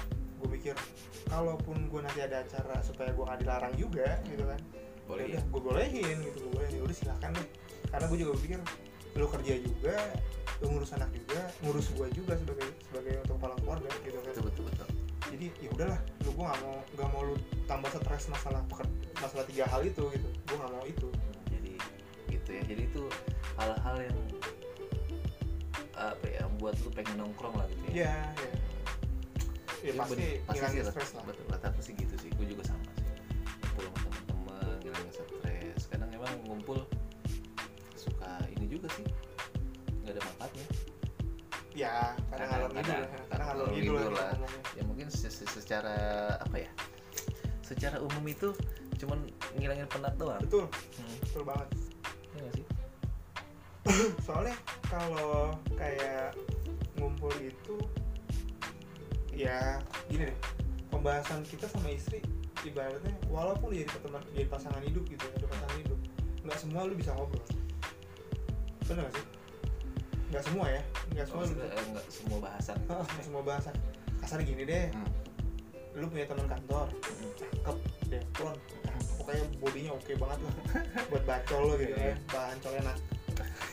gue 0.45 0.51
mikir 0.61 0.77
kalaupun 1.33 1.89
gue 1.89 2.01
nanti 2.05 2.21
ada 2.21 2.45
acara 2.45 2.77
supaya 2.85 3.09
gue 3.17 3.25
nggak 3.25 3.41
dilarang 3.41 3.75
juga 3.81 4.21
gitu 4.29 4.45
kan. 4.45 4.61
Boleh 5.09 5.25
ya 5.33 5.41
ya 5.41 5.41
gue 5.41 5.61
bolehin 5.65 6.17
gitu. 6.21 6.37
Gue 6.45 6.53
bolehin 6.61 6.85
udah 6.85 6.97
silakan 6.97 7.33
deh. 7.33 7.49
Karena 7.89 8.05
gue 8.13 8.19
juga 8.21 8.31
berpikir 8.37 8.61
lu 9.15 9.27
kerja 9.31 9.55
juga 9.57 9.97
lu 10.63 10.67
ngurus 10.71 10.91
anak 10.95 11.11
juga 11.17 11.41
ngurus 11.65 11.87
gue 11.97 12.07
juga 12.13 12.35
sebagai 12.37 12.69
sebagai 12.85 13.15
untuk 13.25 13.35
kepala 13.41 13.55
keluarga 13.65 13.89
gitu 14.05 14.19
kan. 14.21 14.33
Betul 14.37 14.45
betul 14.53 14.65
betul. 14.69 14.89
Jadi 15.33 15.47
ya 15.65 15.69
udahlah 15.73 15.99
lu 16.29 16.31
gue 16.37 16.45
nggak 16.45 16.61
mau 16.61 16.77
nggak 16.93 17.09
mau 17.09 17.23
lu 17.25 17.35
tambah 17.65 17.89
stres 17.89 18.29
masalah 18.29 18.61
masalah 19.17 19.45
tiga 19.49 19.65
hal 19.65 19.81
itu 19.81 20.05
gitu. 20.13 20.29
Gue 20.29 20.57
nggak 20.61 20.73
mau 20.77 20.85
itu. 20.85 21.09
Jadi 21.49 21.73
gitu 22.29 22.49
ya. 22.53 22.63
Jadi 22.69 22.83
itu 22.85 23.03
hal-hal 23.57 23.97
yang 23.97 24.17
apa 25.95 26.27
ya 26.29 26.45
buat 26.61 26.77
lu 26.85 26.91
pengen 26.93 27.17
nongkrong 27.17 27.57
lah 27.57 27.65
gitu 27.73 27.83
ya. 27.89 27.93
Iya 28.05 28.15
iya 28.37 28.53
ya 29.85 29.93
pasti 29.95 30.41
pasti 30.43 30.65
sih 30.73 30.81
stres 30.83 31.11
lah. 31.13 31.23
betul. 31.23 31.45
Rata-rata 31.47 31.81
sih 31.81 31.93
gitu 31.95 32.15
sih. 32.17 32.31
Gue 32.33 32.47
juga 32.49 32.65
sama 32.65 32.81
sih. 32.97 33.05
Ngumpul 33.05 33.85
sama 33.85 33.99
teman-teman 34.01 34.73
ngilangin 34.81 35.13
stres. 35.13 35.83
Kadang 35.87 36.11
emang 36.11 36.33
ngumpul 36.49 36.79
suka 37.95 38.31
ini 38.51 38.67
juga 38.67 38.89
sih. 38.91 39.05
Nggak 40.03 40.17
ada 40.17 40.23
manfaatnya. 40.25 40.67
Ya 41.75 41.95
kadang 42.31 42.49
ngalor 42.49 42.71
ngidul 42.71 42.87
kadang- 42.87 43.03
ya. 43.05 43.21
kadang 43.29 43.47
ngalor 43.51 43.67
ngidul 43.69 43.99
lah. 44.15 44.33
ya 44.73 44.83
mungkin 44.87 45.07
se- 45.11 45.27
se- 45.29 45.51
secara 45.51 45.97
apa 46.39 46.57
ya 46.57 46.71
secara 47.61 47.99
umum 47.99 48.23
itu 48.25 48.55
cuman 48.97 49.19
ngilangin 49.59 49.89
penat 49.91 50.15
doang. 50.15 50.39
Betul. 50.41 50.71
Hmm. 50.71 51.17
betul 51.21 51.43
banget. 51.43 51.69
Ya 52.31 52.39
nggak 52.41 52.55
sih? 52.55 52.67
Soalnya 54.27 54.57
kalau 54.87 55.53
kayak 55.75 56.39
ngumpul 56.97 57.35
itu 57.37 57.75
ya 59.35 59.83
gini 60.09 60.31
deh 60.31 60.37
pembahasan 60.89 61.43
kita 61.43 61.67
sama 61.67 61.91
istri 61.91 62.23
ibaratnya 62.63 63.13
walaupun 63.29 63.75
jadi 63.75 63.91
teman 64.01 64.23
jadi 64.33 64.49
pasangan 64.49 64.81
hidup 64.81 65.05
gitu 65.05 65.21
ya 65.21 65.45
pasangan 65.45 65.77
hidup 65.83 65.99
nggak 66.45 66.59
semua 66.61 66.85
lu 66.85 66.95
bisa 66.95 67.11
ngobrol. 67.17 67.41
Benar 68.85 69.09
nggak 69.09 69.15
sih? 69.17 69.25
Nggak 70.29 70.45
semua 70.45 70.67
ya 70.69 70.83
nggak 71.13 71.27
semua 71.29 71.41
lu 71.41 71.47
Maksudnya, 71.49 71.69
eh, 71.73 71.87
nggak 71.93 72.07
semua 72.13 72.39
bahasan. 72.41 72.77
Ah, 72.89 73.05
nggak 73.13 73.25
semua 73.25 73.43
bahasan. 73.43 73.75
Kasar 74.21 74.39
gini 74.41 74.65
deh 74.65 74.89
Hmm. 74.93 75.13
lu 75.95 76.11
punya 76.11 76.27
teman 76.27 76.47
kantor 76.51 76.91
Hmm. 76.91 77.31
cakep 77.39 77.77
deflon 78.11 78.57
pokoknya 79.15 79.45
bodinya 79.57 79.91
oke 79.95 80.13
banget 80.19 80.39
lah 80.43 80.55
buat 81.11 81.25
bacol 81.25 81.61
lo 81.65 81.75
gitu 81.79 81.95
ya 81.95 82.15
bahan 82.29 82.57
col 82.61 82.75
enak 82.77 82.99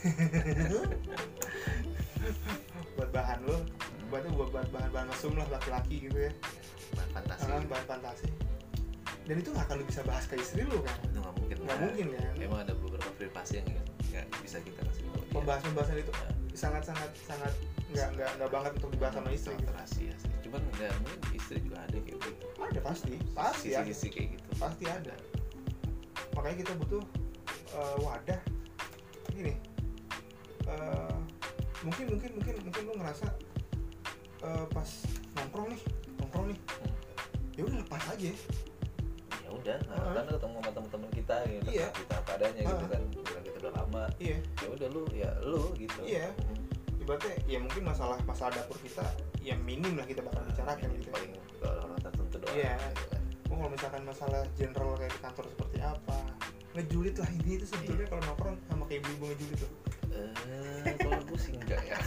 buat 2.95 3.09
bahan 3.09 3.39
lo 3.43 3.57
buatnya 4.11 4.31
buat 4.35 4.49
bahan 4.51 4.67
bahan, 4.75 4.89
bahan 4.91 5.07
mesum 5.07 5.33
lah 5.39 5.47
laki-laki 5.47 5.95
gitu 6.03 6.17
ya. 6.27 6.31
Bahan 6.99 7.09
fantasi. 7.15 7.47
Ah, 7.47 7.63
bahan 7.63 7.85
fantasi. 7.87 8.27
Dan 9.23 9.35
itu 9.39 9.49
nggak 9.55 9.65
akan 9.71 9.75
lu 9.79 9.85
bisa 9.87 10.01
bahas 10.03 10.25
ke 10.27 10.35
istri 10.35 10.67
lu 10.67 10.83
kan? 10.83 10.97
Itu 11.07 11.17
nggak 11.23 11.35
mungkin. 11.39 11.55
Nggak 11.63 11.79
mungkin 11.79 12.05
kan? 12.19 12.33
Emang 12.43 12.59
ada 12.67 12.73
beberapa 12.75 13.09
privasi 13.15 13.63
yang 13.63 13.67
nggak 14.11 14.25
bisa 14.43 14.57
kita 14.59 14.83
kasih 14.83 15.07
tahu. 15.07 15.23
Pembahasan 15.31 15.71
pembahasan 15.71 15.97
itu 16.03 16.11
Nah, 16.11 16.35
sangat 16.51 16.83
sangat 16.83 17.11
sangat 17.23 17.53
nggak 17.95 18.09
nggak 18.19 18.29
nggak 18.35 18.51
banget 18.51 18.71
untuk 18.83 18.89
dibahas 18.91 19.13
sama 19.15 19.29
istri 19.31 19.55
sangat 19.55 19.63
gitu. 19.63 19.71
rahasia 19.71 20.13
sih. 20.19 20.31
Cuman 20.43 20.61
nggak 20.75 20.91
mungkin 20.99 21.19
istri 21.31 21.57
juga 21.63 21.77
ada 21.79 21.97
kayak 22.03 22.17
gitu. 22.19 22.47
Ada 22.59 22.79
pasti. 22.83 23.13
Pasti 23.31 23.67
ya 23.71 23.79
sisi-sisi 23.87 24.07
kayak 24.11 24.27
gitu. 24.35 24.49
Pasti 24.59 24.83
ada. 24.91 25.15
Makanya 26.35 26.57
kita 26.67 26.71
butuh 26.83 27.03
eh, 27.71 27.95
wadah. 28.03 28.41
Gini 29.31 29.53
eh, 30.67 31.15
mungkin 31.81 32.05
mungkin 32.13 32.29
mungkin 32.37 32.53
mungkin 32.67 32.81
lu 32.85 32.93
ngerasa 32.99 33.27
eh, 34.41 34.65
pas 34.67 34.89
nongkrong 35.33 35.67
nih 35.69 35.81
nongkrong 36.17 36.45
nih 36.47 36.59
ya 37.51 37.61
udah 37.63 37.77
lepas 37.79 38.03
aja 38.09 38.31
ya 39.37 39.49
udah 39.51 39.77
nah, 39.85 39.97
Ah. 39.97 40.11
karena 40.15 40.31
ketemu 40.31 40.55
sama 40.55 40.71
teman-teman 40.71 41.09
kita 41.11 41.35
gitu 41.45 41.69
Iya. 41.69 41.87
kita 41.91 42.13
apa 42.15 42.31
adanya 42.35 42.61
gitu 42.63 42.85
kan 42.87 43.01
Bilang 43.11 43.43
kita 43.43 43.57
udah 43.59 43.73
lama 43.75 44.03
iya 44.17 44.37
ya 44.39 44.67
udah 44.69 44.87
lu 44.89 45.03
ya 45.11 45.29
lu 45.41 45.63
gitu 45.75 45.99
Iya. 46.01 46.27
Ibaratnya 46.97 47.33
ya 47.45 47.57
mungkin 47.57 47.83
masalah 47.83 48.17
masalah 48.23 48.51
dapur 48.53 48.77
kita 48.79 49.03
ya 49.39 49.57
minim 49.57 49.93
lah 49.93 50.05
kita 50.05 50.21
bakal 50.21 50.41
bicarakan 50.43 50.85
Ini 50.85 50.95
gitu 50.95 51.07
ya. 51.07 51.11
paling 51.11 51.31
ke 51.51 51.67
orang 51.67 51.99
tertentu 51.99 52.35
doang 52.37 52.55
Iya. 52.55 52.73
gitu 52.79 53.05
kan. 53.07 53.21
Oh, 53.43 53.55
kalau 53.57 53.69
misalkan 53.69 54.01
masalah 54.03 54.41
general 54.53 54.95
kayak 54.95 55.11
di 55.11 55.19
kantor 55.19 55.45
seperti 55.47 55.77
apa 55.79 56.17
ngejulit 56.71 57.15
lah 57.15 57.29
ini 57.35 57.51
itu 57.53 57.65
sebetulnya 57.67 58.07
kalau 58.07 58.23
nongkrong 58.23 58.55
sama 58.63 58.83
kayak 58.85 59.03
ibu-ibu 59.03 59.23
ngejulit 59.27 59.57
tuh 59.59 59.71
Eh, 60.23 60.93
kalau 60.97 61.21
gue 61.21 61.39
sih 61.39 61.53
enggak 61.55 61.81
ya. 61.83 61.97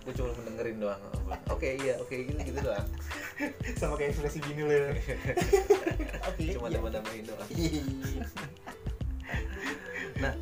Gue 0.00 0.12
cuma 0.12 0.30
mendengerin 0.34 0.76
doang. 0.78 1.02
Oke 1.48 1.76
iya 1.76 1.94
oke 1.98 2.14
gitu 2.14 2.40
gitu 2.40 2.58
doang. 2.60 2.86
Sama 3.76 3.94
kayak 3.94 4.12
ekspresi 4.12 4.38
gini 4.42 4.62
loh 4.62 4.74
ya. 4.74 4.90
Oke 6.26 6.42
cuma 6.52 6.66
iya. 6.66 6.74
tambah-tambahin 6.76 7.24
doang. 7.26 7.48
Iya. 7.50 7.82
nah 10.20 10.34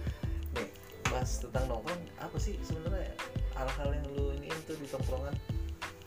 nih 0.55 0.69
bahas 1.07 1.31
tentang 1.39 1.65
nongkrong 1.67 2.03
apa 2.19 2.37
sih 2.37 2.57
sebenarnya 2.61 3.13
hal-hal 3.55 3.89
yang 3.93 4.07
lu 4.13 4.33
ini 4.35 4.51
tuh 4.65 4.75
di 4.75 4.87
tongkrongan? 4.87 5.35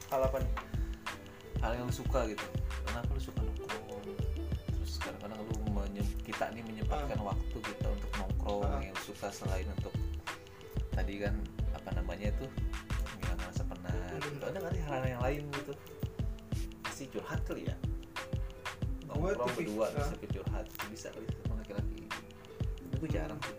Hal 0.08 0.22
apa 0.24 0.38
nih? 0.40 0.54
Hal 1.60 1.72
yang 1.76 1.86
lu 1.86 1.94
suka 1.94 2.26
gitu. 2.26 2.44
Kenapa 2.84 3.10
lu 3.12 3.22
suka 3.22 3.40
nongkrong? 3.40 4.04
Terus 4.72 4.94
kadang-kadang 4.98 5.40
lu 5.40 5.56
menye- 5.72 6.18
kita 6.22 6.50
nih 6.52 6.64
menyempatkan 6.64 7.20
waktu 7.22 7.58
kita 7.60 7.88
untuk 7.88 8.12
nongkrong 8.18 8.66
Ah. 8.66 8.82
yang 8.82 8.98
suka 9.00 9.30
selain 9.30 9.68
untuk 9.72 9.94
tadi 10.92 11.14
kan 11.20 11.36
apa 11.72 11.90
namanya 11.96 12.28
itu 12.30 12.46
menghilangkan 13.16 13.48
rasa 13.48 13.64
penat 13.66 13.94
Hmm. 14.12 14.20
gitu. 14.22 14.46
ada 14.46 14.58
nggak 14.60 14.74
sih 14.76 14.84
hal 14.84 15.02
yang 15.08 15.22
lain 15.24 15.42
gitu? 15.52 15.74
Pasti 16.84 17.04
curhat 17.10 17.40
kali 17.44 17.64
ya? 17.66 17.76
Nongkrong 19.08 19.50
tipik- 19.52 19.68
berdua 19.72 19.86
ah. 19.88 19.92
bisa 19.98 20.16
ke 20.16 20.28
curhat 20.30 20.66
bisa 20.88 21.08
kali 21.12 21.26
sama 21.42 21.54
laki-laki. 21.60 22.02
Tapi 22.78 22.96
gue 22.98 23.10
jarang 23.10 23.40
sih. 23.42 23.56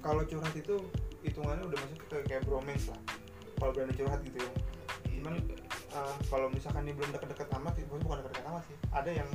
Kalau 0.00 0.22
curhat 0.22 0.54
itu 0.54 0.74
hitungannya 1.22 1.64
udah 1.66 1.78
masuk 1.78 1.98
ke 2.10 2.16
kayak 2.26 2.42
bromance 2.42 2.86
lah. 2.90 3.00
Kalau 3.58 3.70
berani 3.70 3.94
curhat 3.94 4.20
gitu 4.26 4.38
ya. 4.38 4.50
Iya 5.06 5.18
Cuman-. 5.22 5.38
Ah, 5.92 6.16
kalau 6.26 6.48
misalkan 6.48 6.88
ini 6.88 6.96
belum 6.96 7.12
deket-deket 7.12 7.52
amat 7.60 7.76
itu 7.76 7.92
bukan 8.00 8.16
deket-deket 8.24 8.46
amat 8.48 8.62
sih. 8.64 8.76
Ada 8.90 9.10
yang 9.12 9.28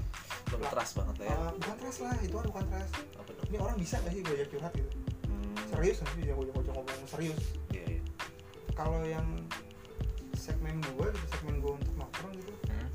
belum 0.49 0.61
trust 0.73 0.93
banget 0.97 1.15
lah 1.21 1.25
ya. 1.29 1.35
ah, 1.37 1.51
bukan 1.53 1.75
trust 1.77 1.99
lah 2.01 2.13
itu 2.17 2.33
kan 2.33 2.45
bukan 2.49 2.65
trust. 2.65 2.93
Ini 3.47 3.57
orang 3.61 3.75
bisa 3.77 3.95
gak 4.01 4.11
sih 4.11 4.21
gue 4.25 4.35
curhat 4.49 4.73
gitu 4.73 4.89
serius 5.67 5.97
gue 6.47 6.61
ajak 6.61 6.73
ngomong 6.73 7.07
serius. 7.07 7.41
Iya 7.69 7.83
iya. 7.89 8.01
Kalau 8.73 9.01
yang 9.01 9.25
segmen 10.33 10.77
gue 10.83 11.07
gitu 11.07 11.27
segmen 11.33 11.55
gue 11.59 11.73
untuk 11.73 11.93
nongkrong 11.95 12.33
gitu 12.35 12.53
Hmm, 12.67 12.89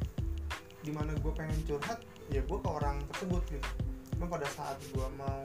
di 0.81 0.91
mana 0.91 1.11
gue 1.13 1.33
pengen 1.33 1.59
curhat 1.65 1.99
ya 2.29 2.41
gue 2.41 2.59
ke 2.59 2.69
orang 2.69 2.97
tersebut 3.11 3.43
gitu. 3.51 3.69
Cuma 4.13 4.27
pada 4.29 4.47
saat 4.49 4.79
gue 4.89 5.07
mau 5.13 5.43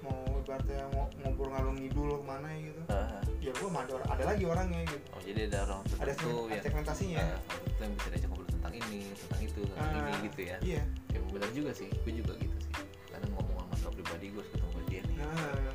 mau 0.00 0.22
ibaratnya 0.38 0.86
ngo- 0.94 1.10
ngobrol 1.18 1.50
ngalung 1.50 1.76
ngidul 1.76 2.22
ke 2.22 2.24
mana 2.24 2.46
ya 2.46 2.60
gitu 2.62 2.80
ah, 2.86 3.18
ya 3.42 3.50
gue 3.50 3.68
ada 3.68 3.92
ada 4.06 4.24
lagi 4.24 4.44
orangnya 4.46 4.80
gitu. 4.86 5.06
Oh 5.10 5.20
jadi 5.20 5.40
ada 5.50 5.58
orang 5.66 5.80
ada 5.98 6.12
segmen- 6.14 6.62
segmentasinya. 6.62 7.18
Ah, 7.20 7.38
tertentu 7.42 7.82
yang 7.82 7.92
bisa 7.92 8.06
diajak 8.08 8.28
ngobrol 8.30 8.48
tentang 8.48 8.72
ini 8.72 8.98
tentang 9.12 9.40
itu 9.42 9.60
tentang 9.66 9.82
Ah, 9.82 9.98
ini 9.98 10.12
gitu 10.24 10.40
ya. 10.40 10.56
iya. 10.62 10.82
Ya 11.10 11.18
benar 11.26 11.50
juga 11.50 11.70
sih 11.74 11.88
gue 11.90 12.12
juga 12.14 12.32
gitu 12.38 12.56
sih. 12.56 12.72
Kadang 13.10 13.30
ngomong 13.34 13.66
sama 13.74 13.90
pribadi 13.92 14.30
gue 14.30 14.38
harus 14.38 14.50
ketemu 14.54 14.78
dia 14.86 15.00
nih. 15.02 15.16
Nah 15.18 15.74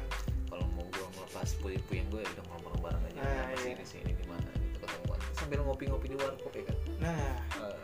gue 1.31 1.39
ngelepas 1.39 1.63
puyeng-puyeng 1.63 2.07
gue 2.11 2.19
ya 2.19 2.29
udah 2.35 2.45
ngobrol 2.51 2.77
bareng 2.83 3.03
aja 3.07 3.19
Ah, 3.23 3.23
sama 3.23 3.55
iya. 3.55 3.55
sini 3.63 3.85
sini 3.87 4.11
di 4.11 4.25
mana? 4.27 4.49
Gitu 4.51 4.77
ketemuan 4.83 5.19
sambil 5.31 5.59
ngopi-ngopi 5.63 6.07
di 6.11 6.17
warkop 6.19 6.51
ya 6.51 6.63
kan? 6.67 6.77
Nah 6.99 7.35
Ah, 7.55 7.79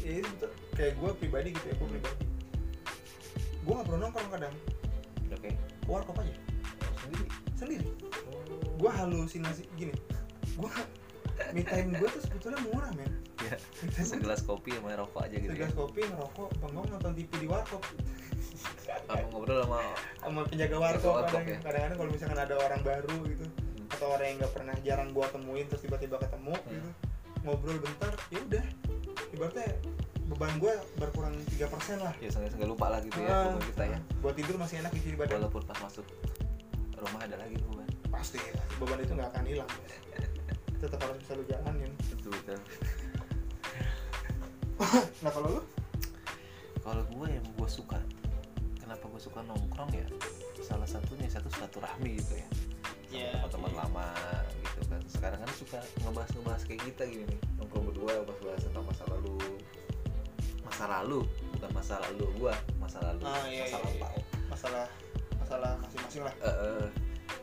ya 0.00 0.12
itu 0.24 0.46
kayak 0.72 0.92
gue 0.96 1.10
pribadi 1.20 1.48
gitu 1.52 1.66
ya 1.68 1.74
gue 1.76 1.88
pribadi. 1.92 2.24
Gue 3.62 3.72
nggak 3.76 3.86
perlu 3.86 3.98
nongkrong 4.00 4.30
kadang. 4.32 4.54
Udah 5.28 5.38
kayak 5.44 5.56
ke 5.60 5.88
warkop 5.92 6.16
aja. 6.16 6.32
Oh, 6.32 6.96
sendiri? 7.04 7.26
Sendiri. 7.60 7.84
Oh, 8.32 8.40
gue 8.80 8.90
halusinasi 8.90 9.62
gini. 9.76 9.92
Gue 10.56 10.70
me 11.50 11.62
time 11.62 11.88
gue 11.92 12.08
tuh 12.08 12.22
sebetulnya 12.22 12.58
murah 12.62 12.90
men. 12.94 13.10
Ya 13.42 13.54
gue 13.58 14.04
segelas 14.04 14.40
kopi 14.40 14.70
sama 14.72 14.94
rokok 14.94 15.20
aja 15.20 15.34
gitu 15.34 15.48
ya. 15.48 15.66
segelas 15.66 15.74
kopi 15.74 16.00
ngerokok 16.04 16.48
bengong 16.58 16.86
nonton 16.88 17.12
TV 17.12 17.30
di 17.36 17.46
warkop. 17.46 17.82
Kamu 19.02 19.24
ngobrol 19.30 19.58
sama 19.62 19.78
sama 20.16 20.40
penjaga 20.44 20.76
warkop 20.78 21.14
kadang 21.24 21.44
ya. 21.44 21.58
kadang-kadang 21.60 21.96
kalau 21.96 22.10
misalkan 22.10 22.38
ada 22.38 22.54
orang 22.56 22.80
baru 22.82 23.16
gitu 23.26 23.46
Hmm. 23.46 23.88
atau 23.90 24.06
orang 24.08 24.26
yang 24.26 24.36
nggak 24.38 24.52
pernah 24.52 24.74
jarang 24.80 25.08
gua 25.10 25.26
temuin 25.28 25.66
terus 25.66 25.82
tiba-tiba 25.82 26.16
ketemu 26.16 26.54
Hmm. 26.54 26.70
gitu 26.70 26.90
ngobrol 27.42 27.78
bentar 27.78 28.12
ya 28.28 28.38
udah. 28.40 28.64
Ibaratnya 29.32 29.66
beban 30.24 30.54
gua 30.56 30.74
berkurang 30.96 31.34
3% 31.50 31.98
lah. 31.98 32.14
Ya 32.16 32.30
sengaja 32.30 32.56
lupa 32.62 32.86
lah 32.88 33.00
gitu 33.00 33.18
ya 33.18 33.28
Ah, 33.28 33.42
beban 33.50 33.64
kita 33.66 33.84
ya. 33.86 33.98
buat 34.22 34.34
tidur 34.34 34.56
masih 34.56 34.76
enak 34.80 34.92
di 34.94 35.12
badan. 35.12 35.34
Walaupun 35.40 35.62
pas 35.66 35.78
masuk 35.82 36.06
rumah 36.94 37.20
ada 37.20 37.34
lagi 37.34 37.58
beban 37.58 37.88
pasti 38.08 38.38
pasti 38.38 38.38
beban 38.78 38.98
itu 39.00 39.12
nggak 39.12 39.28
akan 39.34 39.44
hilang 39.44 39.70
tetap 40.82 40.98
harus 41.06 41.18
bisa 41.22 41.32
lu 41.38 41.44
jalanin 41.46 41.92
betul 42.10 42.34
betul. 42.34 42.58
Nah 45.22 45.30
kalau 45.30 45.48
lu? 45.60 45.62
Kalau 46.82 47.02
gue 47.06 47.28
yang 47.30 47.46
gue 47.54 47.68
suka 47.70 48.02
kenapa 48.82 49.06
gue 49.06 49.22
suka 49.22 49.46
nongkrong 49.46 49.94
ya? 49.94 50.06
Salah 50.58 50.88
satunya 50.90 51.30
satu 51.30 51.46
silaturahmi 51.54 52.18
gitu 52.18 52.34
ya. 52.42 52.48
Sama 52.50 53.12
Iya, 53.12 53.30
teman-teman 53.44 53.70
iya. 53.70 53.78
lama 53.84 54.08
gitu 54.58 54.80
kan. 54.90 55.00
Sekarang 55.06 55.38
kan 55.38 55.50
suka 55.54 55.78
ngebahas 56.02 56.30
ngebahas 56.34 56.62
kayak 56.66 56.82
kita 56.90 57.02
gini 57.06 57.24
nih. 57.30 57.40
Nongkrong 57.62 57.84
berdua 57.94 58.12
bahas 58.26 58.40
bahas 58.42 58.62
tentang 58.66 58.84
masa 58.88 59.04
lalu. 59.06 59.38
Masa 60.66 60.84
lalu 60.90 61.20
bukan 61.54 61.70
masa 61.70 61.94
lalu 62.02 62.26
gua 62.42 62.54
masa 62.82 62.98
lalu. 63.06 63.22
Ah, 63.22 63.46
iya, 63.46 63.70
masa 63.70 63.76
iya, 63.78 63.84
lampau. 63.86 64.18
Masalah 64.50 64.86
masalah 65.38 65.72
masing-masing 65.86 66.22
lah. 66.26 66.34
Eh, 66.42 66.48
eh, 66.50 66.86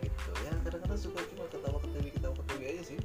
gitu. 0.04 0.32
Ya 0.44 0.52
kadang-kadang 0.68 1.00
suka 1.00 1.20
cuma 1.32 1.48
ketawa 1.48 1.80
ketawi 1.80 2.10
ketawa 2.12 2.34
ketawi 2.44 2.66
aja 2.76 2.84
sih 2.84 3.00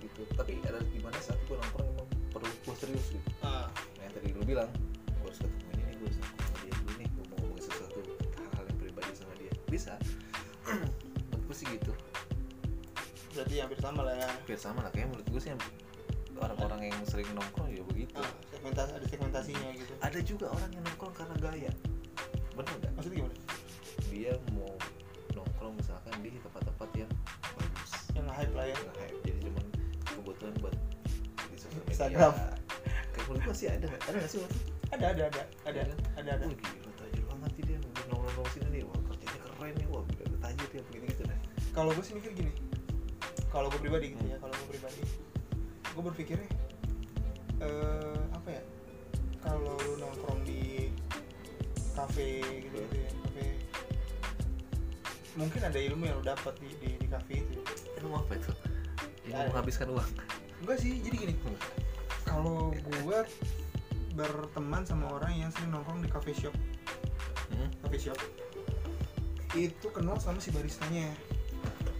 gitu. 0.00 0.22
Tapi 0.36 0.60
ada 0.66 0.80
gimana 0.92 1.16
saat 1.20 1.40
gue 1.48 1.56
nongkrong 1.56 1.88
emang 1.96 2.08
perlu 2.30 2.48
gue 2.48 2.74
serius 2.76 3.06
gitu. 3.12 3.28
Ah, 3.40 3.68
Nah, 3.98 4.02
yang 4.08 4.12
tadi 4.16 4.28
lu 4.32 4.42
bilang 4.44 4.70
gue 5.20 5.28
harus 5.28 5.40
ketemu 5.40 5.68
ini 5.76 5.82
nih 5.84 5.94
gue 6.00 6.06
harus 6.08 6.18
ketemu 6.18 6.40
sama 6.40 6.56
dia 6.64 6.72
dulu 6.72 6.92
nih 6.96 7.08
gue 7.08 7.24
mau 7.24 7.36
ngomongin 7.40 7.64
sesuatu 7.68 8.00
hal-hal 8.38 8.64
yang 8.64 8.78
pribadi 8.80 9.12
sama 9.16 9.32
dia. 9.36 9.52
Bisa? 9.68 9.92
Menurut 11.28 11.42
gue 11.44 11.56
sih 11.56 11.66
gitu. 11.68 11.92
Berarti 13.30 13.54
hampir 13.62 13.78
sama 13.78 14.00
lah 14.04 14.14
ya. 14.16 14.28
Hampir 14.28 14.58
sama 14.58 14.80
lah 14.82 14.90
kayak 14.90 15.08
menurut 15.14 15.26
gue 15.30 15.40
sih 15.40 15.50
yang 15.54 15.62
orang-orang 16.40 16.80
yang 16.88 17.00
sering 17.06 17.28
nongkrong 17.36 17.68
ya 17.70 17.84
begitu. 17.84 18.16
Ah, 18.16 18.32
segmentasi 18.50 18.90
ada 18.96 19.06
segmentasinya 19.06 19.68
gitu. 19.76 19.92
Ada 20.00 20.18
juga 20.24 20.46
orang 20.50 20.70
yang 20.72 20.84
nongkrong 20.88 21.14
karena 21.14 21.34
gaya. 21.38 21.72
Bener 22.56 22.74
nggak? 22.80 22.92
Maksudnya 22.96 23.16
gimana? 23.22 23.36
Dia 24.10 24.32
mau 24.56 24.72
nongkrong 25.36 25.74
misalkan 25.78 26.12
di 26.24 26.34
tempat-tempat 26.40 26.88
yang 26.96 27.10
bagus. 27.54 27.90
Yang 28.16 28.26
hype 28.34 28.54
lah 28.56 28.66
ya. 28.66 28.76
Hype 28.98 29.18
jadi 29.22 29.39
kebutuhan 30.40 30.56
buat 30.64 30.74
di 31.52 31.56
sosial 31.60 31.76
media. 31.76 31.92
Instagram. 31.92 32.32
kayak 33.12 33.24
menurut 33.28 33.42
gue 33.44 33.54
sih 33.54 33.68
ada. 33.68 33.84
Nggak 33.84 34.00
ada 34.00 34.16
nggak 34.16 34.30
sih 34.32 34.38
waktu 34.40 34.58
ada 34.90 35.06
ada 35.12 35.22
ada. 35.28 35.42
Ada 35.68 35.76
Iya 35.76 35.84
kan? 35.84 35.98
ada 36.16 36.30
ada. 36.32 36.44
Wah 36.48 36.56
gila 36.56 36.90
tajir 36.96 37.24
banget 37.28 37.52
dia. 37.60 37.76
Udah 37.78 38.04
nongkrong 38.08 38.48
sini 38.50 38.66
nih. 38.72 38.82
Wah 38.88 39.00
kerjanya 39.06 39.38
keren 39.44 39.72
nih. 39.76 39.86
Wah 39.92 40.02
gila 40.08 40.36
tajir 40.40 40.66
dia. 40.72 40.82
Begitu 40.88 41.04
gitu 41.06 41.22
deh. 41.28 41.38
Kalau 41.70 41.90
gue 41.92 42.04
sih 42.04 42.14
mikir 42.16 42.32
gini. 42.32 42.52
Kalau 43.52 43.66
gue 43.68 43.80
pribadi 43.82 44.06
gitu 44.14 44.22
Hmm. 44.24 44.32
ya 44.32 44.36
kalau 44.40 44.54
gue 44.56 44.68
pribadi. 44.70 45.02
Gue 45.90 46.02
berpikirnya 46.08 46.48
eh 47.60 48.20
apa 48.32 48.48
ya? 48.48 48.62
Kalau 49.40 49.76
lu 49.76 49.92
nongkrong 49.98 50.40
di 50.44 50.88
kafe 51.92 52.40
gitu, 52.64 52.76
gitu 52.80 52.96
ya 52.96 53.10
kafe. 53.28 53.46
Mungkin 55.36 55.60
ada 55.62 55.78
ilmu 55.78 56.02
yang 56.04 56.16
lu 56.18 56.24
dapat 56.24 56.54
di 56.58 56.68
di, 56.80 56.90
di 56.96 57.06
kafe 57.06 57.44
itu 57.44 57.52
ya. 57.54 57.62
ilmu 58.00 58.16
apa 58.16 58.32
itu 58.34 58.50
Ada. 59.28 59.48
menghabiskan 59.52 59.88
uang. 59.90 60.10
Enggak 60.60 60.76
sih 60.78 60.92
jadi 61.00 61.16
gini. 61.18 61.34
Kalau 62.24 62.70
gue 62.72 63.18
berteman 64.12 64.82
sama 64.82 65.06
orang 65.12 65.32
yang 65.36 65.50
sering 65.50 65.70
nongkrong 65.70 66.00
di 66.00 66.10
cafe 66.10 66.32
shop. 66.32 66.54
Hmm? 67.50 67.68
cafe 67.82 67.98
shop. 68.00 68.18
Itu 69.52 69.90
kenal 69.90 70.16
sama 70.18 70.38
si 70.38 70.50
baristanya. 70.50 71.10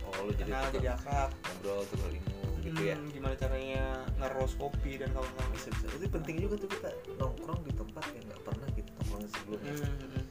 Oh 0.07 0.27
lu 0.27 0.33
jadi 0.35 0.51
kenal 0.51 0.71
jadi 0.71 0.89
akrab 0.95 1.31
ngobrol 1.35 1.83
tuh 1.87 1.99
ilmu 2.07 2.39
gitu 2.61 2.81
ya? 2.85 2.95
Hmm, 2.95 3.09
gimana 3.09 3.35
caranya 3.35 3.85
ngeroast 4.21 4.55
kopi 4.57 5.01
dan 5.01 5.11
kawan-kawan. 5.11 5.51
Bisa 5.55 5.69
bisa. 5.73 5.87
Itu 5.97 6.07
penting 6.09 6.37
juga 6.39 6.55
tuh 6.61 6.69
kita 6.69 6.91
nongkrong 7.17 7.61
di 7.65 7.73
tempat 7.73 8.05
yang 8.13 8.25
nggak 8.29 8.43
pernah 8.45 8.69
kita 8.77 8.91
nongkrongin 9.01 9.29
sebelumnya. 9.33 9.73
Hmm, 9.81 10.25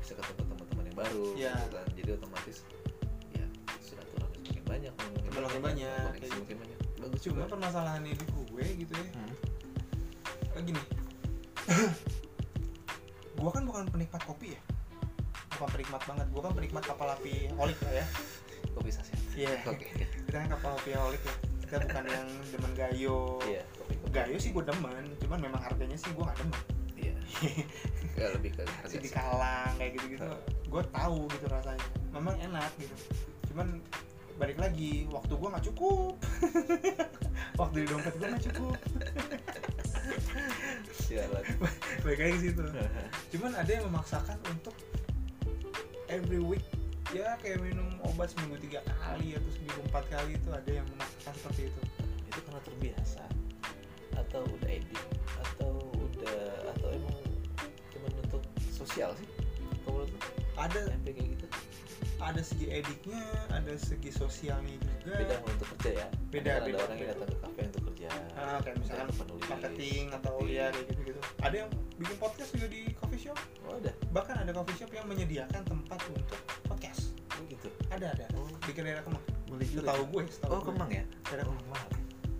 bisa 0.00 0.12
ketemu 0.16 0.42
teman-teman 0.48 0.84
yang 0.88 0.96
baru 0.96 1.24
Iya. 1.36 1.54
gitu 1.54 1.74
kan. 1.76 1.86
Jadi 1.94 2.10
otomatis 2.14 2.56
ya 2.64 2.87
banyak. 4.78 4.94
Banyak, 5.58 6.10
kayak 6.22 6.30
semakin 6.30 6.56
banyak. 6.62 6.78
Bagus 6.98 7.20
cuma 7.26 7.34
juga 7.42 7.46
permasalahannya 7.50 8.12
di 8.14 8.24
gue 8.26 8.66
gitu 8.86 8.92
ya. 8.94 9.06
Hmm. 9.14 9.34
kayak 10.54 10.64
gini. 10.74 10.82
Gue 13.38 13.50
kan 13.54 13.62
bukan 13.62 13.86
penikmat 13.86 14.18
kopi 14.26 14.58
ya? 14.58 14.60
Bukan 15.54 15.68
penikmat 15.78 16.02
banget 16.10 16.26
gue 16.26 16.42
kan 16.42 16.52
penikmat 16.58 16.82
kapal 16.82 17.06
api 17.14 17.46
holik 17.54 17.78
lah 17.86 18.02
ya. 18.02 18.06
Kopi 18.74 18.90
saset 18.90 19.14
Iya. 19.38 19.62
kita 20.26 20.36
kan 20.42 20.50
kapal 20.58 20.74
api 20.74 20.90
holik 20.98 21.22
ya. 21.22 21.34
Kita 21.62 21.86
bukan 21.86 22.04
yang 22.10 22.26
demen 22.50 22.72
gayo. 22.74 23.38
Iya 23.46 23.62
kopi 23.78 23.94
kopi. 24.02 24.10
Gayo 24.10 24.36
sih 24.42 24.50
gue 24.50 24.64
demen 24.66 25.04
cuman 25.22 25.38
memang 25.38 25.62
harganya 25.62 25.94
sih 25.94 26.10
gue 26.10 26.24
gak 26.26 26.38
demen. 26.42 26.62
Iya. 26.98 27.14
Ya 28.18 28.34
lebih 28.34 28.50
ke 28.58 28.66
harga 28.66 28.98
di 28.98 29.10
kalang 29.14 29.78
kayak 29.78 29.94
gitu 29.94 30.18
gitu 30.18 30.26
gue 30.66 30.82
tahu 30.90 31.30
gitu 31.30 31.46
rasanya. 31.46 31.86
Memang 32.10 32.34
enak 32.42 32.74
gitu. 32.82 32.96
Cuman 33.54 33.78
balik 34.38 34.58
lagi 34.62 35.04
waktu 35.10 35.32
gua 35.34 35.58
nggak 35.58 35.66
cukup. 35.74 36.14
Waktu 37.58 37.76
di 37.82 37.86
dompet 37.90 38.14
gua 38.22 38.28
nggak 38.30 38.44
cukup. 38.50 38.76
Sialan 40.94 41.44
balik 42.06 42.20
lagi 42.22 42.38
situ 42.38 42.62
cuman 43.34 43.52
ada 43.58 43.70
yang 43.70 43.84
memaksakan 43.90 44.38
untuk 44.48 44.72
every 46.08 46.40
week 46.40 46.64
ya 47.12 47.36
kayak 47.40 47.60
minum 47.64 47.88
obat 48.04 48.28
seminggu 48.32 48.60
tiga 48.60 48.80
kali 48.84 49.36
atau 49.36 49.50
seminggu 49.52 49.80
empat 49.88 50.04
kali 50.12 50.36
itu 50.36 50.48
ada 50.52 50.70
yang 50.70 50.86
memaksakan 50.92 51.34
seperti 51.40 51.62
itu. 51.72 51.80
Itu 52.28 52.38
karena 52.46 52.60
terbiasa 52.62 53.24
atau 54.18 54.42
udah 54.44 54.70
edit 54.70 55.02
atau 55.40 55.72
udah 55.96 56.40
atau 56.76 56.88
emang 56.92 57.16
cuman 57.96 58.12
untuk 58.28 58.42
sosial 58.68 59.10
sih 59.16 59.28
kalau 59.82 60.04
menurut 60.04 60.12
ada. 60.60 60.80
Sampai 60.92 61.12
kayak 61.16 61.28
gitu 61.36 61.37
ada 62.18 62.42
segi 62.42 62.66
ediknya 62.68 63.22
ada 63.48 63.72
segi 63.74 64.10
sosialnya 64.10 64.74
juga. 64.76 65.16
Beda 65.16 65.36
untuk 65.40 65.66
kerja 65.78 65.90
ya. 66.02 66.06
Beda, 66.28 66.52
Kan 66.58 66.66
beda, 66.66 66.76
ada 66.76 66.84
orang 66.84 66.98
yang 66.98 67.10
datang 67.14 67.28
ke 67.28 67.36
kafe 67.40 67.60
untuk 67.64 67.82
kerja. 67.88 68.08
Ah, 68.34 68.58
kayak 68.60 68.76
misalkan 68.78 69.06
Ada 69.06 69.14
penulis. 69.16 69.46
marketing 69.48 70.04
atau 70.12 70.34
Iya. 70.42 70.66
ya 70.68 70.78
gitu 70.84 71.00
gitu 71.04 71.20
ada 71.38 71.56
yang 71.56 71.70
bikin 71.94 72.16
podcast 72.16 72.50
juga 72.52 72.66
di 72.68 72.80
coffee 72.94 73.20
shop? 73.20 73.38
Oh 73.64 73.74
ada. 73.74 73.92
Bahkan 74.10 74.34
ada 74.42 74.50
coffee 74.52 74.76
shop 74.76 74.90
yang 74.92 75.06
menyediakan 75.06 75.62
tempat 75.62 75.98
untuk 76.08 76.40
podcast. 76.64 77.14
Oh 77.32 77.42
gitu. 77.46 77.68
Ada 77.88 78.06
ada. 78.12 78.26
Oh. 78.34 78.46
Di 78.62 78.70
daerah 78.74 79.02
Kemang. 79.02 79.24
Boleh 79.46 79.64
juga 79.64 79.82
tahu 79.88 80.02
gue 80.10 80.22
setahu 80.28 80.50
oh 80.50 80.58
gue. 80.58 80.66
kemang 80.68 80.90
ya? 80.92 81.04
Daerah 81.24 81.44
oh 81.46 81.56
Kemang. 81.56 81.86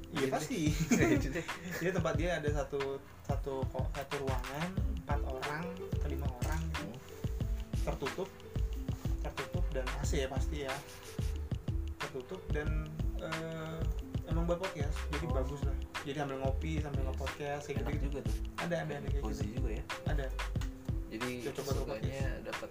Iya 0.08 0.18
Iya, 0.18 0.26
pasti. 0.28 0.60
Gitu 0.74 1.28
deh. 1.30 1.46
dia 1.78 1.90
tempat 1.92 2.14
dia 2.16 2.30
ada 2.36 2.48
satu 2.50 2.98
satu 3.22 3.54
satu 3.94 4.14
ruangan 4.20 4.68
empat 4.98 5.20
orang 5.22 5.62
atau 5.94 6.08
lima 6.08 6.26
orang 6.26 6.60
gitu. 6.66 6.86
tertutup. 7.82 8.28
Tertutup 9.18 9.57
dan 9.78 9.86
AC 10.02 10.12
ya 10.18 10.28
pasti 10.28 10.56
ya. 10.66 10.74
Tertutup 11.98 12.42
dan 12.50 12.86
eh, 13.22 13.78
emang 14.30 14.44
buat 14.46 14.58
podcast 14.58 14.94
jadi 15.14 15.26
Oh. 15.30 15.34
bagus 15.38 15.60
lah. 15.62 15.76
Jadi 16.02 16.16
sambil 16.18 16.36
ngopi 16.42 16.72
sambil 16.82 17.02
Yes. 17.02 17.08
nge-podcast 17.14 17.62
kayak 17.66 17.78
enak 17.78 17.92
gitu, 17.94 18.04
juga 18.10 18.18
tuh. 18.26 18.36
Ada 18.58 18.74
ada 18.86 18.92
ada 18.98 19.08
kayak 19.10 19.22
gitu. 19.22 19.44
juga 19.54 19.68
ya. 19.70 19.84
Ada. 20.06 20.26
Jadi 21.08 21.30
Coba 21.54 21.70
coba 21.72 21.94
dapat 22.44 22.70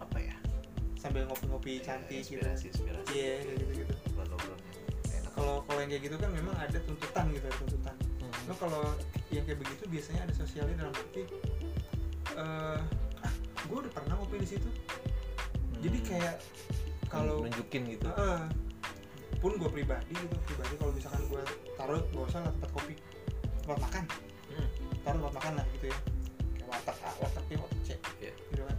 apa 0.00 0.18
ya? 0.18 0.34
Sambil 0.98 1.22
ngopi-ngopi 1.26 1.82
cantik 1.82 2.22
gitu. 2.22 2.38
Inspirasi 2.42 2.70
iya 3.14 3.42
kayak 3.42 3.58
gitu 3.66 3.72
gitu 3.82 3.94
kalau 5.38 5.62
kalau 5.70 5.78
yang 5.78 5.90
kayak 5.94 6.02
gitu 6.10 6.16
kan 6.18 6.30
memang 6.34 6.54
ada 6.58 6.78
tuntutan 6.82 7.24
gitu 7.30 7.46
tuntutan. 7.62 7.94
Hmm. 8.18 8.50
Lo 8.50 8.54
kalau 8.58 8.82
yang 9.30 9.46
kayak 9.46 9.62
begitu 9.62 9.82
biasanya 9.86 10.26
ada 10.26 10.34
sosialnya 10.34 10.74
dalam 10.82 10.94
arti 10.98 11.22
eh 12.38 12.80
ah 13.22 13.32
gue 13.66 13.78
udah 13.78 13.92
pernah 13.94 14.14
ngopi 14.18 14.42
di 14.42 14.48
situ 14.50 14.68
jadi 15.78 15.98
kayak 16.04 16.34
kalau 17.08 17.40
nunjukin 17.40 17.82
gitu. 17.88 18.08
Heeh. 18.08 18.42
pun 19.38 19.54
gue 19.54 19.70
pribadi 19.70 20.10
gitu 20.10 20.34
pribadi 20.50 20.74
kalau 20.82 20.90
misalkan 20.90 21.22
gue 21.30 21.42
taruh 21.78 22.02
gak 22.10 22.26
usah 22.26 22.40
lah 22.42 22.50
tempat 22.58 22.70
kopi. 22.74 22.94
Tempat 23.62 23.78
makan. 23.80 24.04
Hmm. 24.50 24.68
taruh 25.06 25.18
tempat 25.22 25.34
makan 25.38 25.52
lah 25.62 25.66
gitu 25.78 25.86
ya. 25.88 25.98
Kayak 26.58 26.66
warteg 26.68 26.96
A 26.98 27.10
warteg 27.22 27.44
B 27.46 27.50
warteg 27.54 27.80
C. 27.86 27.88
Iya. 28.18 28.32
gitu 28.50 28.62
kan. 28.66 28.76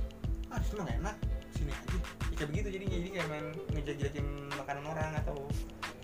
Ah 0.52 0.60
itu 0.60 0.74
mah 0.76 0.86
gak 0.86 0.98
enak. 1.00 1.16
Sini 1.56 1.72
aja. 1.72 1.88
Ya, 1.96 2.36
kayak 2.36 2.50
begitu 2.52 2.68
jadinya. 2.76 2.96
Jadi 3.00 3.10
kayak 3.16 3.28
main 3.32 3.46
ngejek-jekin 3.72 4.28
makanan 4.54 4.84
orang 4.86 5.12
atau 5.24 5.38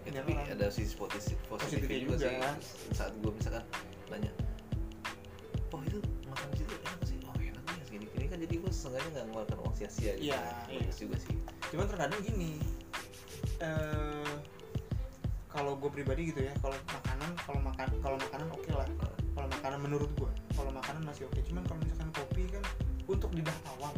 Ya, 0.06 0.22
tapi 0.22 0.38
orang. 0.38 0.54
ada 0.54 0.70
sisi 0.70 0.93
positif 0.93 1.34
Positifnya 1.50 1.98
juga, 1.98 2.30
juga. 2.30 2.50
sih. 2.62 2.93
saat 2.93 3.10
gue 3.18 3.32
misalkan 3.34 3.66
nanya 4.06 4.30
oh 5.74 5.82
itu 5.82 5.98
makan 6.30 6.46
di 6.54 6.58
situ 6.62 6.74
enak 6.78 7.02
sih? 7.02 7.18
Oh 7.26 7.34
enak 7.34 7.64
nih 7.66 7.84
segini 7.89 8.06
gini 8.14 8.26
kan 8.30 8.38
jadi 8.38 8.54
gue 8.54 8.70
seenggaknya 8.70 9.10
nggak 9.12 9.26
ngeluarkan 9.34 9.58
sia-sia 9.76 10.12
gitu 10.16 10.32
Iya, 10.32 10.42
bagus 10.70 10.98
juga 10.98 11.18
sih 11.20 11.36
cuman 11.68 11.86
terkadang 11.86 12.22
gini 12.22 12.52
eh 13.60 14.34
kalau 15.48 15.76
gue 15.76 15.88
pribadi 15.90 16.30
gitu 16.30 16.42
ya 16.42 16.52
kalau 16.58 16.76
makanan 16.86 17.30
kalau 17.38 17.60
makan 17.62 17.88
kalau 18.00 18.18
makanan 18.18 18.48
oke 18.50 18.70
lah 18.70 18.88
kalau 19.32 19.48
makanan 19.50 19.80
menurut 19.82 20.12
gue 20.14 20.28
kalau 20.52 20.72
makanan 20.72 21.02
masih 21.04 21.24
oke 21.26 21.40
cuman 21.42 21.64
kalau 21.64 21.80
misalkan 21.82 22.12
kopi 22.14 22.44
kan 22.50 22.64
untuk 23.06 23.32
lidah 23.32 23.56
awam 23.70 23.94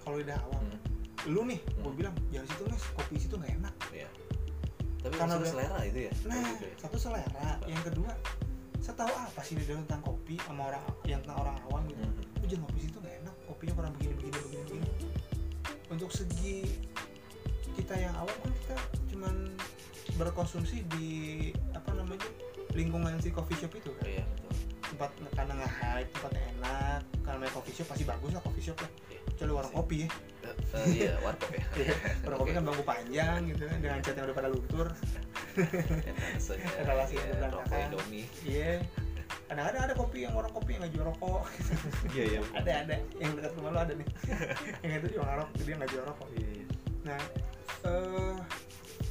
kalau 0.00 0.16
lidah 0.18 0.38
awam 0.42 0.62
Hmm. 0.64 0.80
lu 1.26 1.40
nih 1.42 1.56
gue 1.56 1.80
Hmm. 1.82 1.96
bilang 1.98 2.14
jangan 2.28 2.46
situ 2.46 2.62
mas 2.66 2.84
kopi 2.94 3.14
situ 3.16 3.34
nggak 3.34 3.52
enak 3.58 3.74
Iya. 3.90 4.08
tapi 4.98 5.14
Karena 5.14 5.34
udah- 5.34 5.48
selera 5.48 5.78
itu 5.82 5.98
ya 6.02 6.12
nah 6.24 6.36
gitu 6.50 6.64
ya. 6.66 6.74
satu 6.78 6.96
selera 6.98 7.48
yang 7.64 7.82
kedua 7.82 8.12
saya 8.78 8.94
tahu 8.94 9.08
apa 9.10 9.40
sih 9.40 9.54
dia 9.54 9.72
tentang 9.74 10.00
kopi 10.00 10.36
sama 10.38 10.68
orang 10.68 10.84
yang 11.04 11.20
tentang 11.20 11.40
orang 11.40 11.56
awam 11.62 11.82
gitu 11.86 12.00
Mhm. 12.00 12.24
lu 12.34 12.44
jangan 12.46 12.64
kopi 12.66 12.80
situ 12.82 12.98
kopinya 13.64 13.80
kurang 13.80 13.92
begini 13.96 14.12
begini 14.20 14.38
begini 14.44 14.62
begini. 14.68 14.88
Untuk 15.88 16.10
segi 16.12 16.68
kita 17.80 17.96
yang 17.96 18.12
awam 18.20 18.36
kan 18.44 18.52
kita 18.60 18.76
cuman 19.08 19.34
berkonsumsi 20.20 20.84
di 20.92 21.08
apa 21.72 21.96
namanya 21.96 22.28
lingkungan 22.76 23.16
si 23.24 23.32
coffee 23.32 23.56
shop 23.56 23.72
itu 23.72 23.88
kan. 23.96 24.04
Iya 24.04 24.24
betul. 24.28 24.52
Tempat 24.84 25.10
karena 25.32 25.52
nggak 25.64 25.72
hype 25.80 26.10
tempatnya 26.12 26.42
enak. 26.60 27.00
Karena 27.24 27.44
coffee 27.56 27.72
shop 27.72 27.88
pasti 27.88 28.04
bagus 28.04 28.36
lah 28.36 28.42
coffee 28.44 28.64
shop 28.68 28.76
lah. 28.84 28.90
Iya. 29.08 29.20
kecuali 29.32 29.52
warung 29.56 29.74
kopi 29.80 29.96
ya. 30.04 30.08
Eh, 30.44 30.52
eh, 30.52 30.84
iya 30.92 31.12
warkop 31.24 31.50
ya 31.56 31.64
warung 32.28 32.38
kopi 32.44 32.52
kan 32.60 32.62
bangku 32.68 32.84
panjang 32.84 33.40
gitu 33.48 33.64
kan 33.64 33.78
dengan 33.80 33.98
cat 34.04 34.12
yang 34.12 34.26
udah 34.28 34.36
pada 34.36 34.48
luntur. 34.52 34.88
Etalase 36.84 37.16
iya, 37.16 37.24
itu 37.24 37.36
berantakan. 37.40 37.88
iya 38.44 38.72
kadang-kadang 39.54 39.82
ada 39.86 39.94
kopi 39.94 40.26
yang 40.26 40.34
warung 40.34 40.50
kopi 40.50 40.74
yang 40.74 40.82
nggak 40.82 40.92
jual 40.98 41.06
rokok. 41.14 41.42
Iya 42.10 42.24
iya. 42.26 42.40
Ada 42.58 42.72
ada. 42.82 42.94
Yang 43.22 43.30
dekat 43.38 43.52
rumah 43.54 43.70
lo 43.70 43.78
ada 43.86 43.94
nih. 43.94 44.08
Yang 44.82 44.92
itu 44.98 45.06
juga 45.14 45.22
nggak 45.22 45.38
rokok 45.38 45.54
dia 45.62 45.74
nggak 45.78 45.90
jual 45.94 46.04
rokok. 46.10 46.28
Iya, 46.34 46.48
iya. 46.50 46.66
nah 47.04 47.20
eh 47.86 48.36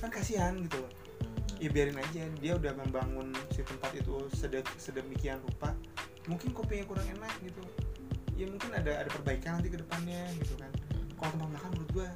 kan 0.04 0.10
kasihan 0.12 0.54
gitu 0.60 0.78
loh. 0.84 0.91
Hmm. 0.91 1.64
ya 1.64 1.70
biarin 1.72 1.96
aja 1.96 2.24
dia 2.44 2.54
udah 2.60 2.74
membangun 2.76 3.32
si 3.56 3.64
tempat 3.64 3.96
itu 3.96 4.28
sedek, 4.36 4.68
sedemikian 4.76 5.39
rupa. 5.48 5.72
Mungkin 6.28 6.52
kopinya 6.52 6.84
kurang 6.91 7.08
enak 7.08 7.32
gitu. 7.39 7.64
Ya 8.36 8.52
mungkin 8.52 8.76
ada 8.76 9.00
ada 9.00 9.08
perbaikan 9.08 9.64
nanti 9.64 9.72
ke 9.72 9.80
depannya 9.80 10.28
gitu 10.44 10.60
kan. 10.60 10.72
Kalau 11.16 11.39
tempat 11.39 11.50
makan 11.56 11.70
menurut 11.72 11.91
gua 11.96 12.10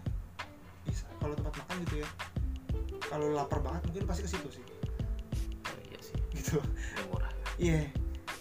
bisa. 0.83 1.07
Kalau 1.23 1.31
tempat 1.31 1.53
makan 1.63 1.75
gitu 1.87 1.95
ya. 2.03 2.09
Kalau 3.07 3.31
lapar 3.31 3.63
banget 3.63 3.87
mungkin 3.87 4.03
pasti 4.03 4.27
ke 4.27 4.29
situ 4.35 4.49
sih. 4.59 4.65
Oh, 5.63 5.79
iya 5.79 5.99
sih. 6.03 6.17
Gitu. 6.35 6.59
Yang 6.99 7.07
murah. 7.07 7.31
Iya 7.55 7.87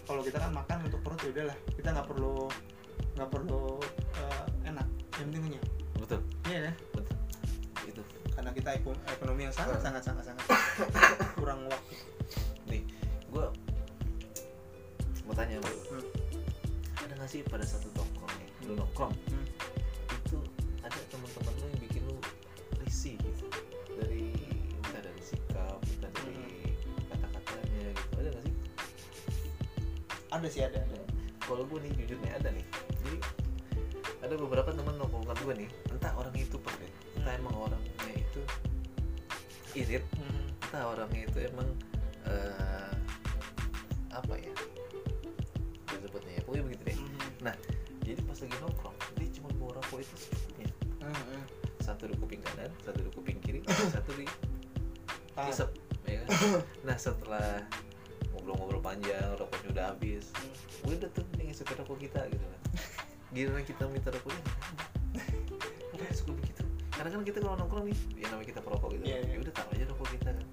kalau 0.07 0.23
kita 0.23 0.39
kan 0.39 0.53
makan 0.53 0.77
untuk 0.83 1.01
perut 1.03 1.21
ya 1.21 1.31
udahlah 1.33 1.57
kita 1.73 1.89
nggak 1.91 2.07
perlu 2.07 2.35
nggak 3.15 3.29
perlu 3.29 3.63
eh, 4.15 4.45
enak 4.65 4.87
yang 5.17 5.27
penting 5.27 5.43
kenyang. 5.45 5.67
Betul. 5.97 6.21
Iya 6.45 6.59
kan? 6.63 6.75
Betul. 6.95 7.17
Itu 7.87 8.03
karena 8.31 8.51
kita 8.53 8.71
eko- 8.75 9.03
ekonomi 9.09 9.43
yang 9.43 9.55
sangat 9.55 9.81
sangat 9.81 10.03
sangat 10.03 10.25
sangat 10.25 10.45
kurang 11.37 11.65
waktu. 11.67 11.95
Nih 12.67 12.83
gue 13.27 13.45
mau 15.23 15.35
tanya 15.35 15.59
bro 15.59 15.75
Hmm. 15.91 16.05
ada 16.97 17.13
nggak 17.15 17.27
sih 17.27 17.41
pada 17.43 17.65
satu 17.65 17.91
nongkrong 17.91 18.31
nih? 18.37 18.49
Lu 18.63 18.73
nongkrong 18.75 19.13
Hmm. 19.27 19.47
Ada 30.47 30.55
sih 30.55 30.63
ada 30.63 30.79
ada. 30.79 30.99
Kalau 31.43 31.67
gue 31.67 31.79
nih 31.83 31.93
jujur 31.99 32.19
nih 32.23 32.33
ada 32.39 32.49
nih. 32.55 32.63
Jadi 33.03 33.19
ada 34.23 34.35
beberapa 34.39 34.71
teman 34.71 34.95
nongkrongan 34.95 35.35
gue 35.43 35.55
nih. 35.59 35.71
Entah 35.91 36.15
orang 36.15 36.35
itu 36.39 36.55
pernah 36.63 36.87
entah 37.19 37.35
emang 37.35 37.55
orangnya 37.59 37.91
itu 38.15 38.41
irit 39.75 40.07
Hmm. 40.15 40.47
entah 40.71 40.83
orangnya 40.87 41.27
itu 41.27 41.39
emang 41.51 41.67
eh, 42.31 42.95
apa 44.15 44.35
ya? 44.39 44.55
Gue 45.91 45.99
sebutnya 45.99 46.33
ya 46.39 46.43
pokoknya 46.47 46.63
begitu 46.71 46.83
deh. 46.87 46.97
Hmm. 47.43 47.59
jadi 48.07 48.23
pas 48.23 48.39
lagi 48.39 48.57
nongkrong 48.63 48.97
dia 49.19 49.29
cuma 49.35 49.49
bawa 49.59 49.83
rokok 49.83 49.99
itu 49.99 50.15
secukupnya 50.15 50.69
Hmm. 51.03 51.43
satu 51.79 52.07
di 52.07 52.15
kuping 52.15 52.39
kanan 52.39 52.71
satu 52.83 53.03
di 53.03 53.11
kuping 53.11 53.39
kiri 53.43 53.59
satu 53.95 54.15
di 54.15 54.27
Ah. 55.35 55.51
isep 55.51 55.71
ya 56.07 56.23
kan? 56.23 56.29
Nah 56.87 56.97
setelah 56.97 57.67
panjang 58.87 59.29
rokoknya 59.35 59.69
udah 59.75 59.85
habis. 59.91 60.31
Udah 60.87 61.11
tuh 61.11 61.27
nih 61.35 61.51
ngisep 61.51 61.67
rokok 61.75 61.99
kita 61.99 62.23
gitu 62.31 62.45
kan. 62.47 62.61
Giliran 63.35 63.65
kita 63.67 63.83
minta 63.91 64.15
rokoknya 64.15 64.43
udah 65.91 66.07
suka 66.15 66.33
begitu. 66.39 66.63
Karena 66.95 67.11
kan 67.11 67.23
kita 67.27 67.39
kalau 67.43 67.59
nongkrong 67.59 67.91
nih 67.91 67.99
ya 68.15 68.27
namanya 68.31 68.49
kita 68.55 68.61
perokok 68.63 68.89
gitu 68.95 69.05
Iya, 69.05 69.19
iya. 69.27 69.33
ya 69.35 69.39
udah 69.43 69.53
taruh 69.59 69.73
aja 69.75 69.85
rokok 69.91 70.09
kita. 70.15 70.31
Kan 70.31 70.47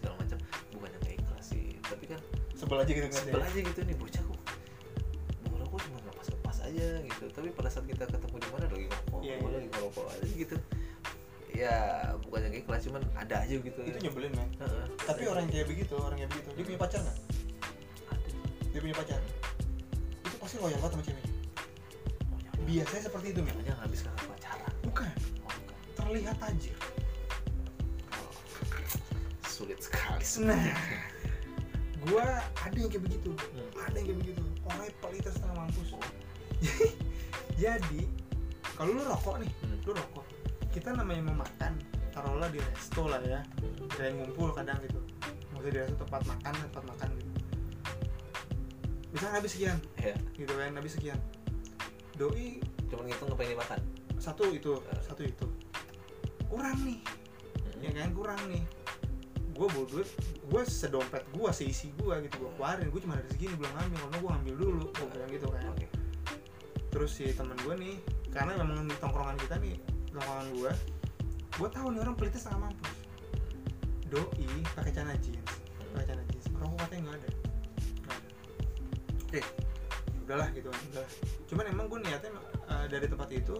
segala 0.00 0.14
macam. 0.16 0.38
Bukannya 0.72 0.98
nggak 1.04 1.14
ikhlas 1.20 1.44
sih 1.44 1.66
tapi 1.84 2.04
kan 2.08 2.20
sebel 2.56 2.78
aja 2.80 2.90
gitu 2.92 3.06
ngeliatnya. 3.06 3.28
sebel 3.28 3.42
aja 3.44 3.58
gitu 3.68 3.80
nih 3.84 3.96
bocah 4.00 4.22
kok. 4.24 4.40
Bawa 5.44 5.56
rokok 5.60 5.78
cuma 5.84 5.98
lepas-lepas 6.08 6.56
aja 6.64 6.88
gitu. 7.04 7.24
Tapi 7.36 7.48
pada 7.52 7.68
saat 7.68 7.84
kita 7.84 8.08
ketemu 8.08 8.36
di 8.40 8.48
mana 8.48 8.64
lagi 8.64 8.86
ngerokok 8.88 9.20
gua 9.20 9.20
iya. 9.28 9.36
lagi 9.36 9.68
ngerokok 9.68 10.06
aja 10.08 10.24
gitu 10.32 10.56
ya 11.60 11.76
bukannya 12.24 12.46
nggak 12.48 12.62
ikhlas 12.64 12.82
cuman 12.88 13.02
ada 13.20 13.36
aja 13.44 13.54
gitu. 13.60 13.80
Itu 13.84 13.98
nyebelin 14.00 14.32
men. 14.32 14.48
Heeh. 14.56 14.84
tapi 15.04 15.22
orang 15.28 15.44
yang 15.48 15.52
kayak 15.52 15.68
begitu 15.68 15.94
orang 16.00 16.18
yang 16.24 16.30
begitu. 16.32 16.48
Dia 16.56 16.64
punya 16.64 16.80
pacar 16.80 17.00
nggak? 17.04 17.18
Ada. 18.08 18.28
Dia 18.72 18.80
punya 18.80 18.96
pacar? 18.96 19.20
Itu 20.24 20.36
pasti 20.40 20.56
loyal 20.56 20.78
banget 20.80 20.92
sama 20.96 21.04
ceweknya. 21.04 21.32
Oh, 22.32 22.64
biasanya 22.64 23.02
seperti 23.04 23.26
itu 23.36 23.40
men. 23.44 23.56
Jangan 23.68 23.80
habis 23.84 24.00
karena 24.00 24.22
pacaran. 24.24 24.72
Bukan. 24.88 25.12
Oh, 25.44 25.52
bukan. 25.52 25.78
terlihat 26.00 26.36
tajir. 26.40 26.76
Manis 30.30 30.46
nah 30.46 30.62
gue 32.06 32.26
ada 32.60 32.76
yang 32.76 32.86
kayak 32.86 33.04
begitu. 33.08 33.30
Hmm. 33.34 33.82
ada 33.82 33.96
yang 33.98 34.06
kayak 34.12 34.20
begitu. 34.20 34.42
Orangnya 34.62 34.92
pelit 35.02 35.24
setengah 35.26 35.56
mampus. 35.58 35.90
Oh. 35.96 36.04
jadi 37.62 38.00
kalau 38.78 38.94
lu 38.94 39.02
rokok 39.04 39.42
nih 39.42 39.50
Hmm. 39.64 39.76
lu 39.84 39.92
rokok 39.96 40.24
kita 40.70 40.94
namanya 40.94 41.22
mau 41.26 41.42
makan 41.42 41.74
taruhlah 42.14 42.50
di 42.50 42.62
resto 42.62 43.10
lah 43.10 43.18
ya. 43.22 43.42
Kayak 43.94 44.22
ngumpul 44.22 44.54
kadang 44.54 44.78
gitu. 44.86 45.02
Maksudnya 45.54 45.70
di 45.70 45.78
resto 45.82 45.96
tempat 46.06 46.22
makan 46.26 46.52
tempat 46.70 46.84
makan 46.86 47.08
gitu. 47.18 47.30
Misalnya 49.10 49.34
habis 49.42 49.50
sekian? 49.58 49.78
Ya 49.98 50.14
gitu 50.38 50.52
kan 50.54 50.70
habis 50.78 50.92
sekian. 50.94 51.18
Doi 52.14 52.62
cuma 52.86 53.02
ngitung 53.06 53.30
apa 53.34 53.40
yang 53.42 53.52
dimakan? 53.58 53.80
Satu 54.22 54.44
itu 54.54 54.78
satu 55.02 55.22
itu. 55.26 55.46
Kurang 56.46 56.78
nih. 56.86 57.02
Hmm. 57.02 57.82
ya 57.82 57.90
kan 58.06 58.10
kurang 58.14 58.40
nih. 58.46 58.62
Gue 59.50 59.66
bawa 59.68 59.86
duit 59.90 60.08
gue 60.50 60.62
sedompet 60.66 61.22
gue 61.30 61.50
seisi 61.50 61.90
gue 61.98 62.14
gitu 62.30 62.46
gue 62.46 62.50
keluarin. 62.54 62.86
Gue 62.94 63.02
cuma 63.02 63.18
ada 63.18 63.26
segini 63.26 63.58
belum 63.58 63.74
ngambil. 63.74 63.98
Karena 64.06 64.16
gue 64.22 64.30
ngambil 64.30 64.54
dulu. 64.54 64.86
Gue 64.94 65.06
bilang 65.10 65.30
gitu 65.34 65.46
kan. 65.50 65.62
Oke. 65.74 65.86
Terus 66.90 67.10
si 67.10 67.26
temen 67.34 67.58
gue 67.66 67.74
nih 67.74 67.94
karena 68.30 68.62
memang 68.62 68.86
di 68.86 68.94
tongkrongan 69.02 69.34
kita 69.42 69.58
nih 69.58 69.74
tongkrongan 70.10 70.48
gue 70.58 70.72
gue 71.60 71.68
tahu 71.68 71.86
nih 71.92 72.00
orang 72.00 72.14
pelitnya 72.16 72.40
setengah 72.40 72.60
mampus. 72.66 72.92
Doi 74.10 74.48
pakai 74.74 74.90
celana 74.90 75.14
jeans 75.22 75.50
pakai 75.92 76.04
celana 76.10 76.24
jeans. 76.30 76.46
Rokok 76.56 76.76
katanya 76.86 77.00
nggak 77.06 77.16
ada. 77.16 77.30
Nggak 78.00 78.16
ada. 78.16 78.28
oke 79.20 79.40
udahlah 80.26 80.48
gitu 80.54 80.68
kan 80.70 80.82
udahlah. 80.94 81.12
Cuman 81.50 81.64
emang 81.70 81.86
gue 81.90 81.98
niatnya 82.06 82.30
eh, 82.70 82.86
dari 82.90 83.06
tempat 83.06 83.28
itu 83.34 83.54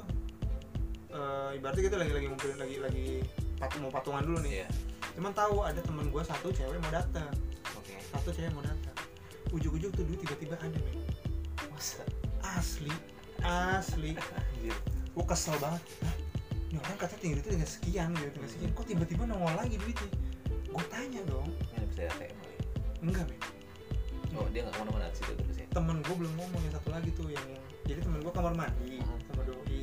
eh, 1.10 1.50
ibaratnya 1.58 1.82
kita 1.86 1.96
lagi 1.98 2.12
lagi 2.14 2.26
ngumpulin 2.30 2.58
lagi 2.58 2.76
lagi 2.78 3.08
pat- 3.58 3.78
mau 3.78 3.90
patungan 3.90 4.22
dulu 4.26 4.38
nih. 4.42 4.64
Iya. 4.64 4.68
Cuman 5.18 5.32
tahu 5.34 5.56
ada 5.66 5.80
temen 5.82 6.06
gue 6.10 6.22
satu 6.22 6.48
cewek 6.50 6.78
mau 6.78 6.92
datang. 6.94 7.30
Oke. 7.78 7.94
Satu 8.10 8.30
cewek 8.34 8.50
mau 8.54 8.62
datang. 8.62 8.96
Ujuk-ujuk 9.50 9.90
tuh 9.94 10.04
duit 10.06 10.18
tiba-tiba 10.22 10.54
ada 10.58 10.78
nih 10.78 10.98
masa? 11.80 12.02
Asli 12.42 12.92
asli. 13.40 14.12
Gue 15.16 15.24
kesel 15.26 15.56
banget. 15.58 15.82
Hah? 16.04 16.16
Ini 16.70 16.78
orang 16.78 16.98
katanya 17.02 17.20
tinggal 17.20 17.38
itu 17.42 17.48
tinggal 17.50 17.70
sekian 17.70 18.08
gitu 18.14 18.30
tinggal 18.38 18.50
sekian. 18.54 18.70
Kok 18.78 18.86
tiba-tiba 18.86 19.22
nongol 19.26 19.54
lagi 19.58 19.74
duitnya 19.74 20.08
gue 20.70 20.84
tanya 20.86 21.20
dong. 21.26 21.50
Ini 21.74 21.86
bisa 21.90 22.00
ATM 22.06 22.36
kali 22.38 22.56
enggak 23.02 23.24
men. 23.26 23.40
Oh 24.38 24.46
dia 24.54 24.62
nggak 24.62 24.74
ke 24.74 24.80
mana-mana 24.86 25.06
di 25.10 25.16
situ 25.18 25.32
terus 25.34 25.58
ya 25.58 25.66
temen 25.74 25.96
gue 26.06 26.14
belum 26.14 26.32
ngomong 26.38 26.60
yang 26.62 26.74
satu 26.78 26.88
lagi 26.94 27.10
tuh 27.18 27.26
yang, 27.26 27.46
jadi 27.82 27.98
temen 28.06 28.22
gue 28.22 28.30
kamar 28.30 28.54
mandi 28.54 29.02
Hmm. 29.02 29.18
sama 29.26 29.42
doi. 29.42 29.82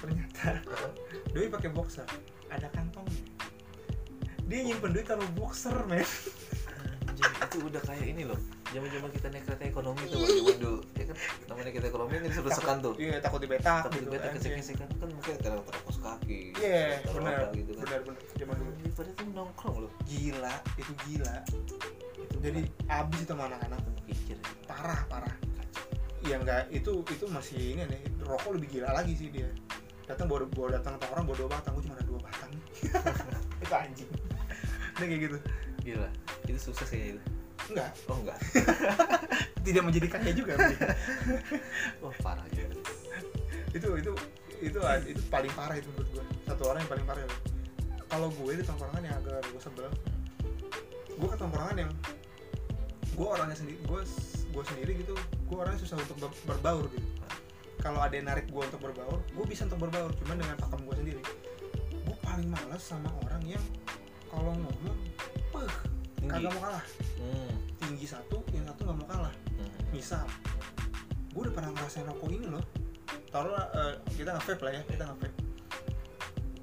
Ternyata 0.00 0.48
doi 1.36 1.46
pakai 1.52 1.68
boxer. 1.68 2.08
Ada 2.48 2.72
kantongnya. 2.72 3.20
Dia 4.48 4.58
nyimpen 4.64 4.96
duit 4.96 5.04
taruh 5.04 5.28
boxer 5.36 5.76
men. 5.84 6.06
Anjir 7.12 7.28
itu 7.28 7.58
udah 7.60 7.82
kayak 7.84 8.06
ini 8.08 8.24
loh 8.24 8.40
zaman-zaman 8.76 9.08
kita 9.08 9.26
naik 9.32 9.44
kereta 9.48 9.64
ekonomi 9.64 10.02
tuh 10.12 10.20
zaman 10.20 10.58
dulu 10.60 10.80
ya 11.00 11.04
kan? 11.08 11.16
Namanya 11.48 11.70
kereta 11.72 11.88
ekonomi 11.88 12.10
kan 12.12 12.22
disuruh 12.28 12.52
sekan 12.52 12.76
tuh. 12.84 12.94
Iya 13.00 13.16
takut 13.24 13.40
dibetak 13.40 13.88
tapi 13.88 13.96
gitu 14.04 14.08
kita 14.12 14.26
kan. 14.28 14.34
kesek-kesek 14.36 14.76
kan 14.76 14.88
kan 15.00 15.08
mungkin 15.08 15.32
kadang 15.40 15.64
terkos 15.64 15.98
kaki 16.04 16.40
iya 16.60 17.00
benar 17.08 17.48
gitu 17.56 17.70
kan. 17.72 17.80
benar 17.88 18.00
benar. 18.04 18.22
Zaman 18.36 18.54
dulu. 18.60 18.70
Anjir, 18.76 18.90
padahal 18.92 19.14
itu 19.16 19.24
nongkrong 19.32 19.76
loh. 19.80 19.92
Gila 20.04 20.54
itu 20.76 20.92
gila. 21.08 21.34
Itu 22.20 22.36
jadi 22.44 22.60
abis 22.92 23.18
itu 23.24 23.32
sama 23.32 23.44
anak-anak 23.48 23.78
tuh. 23.80 23.94
Pikir. 24.04 24.36
Parah 24.68 25.00
parah. 25.08 25.34
Ya 26.26 26.36
enggak 26.36 26.68
itu 26.68 26.92
itu 27.08 27.24
masih 27.32 27.78
ini 27.78 27.82
nih 27.88 28.02
rokok 28.20 28.60
lebih 28.60 28.68
gila 28.76 28.92
lagi 28.92 29.16
sih 29.16 29.32
dia. 29.32 29.48
Datang 30.04 30.28
bawa 30.28 30.44
bawa 30.52 30.76
datang 30.76 31.00
orang 31.08 31.24
bawa 31.24 31.36
dua 31.40 31.48
batang. 31.48 31.72
Gue 31.80 31.84
cuma 31.88 31.96
ada 31.96 32.06
dua 32.06 32.20
batang. 32.22 32.50
Itu 33.64 33.74
anjing. 33.74 34.10
Udah 35.00 35.06
kayak 35.06 35.20
gitu. 35.26 35.38
Gila 35.82 36.10
itu 36.46 36.58
sukses 36.70 36.86
kayaknya. 36.86 37.18
itu 37.18 37.35
enggak. 37.70 37.90
Oh 38.06 38.16
enggak. 38.20 38.38
Tidak 39.66 39.82
menjadi 39.82 40.06
kaya 40.06 40.30
juga 40.30 40.54
wah 42.02 42.14
parah 42.22 42.46
gitu 42.54 42.78
itu 43.76 43.88
itu 44.00 44.12
itu 44.64 44.80
itu 45.04 45.20
paling 45.28 45.52
parah 45.52 45.76
itu 45.76 45.88
menurut 45.92 46.08
gue 46.16 46.24
satu 46.48 46.72
orang 46.72 46.80
yang 46.80 46.90
paling 46.96 47.06
parah 47.06 47.22
itu. 47.28 47.36
kalau 48.06 48.28
gue 48.30 48.52
di 48.54 48.64
tongkrongan 48.64 49.02
yang 49.02 49.16
agak 49.18 49.42
gue 49.50 49.60
sebel. 49.60 49.90
Gue 51.18 51.28
ke 51.28 51.36
tongkrongan 51.36 51.76
yang 51.84 51.90
gue 53.16 53.26
orangnya 53.26 53.56
sendiri 53.58 53.80
gue 53.84 54.00
gue 54.52 54.64
sendiri 54.64 54.92
gitu 55.00 55.14
gue 55.48 55.56
orangnya 55.56 55.80
susah 55.82 55.98
untuk 56.00 56.16
ber- 56.22 56.40
berbaur 56.46 56.86
gitu. 56.94 57.06
Kalau 57.82 58.00
ada 58.00 58.14
yang 58.16 58.30
narik 58.30 58.48
gue 58.48 58.62
untuk 58.62 58.80
berbaur 58.80 59.20
gue 59.20 59.44
bisa 59.44 59.66
untuk 59.68 59.82
berbaur 59.84 60.14
cuman 60.24 60.36
dengan 60.40 60.56
pakem 60.56 60.80
gue 60.86 60.96
sendiri. 60.96 61.20
Gue 62.06 62.16
paling 62.22 62.48
males 62.48 62.80
sama 62.80 63.10
orang 63.26 63.42
yang 63.44 63.64
kalau 64.30 64.54
ngomong 64.54 64.98
peh 65.52 65.72
kagak 66.30 66.50
mau 66.56 66.62
kalah. 66.64 66.84
Hmm. 67.20 67.55
Tinggi 67.96 68.12
satu 68.12 68.44
yang 68.52 68.68
satu 68.68 68.80
nggak 68.84 68.98
mau 69.00 69.08
kalah. 69.08 69.34
Hmm. 69.56 69.72
misal 69.88 70.20
gue 71.32 71.40
udah 71.48 71.54
pernah 71.56 71.72
ngerasain 71.72 72.04
rokok 72.04 72.28
ini 72.28 72.46
loh. 72.52 72.64
Taruh 73.32 73.56
kita 74.12 74.36
nge 74.36 74.42
vape 74.44 74.62
lah 74.68 74.72
ya 74.76 74.82
kita 74.84 75.04
nge 75.08 75.16
vape 75.16 75.46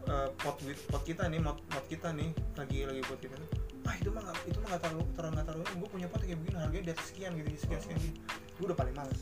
Eh, 0.04 0.30
pot 0.36 0.60
pot 0.92 1.04
kita 1.08 1.32
nih 1.32 1.40
pot, 1.40 1.58
pot 1.72 1.86
kita 1.88 2.12
nih 2.12 2.30
lagi 2.60 2.84
lagi 2.84 3.02
pot 3.08 3.16
kita 3.24 3.40
ah 3.88 3.96
itu 3.96 4.12
mah 4.12 4.22
itu 4.44 4.60
mah 4.60 4.76
nggak 4.76 4.84
taruh 4.84 5.04
taruh 5.16 5.32
nggak 5.32 5.48
taruh 5.48 5.64
gue 5.64 5.90
punya 5.90 6.08
pot 6.12 6.20
kayak 6.20 6.38
begini 6.44 6.60
harganya 6.60 6.92
atas 6.92 7.08
sekian 7.10 7.32
gitu 7.40 7.48
sekian 7.56 7.80
sekian 7.82 7.98
gitu. 8.04 8.20
Gue 8.60 8.66
udah 8.70 8.78
paling 8.78 8.96
males. 9.00 9.20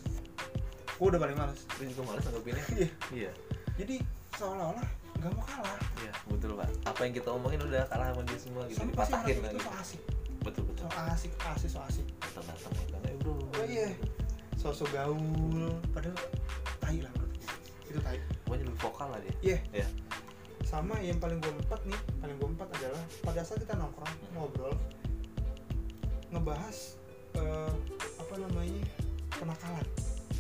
Gue 0.98 1.08
udah 1.14 1.22
paling 1.22 1.38
males. 1.38 1.60
Lu 1.80 1.84
juga 1.86 2.02
males 2.12 2.24
anggapinnya 2.28 2.66
Iya. 2.76 2.90
iya. 3.14 3.32
Jadi 3.78 3.96
seolah-olah 4.36 4.88
nggak 5.22 5.32
mau 5.38 5.46
kalah. 5.46 5.80
Iya 6.02 6.14
betul 6.28 6.50
pak. 6.58 6.68
Apa 6.90 7.00
yang 7.06 7.14
kita 7.14 7.30
omongin 7.30 7.60
udah 7.62 7.84
kalah 7.88 8.06
sama 8.12 8.22
dia 8.26 8.40
semua 8.42 8.64
gitu. 8.68 8.80
Sama 8.82 8.92
pasti 8.98 9.14
dipatahin 9.14 9.38
itu 9.38 9.46
lagi. 9.48 9.62
so 9.62 9.72
asik 9.80 10.02
asik 10.92 11.32
asik 11.48 11.70
so 11.70 11.80
asik 11.82 12.06
datang 12.20 12.46
datang 12.48 12.74
datang 12.86 13.02
eh 13.06 13.16
bro 13.18 13.36
Oh, 13.54 13.66
iya. 13.66 13.88
sosok 14.56 14.90
gaul 14.92 15.72
padahal 15.90 16.18
tai 16.78 17.00
lah 17.00 17.12
menurut 17.14 17.34
gue 17.36 17.54
itu 17.88 18.00
tai 18.00 18.18
pokoknya 18.44 18.66
lebih 18.66 18.80
vokal 18.80 19.08
lah 19.10 19.20
dia 19.20 19.34
Iya. 19.42 19.58
Iya. 19.74 19.88
Sama 20.62 20.96
yang 21.00 21.18
paling 21.18 21.38
gue 21.38 21.52
empat 21.52 21.84
nih, 21.84 22.00
paling 22.18 22.36
gue 22.38 22.50
empat 22.50 22.70
adalah 22.72 23.02
pada 23.22 23.42
saat 23.42 23.60
kita 23.60 23.76
nongkrong 23.76 24.08
Hmm. 24.08 24.32
ngobrol 24.34 24.72
ngebahas 26.32 26.78
eh, 27.34 27.74
apa 28.18 28.34
namanya 28.38 28.84
kenakalan. 29.30 29.88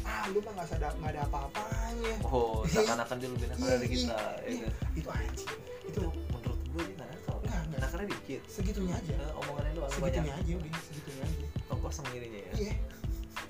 Ah 0.01 0.25
lu 0.29 0.39
mah 0.39 0.51
nggak 0.55 0.67
sadar 0.67 0.91
nggak 0.97 1.11
ada 1.13 1.21
apa-apanya. 1.27 2.13
oh 2.23 2.63
Iya. 2.63 2.71
seakan-akan 2.79 3.15
dia 3.17 3.29
lebih 3.29 3.47
nakal 3.49 3.59
Iya, 3.61 3.71
dari 3.71 3.81
iya, 3.81 3.91
kita 3.93 4.17
ya 4.17 4.47
iya. 4.47 4.69
kan 4.69 4.91
Itu 4.95 5.09
anjing. 5.09 5.49
Itu 5.83 6.01
nakalnya 7.82 8.07
dikit. 8.13 8.41
Segitunya 8.45 8.93
aja. 8.93 9.13
Eh, 9.17 9.34
omongannya 9.41 9.71
doang 9.73 9.89
banyak. 9.89 10.21
Segitunya 10.21 10.34
aja 10.38 10.51
udah, 10.61 10.71
segitunya 10.86 11.23
aja. 11.25 11.45
oh 11.73 11.77
kosong 11.82 12.05
irinya 12.13 12.39
ya? 12.39 12.53
Iya. 12.55 12.73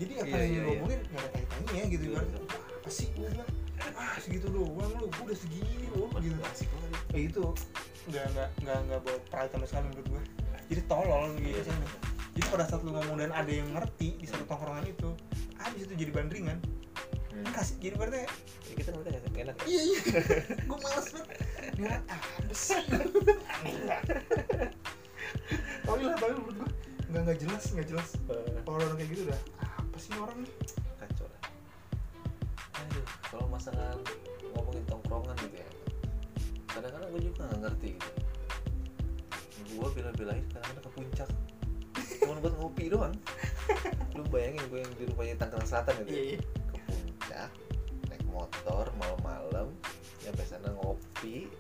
Jadi 0.02 0.14
apa 0.18 0.26
Iya, 0.26 0.38
yang 0.40 0.48
iya, 0.48 0.48
lu 0.50 0.64
iya. 0.64 0.72
ngomongin 0.80 1.00
nggak 1.04 1.22
ada 1.22 1.30
kaitannya 1.36 1.74
ya 1.76 1.84
gitu 1.92 2.06
Iya. 2.08 2.18
Wah, 2.18 2.26
apa 2.80 2.90
sih 2.90 3.08
gue 3.14 3.28
bilang. 3.28 3.50
Ah 3.98 4.16
segitu 4.22 4.48
doang 4.50 4.92
lu 4.98 5.06
gue 5.10 5.24
udah 5.28 5.38
segini 5.38 5.86
loh 5.94 6.10
gitu. 6.18 6.40
asik 6.50 6.70
banget. 6.72 7.02
Eh 7.12 7.22
itu 7.28 7.44
nggak 8.10 8.26
nggak 8.34 8.50
nggak 8.66 8.78
nggak 8.90 9.00
bawa 9.06 9.20
pride 9.30 9.52
sama 9.54 9.66
sekali 9.70 9.86
menurut 9.94 10.08
gue 10.10 10.22
jadi 10.74 10.82
tolol 10.90 11.24
gitu 11.38 11.52
Iya, 11.54 11.76
jadi 12.34 12.46
pada 12.48 12.66
saat 12.66 12.82
lu 12.82 12.92
ngomong 12.96 13.18
dan 13.20 13.30
ada 13.36 13.52
yang 13.52 13.68
ngerti 13.76 14.18
di 14.18 14.26
satu 14.26 14.48
tongkrongan 14.48 14.88
itu 14.88 15.10
habis 15.60 15.84
itu 15.86 15.94
jadi 15.94 16.12
bandringan 16.16 16.58
kasih 17.50 17.76
jadi 17.82 17.96
berarti 17.98 18.20
Ya, 18.72 18.74
kita 18.78 18.90
nggak? 18.96 19.04
Nggak 19.34 19.44
enak. 19.52 19.56
Ya? 19.60 19.66
iya 19.68 19.82
iya. 19.84 20.00
Gue 20.70 20.78
males 20.80 21.08
banget. 21.12 21.28
Sih 22.56 22.78
aneh 22.78 23.76
banget 23.84 24.72
tapi 25.82 26.08
lah 26.08 26.16
tapi 26.18 26.34
menurut 26.34 26.56
gue 26.56 26.70
nggak 27.12 27.22
nggak 27.28 27.40
jelas 27.44 27.64
nggak 27.76 27.88
jelas. 27.92 28.10
Kalau 28.64 28.78
orang 28.80 28.96
kayak 28.96 29.10
gitu 29.12 29.22
udah 29.28 29.42
apa 29.60 29.98
sih 30.00 30.12
orang 30.16 30.38
nih? 30.40 30.54
Kacau 30.98 31.26
lah. 31.28 31.42
Aduh 32.80 33.06
kalau 33.28 33.46
masalah 33.52 33.92
ngomongin 34.56 34.84
tongkrongan 34.88 35.36
gitu 35.44 35.58
ya 35.60 35.70
kadang-kadang 36.72 37.10
gue 37.12 37.22
juga 37.28 37.42
nggak 37.52 37.62
ngerti 37.68 37.88
gitu. 38.00 38.10
Gue 39.76 39.88
bela-belain 39.92 40.44
kadang-kadang 40.56 40.84
ke 40.88 40.92
puncak. 40.96 41.30
Cuma 42.24 42.40
buat 42.40 42.54
ngopi 42.56 42.86
doang. 42.88 43.16
Lu 44.16 44.24
bayangin 44.32 44.64
gue 44.72 44.80
yang 44.80 44.94
di 44.96 45.04
rumahnya 45.12 45.36
Tangerang 45.36 45.68
Selatan 45.68 45.94
gitu 46.08 46.12
ya. 46.16 46.40
Motor 48.32 48.88
malam-malam 48.98 49.68
nyampe 50.24 50.44
sana 50.48 50.72
ngopi 50.82 51.52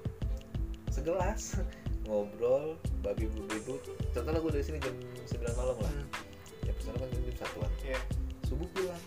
segelas 0.91 1.59
ngobrol 2.09 2.76
babi 3.05 3.30
bu 3.30 3.45
ibu 3.51 3.76
contohnya 4.11 4.39
gue 4.41 4.51
dari 4.51 4.65
sini 4.65 4.78
jam 4.82 4.95
9 5.30 5.59
malam 5.59 5.78
lah. 5.80 5.93
Hmm, 5.93 6.07
ya 6.67 6.74
sana 6.82 6.97
kan 6.97 7.07
jam 7.13 7.24
satuan. 7.39 7.72
Iya. 7.86 7.99
Subuh 8.49 8.67
pulang. 8.76 9.03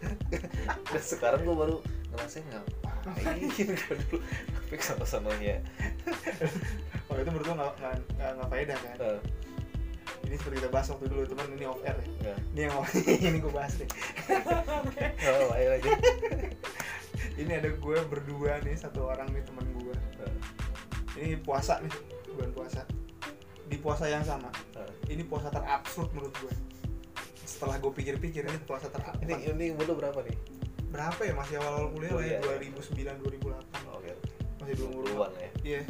Dan 0.94 1.02
sekarang 1.04 1.40
gue 1.44 1.56
baru 1.56 1.76
ngerasain 2.14 2.46
ngapain 2.48 3.38
gue 3.44 3.66
dulu. 4.08 4.18
Tapi 4.70 4.82
sama 4.86 5.04
samanya 5.04 5.58
kalau 7.10 7.26
itu 7.26 7.30
menurut 7.34 7.46
gue 7.50 7.56
nggak 7.58 7.72
nggak 7.82 7.94
nggak 8.16 8.30
nggak 8.38 8.48
faedah 8.48 8.78
kan. 8.78 8.96
Uh, 9.02 9.18
ini 10.30 10.38
seperti 10.38 10.62
kita 10.62 10.70
bahas 10.70 10.86
waktu 10.94 11.10
dulu 11.10 11.26
teman 11.26 11.46
ini 11.58 11.66
off 11.66 11.82
air 11.82 11.98
ya. 11.98 12.06
Nggak 12.06 12.38
ini 12.54 12.60
yang 12.62 12.74
ini 13.34 13.38
gue 13.42 13.52
bahas 13.52 13.74
deh 13.74 13.90
oh, 15.26 15.50
ayo 15.58 15.68
aja 15.74 15.90
ini 17.34 17.50
ada 17.50 17.70
gue 17.74 17.98
berdua 18.06 18.62
nih 18.62 18.78
satu 18.78 19.10
orang 19.10 19.26
nih 19.34 19.42
teman 19.42 19.66
gue 19.74 19.94
ini 21.20 21.36
puasa 21.36 21.82
nih 21.84 21.92
bulan 22.32 22.50
puasa. 22.54 22.80
Di 23.70 23.76
puasa 23.78 24.04
yang 24.08 24.24
sama. 24.24 24.48
Ah. 24.74 24.86
ini 25.10 25.22
puasa 25.26 25.52
terabsurd 25.52 26.10
menurut 26.16 26.34
gue 26.40 26.54
setelah 27.44 27.76
gue 27.82 27.92
pikir-pikir 27.92 28.46
ini 28.46 28.58
puasa 28.64 28.88
terabsurd. 28.88 29.26
Ini 29.26 29.52
ini 29.52 29.74
umur 29.74 29.98
berapa 29.98 30.22
nih? 30.24 30.36
Berapa 30.90 31.20
ya? 31.22 31.34
Masih 31.36 31.58
awal-awal 31.60 31.90
kuliah 31.94 32.12
lah 32.14 32.24
ya 32.24 32.38
Kuliah, 32.42 33.14
2009 33.20 33.42
2008 33.42 33.98
oke 33.98 34.10
masih 34.60 34.74
dua 34.76 34.88
umur 34.88 35.30
ya? 35.36 35.50
Iya. 35.60 35.82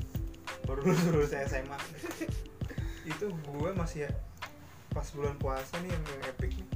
Baru 0.67 0.81
lulus 0.85 1.05
lulus 1.09 1.33
SMA 1.37 1.79
itu 3.01 3.27
gue 3.33 3.71
masih 3.75 4.07
ya 4.07 4.11
pas 4.91 5.07
bulan 5.11 5.35
puasa 5.37 5.75
nih 5.81 5.91
yang, 5.91 6.05
yang 6.05 6.23
epic 6.27 6.51
nih. 6.55 6.69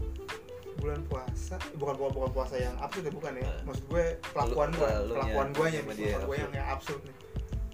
Bulan 0.74 1.00
puasa 1.06 1.56
eh, 1.56 1.76
bukan 1.76 1.94
bukan 1.96 2.12
bukan 2.12 2.30
puasa 2.32 2.54
yang 2.56 2.74
absurd 2.78 3.04
ya 3.04 3.12
bukan 3.12 3.32
ya. 3.34 3.42
Nah. 3.42 3.62
maksud 3.64 3.84
gue 3.86 4.04
pelakuan 4.30 4.68
gue 4.70 4.90
pelakuan 5.08 5.48
gue 5.50 5.66
yang 5.68 5.86
pelakuan 5.86 6.22
gue 6.22 6.36
yang, 6.36 6.52
yang 6.52 6.68
absurd. 6.68 7.00
nih. 7.02 7.16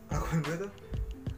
Pelakuan 0.06 0.38
gue 0.42 0.56
tuh 0.58 0.70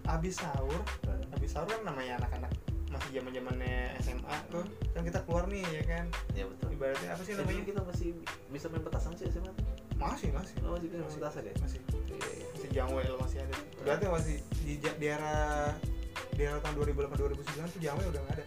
abis 0.03 0.34
sahur 0.34 0.82
Nah, 1.07 1.14
abis 1.38 1.50
sahur 1.50 1.68
kan 1.68 1.80
namanya 1.86 2.18
anak-anak 2.18 2.50
masih 2.90 3.11
zaman 3.16 3.30
zamannya 3.32 3.76
SMA 3.98 4.36
tuh. 4.50 4.64
Kan 4.92 5.03
kita 5.03 5.18
keluar 5.24 5.44
nih 5.48 5.64
ya 5.64 5.82
kan? 5.88 6.05
Ya 6.34 6.44
betul. 6.44 6.68
Ibaratnya 6.70 7.09
apa 7.11 7.22
sih 7.24 7.32
Eh, 7.32 7.38
namanya? 7.40 7.62
kita 7.64 7.80
masih 7.82 8.09
bisa 8.50 8.66
main 8.68 8.82
petasan 8.82 9.12
sih 9.16 9.26
SMA 9.28 9.53
masih 9.96 10.28
masih. 10.34 10.55
Oh, 10.66 10.74
masih 10.74 10.90
bisa 10.90 11.00
main 11.00 11.14
petasan 11.16 11.42
ya? 11.46 11.55
Masih. 11.57 11.80
Iya 12.11 12.28
iya 12.28 12.46
masih 12.53 12.68
jangwel 12.70 13.14
masih 13.16 13.38
ada. 13.40 13.55
Berarti 13.80 14.05
masih 14.11 14.36
di, 14.61 14.72
ja- 14.76 14.98
di 14.98 15.07
era 15.09 15.34
di 16.32 16.42
era 16.42 16.59
tahun 16.61 16.74
2008 16.76 17.16
2009 17.16 17.72
tuh 17.72 17.80
jangwel 17.80 18.09
udah 18.09 18.20
nggak 18.24 18.36
ada 18.36 18.44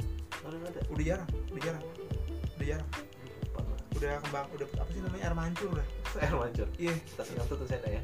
udah 0.49 0.59
nggak 0.61 0.73
ada 0.73 0.81
udah 0.93 1.05
jarang 1.05 1.29
udah 1.51 1.61
jarang. 1.63 1.83
Udah 2.55 2.67
jarang. 2.67 2.89
Udah 3.95 4.19
kembang 4.27 4.47
udah 4.51 4.67
apa 4.75 4.89
sih 4.91 5.01
namanya? 5.01 5.23
Air 5.23 5.35
mancur 5.35 5.67
udah. 5.71 5.87
Air 6.23 6.35
mancur? 6.35 6.67
Iya. 6.75 6.93
Petasan 7.15 7.33
ngantuk 7.39 7.57
tuh 7.63 7.67
saya 7.67 7.87
ya? 7.87 8.01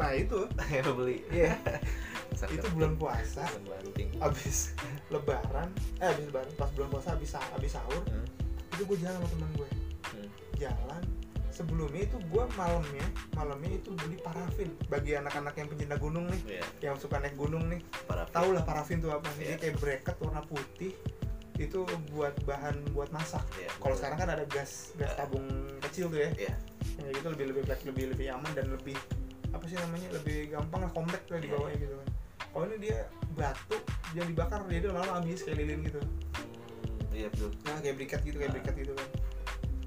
Nah 0.00 0.10
itu. 0.16 0.38
Yang 0.72 0.94
beli. 0.96 1.16
Iya. 1.28 1.52
Petasan 2.32 2.48
itu 2.56 2.66
bulan 2.72 2.92
puasa. 2.96 3.44
Banting. 3.68 4.08
Abis 4.24 4.72
lebaran 5.08 5.68
eh 6.00 6.08
abis 6.12 6.24
lebaran 6.28 6.52
pas 6.56 6.68
bulan 6.76 6.88
puasa 6.92 7.08
abis 7.16 7.32
abis 7.56 7.72
sahur 7.76 8.04
Hmm, 8.08 8.24
itu 8.76 8.82
gue 8.84 8.98
jalan 9.00 9.16
sama 9.20 9.28
teman 9.32 9.50
gue 9.56 9.70
hmm. 10.16 10.28
jalan. 10.56 11.02
Sebelumnya 11.48 12.06
itu 12.06 12.16
gue 12.22 12.44
malamnya 12.54 13.06
malamnya 13.34 13.70
itu 13.82 13.90
beli 13.98 14.16
parafin 14.22 14.70
bagi 14.86 15.18
anak-anak 15.18 15.58
yang 15.58 15.66
pencinta 15.66 15.96
gunung 15.98 16.30
nih 16.30 16.40
Iya, 16.46 16.64
yang 16.86 16.96
suka 17.02 17.18
naik 17.18 17.34
gunung 17.34 17.66
nih. 17.66 17.82
Tau 18.30 18.48
lah 18.54 18.62
parafin 18.62 19.02
tuh 19.02 19.10
apa? 19.10 19.26
Sih. 19.34 19.50
Dia 19.50 19.56
kayak 19.58 19.76
bracket 19.82 20.16
warna 20.22 20.40
putih 20.46 20.94
itu 21.58 21.82
buat 22.10 22.34
bahan 22.46 22.94
buat 22.94 23.10
masak. 23.10 23.42
Iya, 23.58 23.70
kalau 23.76 23.94
sekarang 23.94 24.16
kan 24.16 24.28
ada 24.30 24.44
gas 24.46 24.94
gas 24.94 25.10
Iya. 25.10 25.18
tabung 25.18 25.46
kecil 25.82 26.06
tuh 26.08 26.18
ya. 26.18 26.30
Iya. 26.38 26.54
ya 26.98 27.10
gitu 27.14 27.28
lebih 27.30 27.44
lebih 27.50 27.62
lebih 27.84 28.04
lebih 28.14 28.26
aman 28.32 28.50
dan 28.54 28.66
lebih 28.68 28.94
apa 29.48 29.64
sih 29.64 29.74
namanya 29.74 30.08
lebih 30.12 30.50
gampang 30.50 30.82
lah 30.82 30.90
kompak 30.90 31.22
lah 31.26 31.38
di 31.38 31.46
Iya. 31.46 31.54
bawahnya 31.54 31.78
gitu 31.78 31.94
kan. 31.94 32.08
Kalau 32.48 32.64
ini 32.64 32.76
dia 32.80 32.98
batu 33.34 33.76
yang 34.12 34.26
dibakar 34.26 34.60
jadi 34.66 34.86
lama 34.88 35.12
habis 35.18 35.40
kayak 35.42 35.58
lilin 35.58 35.80
gitu. 35.84 36.00
Hmm, 36.00 37.12
iya 37.12 37.28
betul. 37.28 37.50
Nah 37.62 37.76
kayak 37.78 37.94
briket 37.96 38.20
gitu 38.22 38.36
kayak 38.36 38.50
Ah. 38.50 38.54
briket 38.56 38.74
gitu 38.78 38.92
kan. 38.94 39.08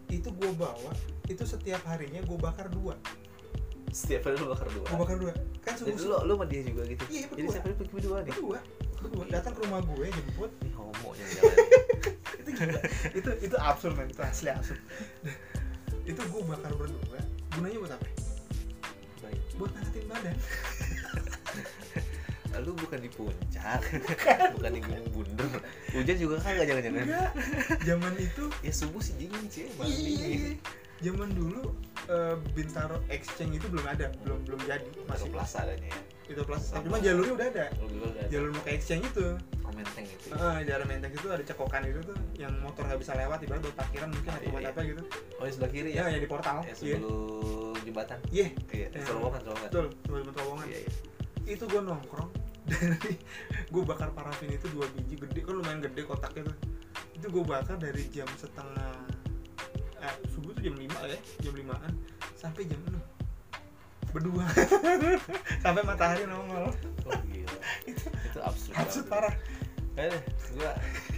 Itu 0.07 0.29
gue 0.29 0.51
bawa 0.53 0.91
itu 1.25 1.43
setiap 1.43 1.81
harinya 1.85 2.19
gue 2.19 2.37
bakar 2.37 2.67
dua. 2.67 2.95
Setiap 3.89 4.23
hari 4.23 4.35
lu 4.39 4.47
bakar 4.49 4.67
dua. 4.71 4.85
Gue 4.87 4.99
bakar 4.99 5.17
dua. 5.19 5.33
Kan 5.61 5.73
jadi 5.77 5.95
subuh 5.95 6.19
lu 6.23 6.27
lu 6.27 6.33
sama 6.35 6.45
dia 6.47 6.61
juga 6.63 6.83
gitu? 6.85 7.03
Iya, 7.07 7.25
jadi 7.29 7.47
setiap 7.47 7.63
hari 7.63 7.75
pergi 7.75 7.91
berdua 7.91 8.17
nih? 8.19 8.31
Berdua 8.31 8.59
datang 9.31 9.53
ke 9.55 9.59
rumah 9.63 9.79
gue 9.81 10.07
jemput. 10.11 10.51
Ini 10.61 10.71
homo 10.75 11.09
jangan-jangan 11.15 11.57
itu 12.41 12.49
gila. 12.57 12.81
itu 13.15 13.29
itu 13.47 13.55
absurd 13.57 13.93
man 13.95 14.07
itu 14.11 14.21
asli 14.21 14.49
absurd. 14.51 14.81
Itu 16.03 16.21
gue 16.21 16.41
bakar 16.45 16.71
berdua 16.75 17.21
gunanya 17.55 17.77
buat 17.79 17.93
apa? 17.95 18.07
Baik. 19.23 19.41
Buat 19.55 19.71
ngangkatin 19.77 20.05
badan. 20.11 20.37
Lu 22.61 22.77
bukan 22.77 22.99
di 23.01 23.09
puncak. 23.09 23.81
Bukan. 24.53 24.69
Di 24.75 24.81
gunung 24.85 25.09
bunder. 25.15 25.49
Hujan 25.97 26.17
juga 26.19 26.35
kagak 26.43 26.69
jangan-jangan 26.69 27.01
enggak. 27.07 27.31
Zaman 27.87 28.13
itu 28.21 28.43
ya 28.61 28.73
subuh 28.75 29.01
sih 29.01 29.17
dingin 29.17 29.49
sih 29.49 29.65
iya, 29.81 29.97
dingin. 29.97 30.41
Zaman 31.01 31.33
dulu 31.33 31.73
eh, 32.05 32.37
Bintaro 32.53 33.01
Exchange 33.09 33.57
itu 33.57 33.65
belum 33.65 33.87
ada 33.89 34.13
belum 34.21 34.45
belum 34.45 34.61
jadi. 34.69 34.85
Masih 35.09 35.33
plaza 35.33 35.65
adanya 35.65 35.89
ya 35.89 36.10
itu 36.31 36.41
plus 36.41 36.63
cuma 36.71 36.97
jalurnya 36.97 37.33
udah 37.35 37.47
ada. 37.51 37.65
Ada. 37.69 38.23
Jalur 38.27 38.49
mau 38.51 38.63
ke 38.63 38.71
Exchange 38.73 39.05
itu. 39.07 39.25
Komenteng 39.61 40.03
gitu 40.03 40.25
ya. 40.31 40.35
Ah, 40.35 40.55
di 40.59 40.65
daerah 40.67 40.85
Menteng 40.85 41.11
itu 41.11 41.27
ada 41.27 41.43
cekokan 41.43 41.81
itu 41.85 41.99
tuh 42.03 42.17
yang 42.35 42.51
motor 42.59 42.83
nggak 42.83 42.99
bisa 42.99 43.13
lewat 43.15 43.39
ibarat 43.41 43.61
buat 43.61 43.75
parkiran 43.75 44.09
mungkin 44.11 44.31
atau 44.31 44.41
Iya, 44.41 44.51
buat 44.51 44.63
iya. 44.63 44.71
apa 44.71 44.79
gitu. 44.83 45.01
Oh 45.39 45.45
di 45.47 45.51
sebelah 45.51 45.71
kiri 45.71 45.89
ya? 45.91 46.01
Ya 46.03 46.05
ya 46.15 46.19
di 46.19 46.29
portal. 46.29 46.57
Ya 46.63 46.73
sebelum 46.75 47.03
jembatan? 47.81 48.17
Iya. 48.31 48.47
Iya 48.71 48.87
Ya. 48.91 48.99
terowongan 49.03 49.39
terowongan 49.41 49.65
betul 49.67 49.85
sebelum 50.03 50.25
terowongan 50.31 50.65
iya 50.67 50.79
iya. 50.83 50.91
Itu 51.47 51.63
gue 51.67 51.81
nongkrong. 51.81 52.29
Dari 52.71 53.13
gue 53.67 53.83
bakar 53.83 54.13
parafin 54.13 54.53
itu 54.53 54.69
dua 54.69 54.85
biji 54.93 55.17
gede 55.17 55.39
kan 55.41 55.53
lumayan 55.57 55.79
gede 55.81 56.01
kotaknya 56.05 56.51
tuh. 56.51 56.57
Itu 57.17 57.25
gue 57.27 57.43
bakar 57.43 57.75
dari 57.75 58.05
jam 58.07 58.29
setengah 58.37 58.93
eh, 59.97 60.15
subuh 60.29 60.53
tuh 60.53 60.61
jam 60.61 60.73
5 60.73 60.89
ya 61.05 61.17
jam 61.41 61.53
5an 61.53 61.93
sampai 62.33 62.65
jam 62.65 62.81
6 62.89 62.97
berdua. 64.11 64.45
Sampai 65.63 65.83
matahari 65.87 66.27
nongol. 66.27 66.71
Oh 67.07 67.19
gila. 67.27 67.57
Itu 67.89 68.39
absurd 68.43 68.75
absurd 68.77 69.07
parah. 69.07 69.35
Eh, 69.99 70.15
gua 70.55 70.71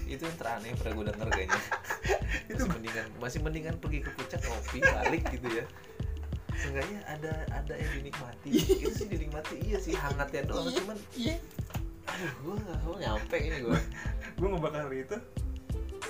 itu 0.10 0.26
yang 0.26 0.38
teraneh 0.38 0.74
pernah 0.78 0.94
gue 0.98 1.06
denger 1.14 1.28
kayaknya. 1.30 1.62
Itu- 2.52 2.66
masih 2.66 2.74
mendingan 2.74 3.08
masih 3.22 3.40
mendingan 3.46 3.76
pergi 3.78 4.00
ke 4.02 4.10
puncak 4.18 4.42
ngopi 4.46 4.78
balik 4.82 5.24
gitu 5.30 5.48
ya. 5.62 5.66
Seenggaknya 6.54 7.00
ada 7.10 7.34
ada 7.50 7.74
yang 7.74 7.92
dinikmati. 8.02 8.50
itu 8.54 8.90
sih 8.94 9.08
dinikmati 9.10 9.56
iya 9.62 9.78
sih 9.82 9.94
hangatnya 9.94 10.46
doang. 10.50 10.70
Cuman 10.70 10.98
iya. 11.18 11.38
aduh 12.04 12.34
gua 12.46 12.56
nggak 12.62 12.80
mau 12.86 12.96
nyampe 13.00 13.38
ini 13.42 13.58
gua. 13.62 13.80
gue 14.34 14.48
ngebakar 14.50 14.90
itu. 14.94 15.18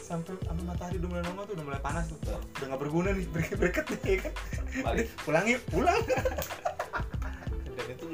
Sampai 0.04 0.36
sampai 0.44 0.64
matahari 0.68 1.00
udah 1.00 1.10
mulai 1.16 1.24
nongol 1.24 1.44
tuh 1.48 1.56
udah 1.60 1.66
mulai 1.68 1.82
panas 1.84 2.12
tuh. 2.12 2.20
Udah 2.20 2.66
nggak 2.68 2.82
berguna 2.82 3.10
nih 3.16 3.28
bereket 3.32 3.58
bereket 3.60 3.86
nih 3.92 4.00
ya 4.04 4.20
kan? 4.24 4.34
Balik. 4.84 5.08
pulang 5.24 5.46
yuk 5.48 5.62
pulang. 5.72 6.00
itu 6.00 6.63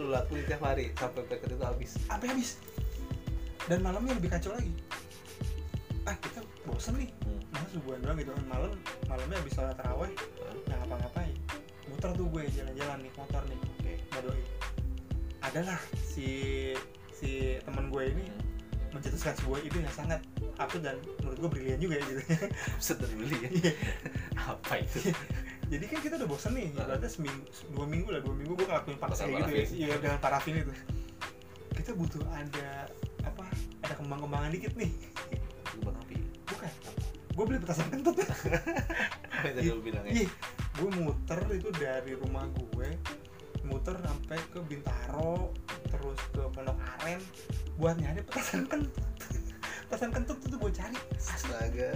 lu 0.10 0.18
lakuin 0.18 0.42
tiap 0.50 0.66
hari 0.66 0.90
sampai 0.98 1.22
paket 1.30 1.54
itu 1.54 1.62
habis. 1.62 1.92
sampai 2.10 2.28
habis 2.34 2.50
dan 3.70 3.86
malamnya 3.86 4.18
lebih 4.18 4.34
kacau 4.34 4.50
lagi 4.58 4.74
ah 6.10 6.18
kita 6.18 6.42
bosen 6.66 6.98
nih 6.98 7.14
Hmm. 7.22 7.38
masa 7.54 7.78
subuhan 7.78 8.02
doang 8.02 8.18
gitu 8.18 8.34
kan 8.34 8.46
malam 8.50 8.72
malamnya 9.06 9.38
habis 9.38 9.54
sholat 9.54 9.78
taraweh 9.78 10.10
nggak 10.66 10.78
ngapa-ngapain 10.82 11.34
muter 11.86 12.10
tuh 12.18 12.26
gue 12.26 12.42
jalan-jalan 12.50 12.98
nih 13.06 13.12
motor 13.14 13.42
nih 13.46 13.60
Oke. 13.78 13.94
doi 14.26 14.42
adalah 15.46 15.78
si 16.02 16.28
si 17.14 17.62
teman 17.62 17.94
gue 17.94 18.04
ini 18.10 18.26
Hmm. 18.26 18.98
mencetuskan 18.98 19.38
sebuah 19.38 19.62
ide 19.62 19.86
yang 19.86 19.94
sangat 19.94 20.18
aku 20.58 20.82
dan 20.82 20.98
menurut 21.22 21.38
gue 21.38 21.50
brilian 21.54 21.78
juga 21.78 22.02
ya 22.02 22.06
gitu 22.10 22.22
Absurd 22.74 22.98
dan 23.06 23.14
ya. 23.14 23.50
Iya. 23.54 23.72
Apa 24.50 24.74
itu? 24.82 24.98
jadi 25.70 25.86
kan 25.86 26.00
kita 26.02 26.14
udah 26.18 26.30
bosen 26.30 26.52
nih 26.58 26.68
Heeh. 26.74 26.86
berarti 26.90 27.08
seminggu 27.08 27.44
dua 27.78 27.86
minggu 27.86 28.10
lah 28.10 28.22
dua 28.26 28.36
minggu 28.36 28.54
gue 28.58 28.68
ngelakuin 28.68 28.98
panas 28.98 29.18
kayak 29.22 29.38
gitu 29.46 29.52
ya 29.54 29.66
iya 29.70 29.96
dengan 30.02 30.18
parafin 30.18 30.56
itu 30.66 30.74
kita 31.78 31.92
butuh 31.94 32.26
ada 32.34 32.90
apa 33.24 33.46
ada 33.86 33.94
kembang-kembangan 33.96 34.50
dikit 34.52 34.74
nih 34.76 34.92
Lubang 35.78 35.96
api. 36.02 36.18
bukan 36.50 36.72
gue 37.38 37.44
beli 37.46 37.60
petasan 37.62 37.88
kentut 37.94 38.16
tadi 39.46 39.72
lu 39.72 39.80
bilang 39.80 40.04
ya? 40.04 40.26
Iya, 40.26 40.30
gue 40.76 40.90
muter 41.00 41.40
itu 41.56 41.70
dari 41.80 42.12
rumah 42.20 42.44
gue 42.52 42.90
muter 43.64 43.96
sampai 43.96 44.38
ke 44.52 44.60
Bintaro 44.66 45.54
terus 45.88 46.20
ke 46.36 46.42
Pondok 46.52 46.76
Aren 47.00 47.22
buat 47.80 47.96
nyari 47.96 48.26
petasan 48.28 48.66
kentut 48.68 49.06
petasan 49.88 50.10
kentut 50.12 50.38
itu 50.44 50.56
gue 50.58 50.72
cari 50.74 50.98
Astaga. 51.16 51.94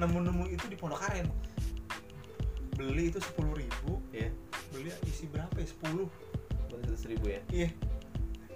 nemu-nemu 0.00 0.48
itu 0.48 0.64
di 0.70 0.76
Pondok 0.78 1.02
Aren 1.10 1.28
beli 2.80 3.12
itu 3.12 3.20
sepuluh 3.20 3.52
ribu 3.60 4.00
Iya. 4.16 4.32
beli 4.72 4.88
isi 5.04 5.28
berapa 5.28 5.52
ya? 5.60 5.68
Sepuluh. 5.68 6.08
Seratus 6.72 7.04
ribu 7.04 7.28
ya. 7.28 7.40
iya. 7.52 7.68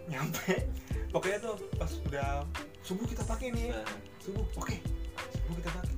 Nyampe. 0.08 0.64
Pokoknya 1.12 1.38
tuh 1.44 1.60
pas 1.76 1.92
udah 2.08 2.48
subuh 2.80 3.04
kita 3.04 3.20
pakai 3.28 3.52
nih 3.52 3.68
ya. 3.68 3.84
Nah, 3.84 4.00
subuh 4.24 4.44
oke. 4.56 4.76
Subuh 5.44 5.54
kita 5.60 5.70
pakai. 5.76 5.94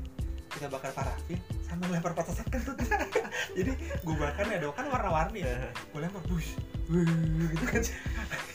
Kita 0.57 0.67
bakar 0.73 0.91
parafin 0.97 1.39
sambil 1.69 1.93
lempar 1.93 2.17
petasan 2.17 2.49
kentut 2.49 2.81
jadi 3.59 3.77
gue 3.77 4.17
bakar 4.17 4.49
ada 4.49 4.67
kan 4.73 4.87
warna-warni 4.89 5.45
ya. 5.45 5.71
Gue 5.93 6.01
lempar 6.03 6.23
Wuh, 6.27 7.05
gitu 7.53 7.65
kan. 7.69 7.83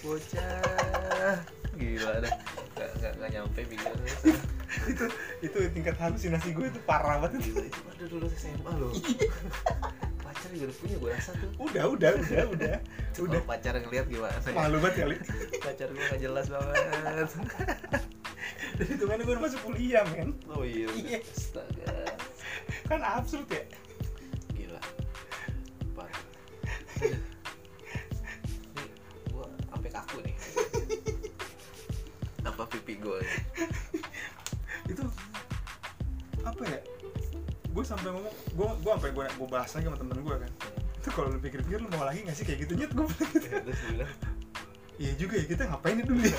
Bocah 0.01 1.60
gila 1.81 2.13
dah. 2.21 2.33
Nggak 2.71 2.89
nggak 2.97 3.11
nggak 3.17 3.29
nyampe 3.33 3.59
pikirannya 3.65 4.13
itu 4.91 5.05
itu 5.43 5.57
tingkat 5.73 5.95
halusinasi 5.97 6.53
gue 6.53 6.67
itu 6.69 6.79
parah 6.85 7.17
banget. 7.17 7.41
Gila 7.43 7.63
itu 7.65 7.79
pada 7.81 8.05
dulu 8.05 8.25
SMA 8.31 8.71
loh. 8.77 8.93
Pacar 10.25 10.49
juga 10.53 10.65
udah 10.65 10.77
punya 10.77 10.95
gue 10.97 11.09
rasa 11.11 11.31
tuh. 11.35 11.51
Udah 11.59 11.83
udah 11.89 12.11
udah 12.15 12.43
udah. 12.55 12.75
Tuh, 13.17 13.27
udah. 13.27 13.41
pacar 13.43 13.75
ngeliat 13.75 14.07
gimana 14.07 14.31
ya? 14.39 14.55
malu 14.55 14.79
banget 14.79 15.03
kali 15.03 15.15
pacar 15.59 15.87
gue 15.91 15.99
nggak 15.99 16.21
jelas 16.21 16.47
banget. 16.47 17.29
Dan 18.79 18.87
itu 18.87 19.03
kan 19.03 19.17
gue 19.19 19.33
udah 19.35 19.43
masuk 19.43 19.61
kuliah 19.67 20.05
men. 20.15 20.31
Oh 20.47 20.63
iya 20.63 20.87
Iya. 20.95 21.19
astaga. 21.19 21.91
Kan 22.87 23.03
absurd 23.03 23.47
ya? 23.51 23.63
Gila. 24.55 24.81
Parah 25.91 26.21
apa 32.51 32.63
pipi 32.67 32.99
gue 32.99 33.19
itu 34.91 35.03
apa 36.41 36.63
ya? 36.67 36.79
Gue 37.71 37.83
sampai 37.87 38.09
ngomong 38.11 38.33
gue 38.33 38.67
gue 38.83 38.91
sampai 38.91 39.11
gue 39.15 39.25
gue 39.25 39.47
bahas 39.47 39.71
lagi 39.71 39.85
sama 39.87 39.97
temen 39.97 40.17
gue 40.19 40.35
kan. 40.35 40.51
Itu 40.99 41.09
kalau 41.15 41.27
lu 41.31 41.39
pikir-pikir 41.39 41.79
lu 41.79 41.89
mau 41.95 42.03
lagi 42.03 42.27
nggak 42.27 42.35
sih? 42.35 42.43
Kayak 42.43 42.67
gitu 42.67 42.73
nyet 42.75 42.91
gue 42.91 43.07
gitu. 43.07 43.47
ya, 43.47 44.07
iya 45.01 45.11
juga 45.17 45.33
ya 45.39 45.45
kita 45.49 45.63
ngapain 45.65 45.97
itu 45.97 46.13
dulu 46.13 46.21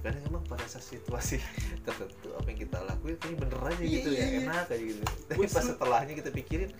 kadang 0.00 0.22
emang 0.32 0.44
pada 0.48 0.64
saat 0.64 0.86
situasi 0.86 1.42
tertentu 1.84 2.32
apa 2.32 2.46
yang 2.48 2.60
kita 2.64 2.78
lakuin 2.88 3.16
tuh 3.20 3.36
bener 3.36 3.60
aja 3.60 3.82
iya, 3.84 3.94
gitu 4.00 4.08
ya, 4.16 4.16
iya, 4.16 4.24
ya 4.24 4.40
enak 4.48 4.66
aja 4.72 4.80
gitu. 4.80 5.02
Tapi 5.28 5.44
pas 5.44 5.64
setelahnya 5.64 6.14
kita 6.16 6.30
pikirin 6.32 6.70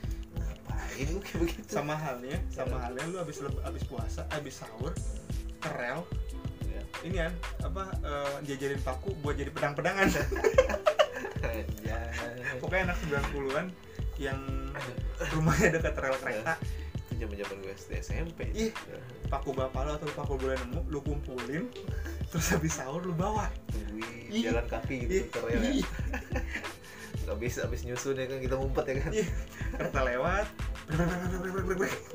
ngapain 0.40 1.06
gue 1.10 1.22
kayak 1.24 1.38
begitu? 1.44 1.68
Sama 1.68 1.94
halnya 2.00 2.38
sama 2.48 2.76
iya. 2.78 2.82
halnya 2.88 3.04
lu 3.12 3.16
abis 3.20 3.36
abis 3.44 3.82
puasa 3.84 4.24
abis 4.32 4.54
sahur 4.64 4.92
kerel 5.60 6.00
ini 7.00 7.16
kan 7.16 7.32
apa 7.64 7.82
eh, 8.04 8.36
jajarin 8.44 8.80
paku 8.84 9.10
buat 9.24 9.36
jadi 9.36 9.50
pedang-pedangan. 9.52 10.08
Anjay. 11.40 12.00
pokoknya 12.60 12.92
anak 12.92 12.98
90-an 13.08 13.66
yang 14.20 14.38
rumahnya 15.34 15.80
dekat 15.80 15.94
rel 15.96 16.16
kereta. 16.20 16.54
Itu 17.08 17.12
zaman 17.26 17.36
zaman 17.40 17.56
gue 17.64 17.72
SD 17.74 17.92
SMP. 18.04 18.38
Ih. 18.52 18.72
paku 19.32 19.54
bapak 19.54 19.86
lo 19.86 19.90
atau 19.96 20.10
paku 20.12 20.34
boleh 20.36 20.58
nemu 20.58 20.80
lu 20.90 21.00
kumpulin 21.06 21.70
terus 22.30 22.46
habis 22.52 22.72
sahur 22.76 23.00
lu 23.00 23.16
bawa. 23.16 23.48
Tungguin 23.72 24.30
jalan 24.44 24.66
kaki 24.68 25.08
gitu 25.08 25.14
Ih, 25.16 25.24
keren 25.32 25.60
ya. 25.60 25.72
habis 27.30 27.62
habis 27.62 27.86
nyusun 27.86 28.18
ya 28.18 28.26
kan 28.26 28.38
kita 28.42 28.54
ngumpet 28.58 28.84
ya 28.90 28.94
kan. 29.00 29.12
Kereta 29.78 30.00
lewat. 30.02 30.46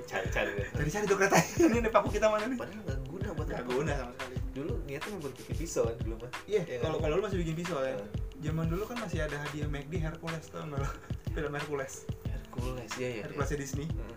Cari-cari 0.06 0.52
deh. 0.60 0.68
cari 0.76 0.90
cari 0.92 1.06
tuh 1.08 1.18
kereta. 1.18 1.40
Ini 1.56 1.78
nih 1.88 1.92
paku 1.92 2.12
kita 2.12 2.28
mana 2.28 2.44
nih? 2.52 2.58
Padahal 2.60 2.80
nggak 2.84 3.00
guna 3.08 3.28
buat 3.32 3.48
nggak 3.48 3.66
guna 3.66 3.92
sama 3.96 4.12
sekali 4.12 4.24
dulu 4.56 4.80
niatnya 4.88 5.12
mau 5.20 5.28
bikin 5.28 5.56
pisau 5.60 5.84
kan 5.84 5.95
dulu 5.99 6.16
mah. 6.24 6.32
Iya 6.47 6.62
kalau 6.80 6.97
kan? 6.97 7.12
kalau 7.12 7.14
lu 7.20 7.24
masih 7.28 7.39
bikin 7.43 7.56
pisau 7.60 7.80
ya. 7.84 7.99
Zaman 8.39 8.66
dulu 8.72 8.84
kan 8.88 8.97
masih 9.03 9.20
ada 9.28 9.36
hadiah 9.36 9.68
McD 9.68 9.93
Hercules 9.99 10.47
tau 10.47 10.64
nggak 10.64 10.88
film 11.36 11.51
Hercules. 11.51 11.93
Hercules 12.24 12.91
ya 12.95 13.10
ya 13.20 13.24
Herculesnya 13.28 13.58
Disney. 13.60 13.88
Hmm. 13.91 14.16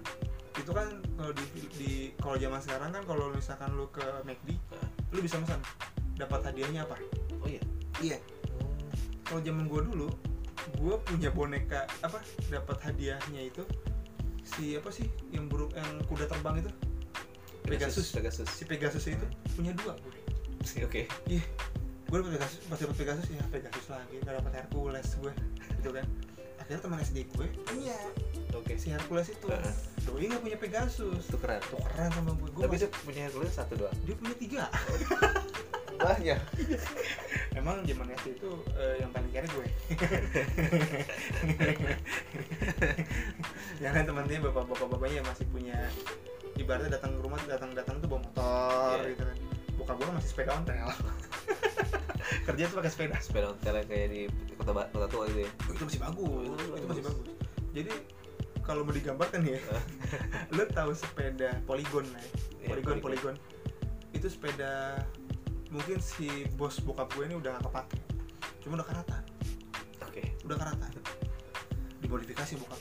itu 0.59 0.75
kan 0.75 0.91
kalau 1.15 1.31
di, 1.39 1.45
di 1.79 1.93
kalau 2.19 2.35
zaman 2.35 2.59
sekarang 2.59 2.91
kan 2.91 3.03
kalau 3.07 3.31
misalkan 3.31 3.71
lu 3.79 3.87
ke 3.95 4.03
McD 4.27 4.59
Hah? 4.75 4.91
lu 5.15 5.23
bisa 5.23 5.39
pesan 5.39 5.63
dapat 6.19 6.51
hadiahnya 6.51 6.83
apa? 6.83 6.99
Oh 7.43 7.47
iya? 7.47 7.63
Iya. 8.03 8.19
Hmm. 8.19 8.91
kalau 9.23 9.41
zaman 9.43 9.71
gua 9.71 9.87
dulu 9.87 10.11
gua 10.83 10.99
punya 11.07 11.31
boneka 11.31 11.87
apa 12.03 12.19
dapat 12.51 12.75
hadiahnya 12.91 13.55
itu 13.55 13.63
si 14.43 14.75
apa 14.75 14.91
sih 14.91 15.07
yang 15.31 15.47
buruk 15.47 15.71
yang 15.79 16.03
kuda 16.11 16.27
terbang 16.27 16.63
itu? 16.63 16.71
Pegasus. 17.63 18.11
Pegasus. 18.11 18.49
Si 18.51 18.67
Pegasus 18.67 19.05
itu 19.07 19.27
punya 19.55 19.71
dua 19.79 19.95
gue 20.03 20.18
oke. 20.79 21.03
Ih 21.29 21.45
gue 22.09 22.17
dapet 22.17 22.41
Pegasus 22.41 22.59
pas 22.65 22.81
dapet 22.81 22.97
Pegasus 22.97 23.27
ya 23.29 23.45
Pegasus 23.53 23.87
lagi 23.93 24.17
nggak 24.25 24.35
dapet 24.41 24.53
Hercules 24.57 25.09
gue 25.17 25.33
gitu 25.77 25.91
kan. 25.93 26.07
Akhirnya 26.59 26.81
teman 26.83 26.99
SD 27.01 27.19
gue 27.33 27.47
punya 27.65 27.97
oke. 28.53 28.73
Si 28.75 28.89
Hercules 28.89 29.29
itu. 29.29 29.47
Heeh. 29.47 29.75
doi 30.05 30.25
nggak 30.25 30.41
punya 30.41 30.59
Pegasus. 30.59 31.25
Itu 31.29 31.37
keren. 31.37 31.61
Tukeran 31.65 32.09
sama 32.13 32.33
gue 32.33 32.49
gue 32.49 32.63
tapi 32.65 32.75
masih 32.77 32.89
dia 32.89 33.01
punya 33.05 33.21
Hercules 33.25 33.53
satu 33.53 33.73
doang 33.77 33.97
dia 34.05 34.17
punya 34.17 34.35
tiga. 34.37 34.65
Banyak. 35.99 36.39
Emang 37.53 37.83
zaman 37.83 38.07
SD 38.15 38.39
itu 38.39 38.51
eh, 38.73 39.03
yang 39.03 39.11
paling 39.11 39.31
kere 39.35 39.49
gue 39.51 39.67
karena 43.79 44.03
teman-temannya 44.07 44.39
bapak-bapak 44.47 44.87
bapaknya 44.91 45.21
masih 45.27 45.47
punya 45.51 45.77
ibaratnya 46.55 46.99
datang 46.99 47.15
ke 47.15 47.21
rumah 47.23 47.39
datang 47.47 47.71
datang 47.75 47.99
tuh 47.99 48.09
bawa 48.11 48.21
motor 48.23 48.99
Iya. 48.99 49.11
gitu 49.11 49.25
kan 49.27 49.37
bokap 49.89 50.05
gue 50.05 50.17
masih 50.21 50.31
sepeda 50.37 50.53
ontel. 50.53 50.89
Kerja 52.53 52.63
tuh 52.69 52.77
pakai 52.77 52.93
sepeda. 52.93 53.17
Sepeda 53.25 53.47
ontel 53.57 53.75
yang 53.81 53.89
kayak 53.89 54.09
di 54.13 54.21
kota 54.61 54.73
kota 54.93 55.07
tua 55.09 55.25
gitu 55.33 55.49
ya? 55.49 55.51
Oh, 55.65 55.73
itu 55.73 55.85
masih 55.89 56.01
bagus. 56.05 56.29
Oh, 56.29 56.41
itu 56.45 56.65
itu 56.77 56.87
masih 56.93 57.05
bagus. 57.09 57.27
jadi 57.73 57.93
kalau 58.69 58.85
mau 58.85 58.93
digambarkan 58.93 59.41
ya 59.49 59.61
lu 60.57 60.69
tahu 60.69 60.93
sepeda 60.93 61.57
poligon 61.65 62.05
lah 62.13 62.21
ya? 62.21 62.29
Iya, 62.29 62.69
poligon 62.69 62.97
Polygon. 63.01 63.01
poligon. 63.01 63.35
Itu 64.13 64.29
sepeda 64.29 65.01
mungkin 65.73 66.05
si 66.05 66.45
bos 66.61 66.77
bokap 66.85 67.09
gue 67.17 67.25
ini 67.25 67.41
udah 67.41 67.57
gak 67.57 67.73
kepake. 67.73 67.99
Cuma 68.61 68.77
udah 68.77 68.89
karata 68.93 69.19
oke. 70.05 70.21
Udah 70.45 70.57
karata 70.61 70.87
dimodifikasi 72.05 72.61
bokap. 72.61 72.81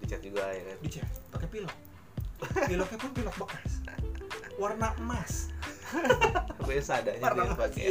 Dicat 0.00 0.20
juga 0.24 0.40
ya 0.56 0.72
kan? 0.72 0.76
Dicat. 0.80 1.10
Pakai 1.36 1.48
pilok. 1.52 1.76
Piloknya 2.64 2.96
pun 2.96 3.10
pilok 3.12 3.36
bekas. 3.44 3.84
Warna 4.56 4.96
emas 5.04 5.52
adanya 6.96 7.20
warna 7.22 7.42
dia 7.42 7.48
emas. 7.50 7.58
pakai. 7.58 7.88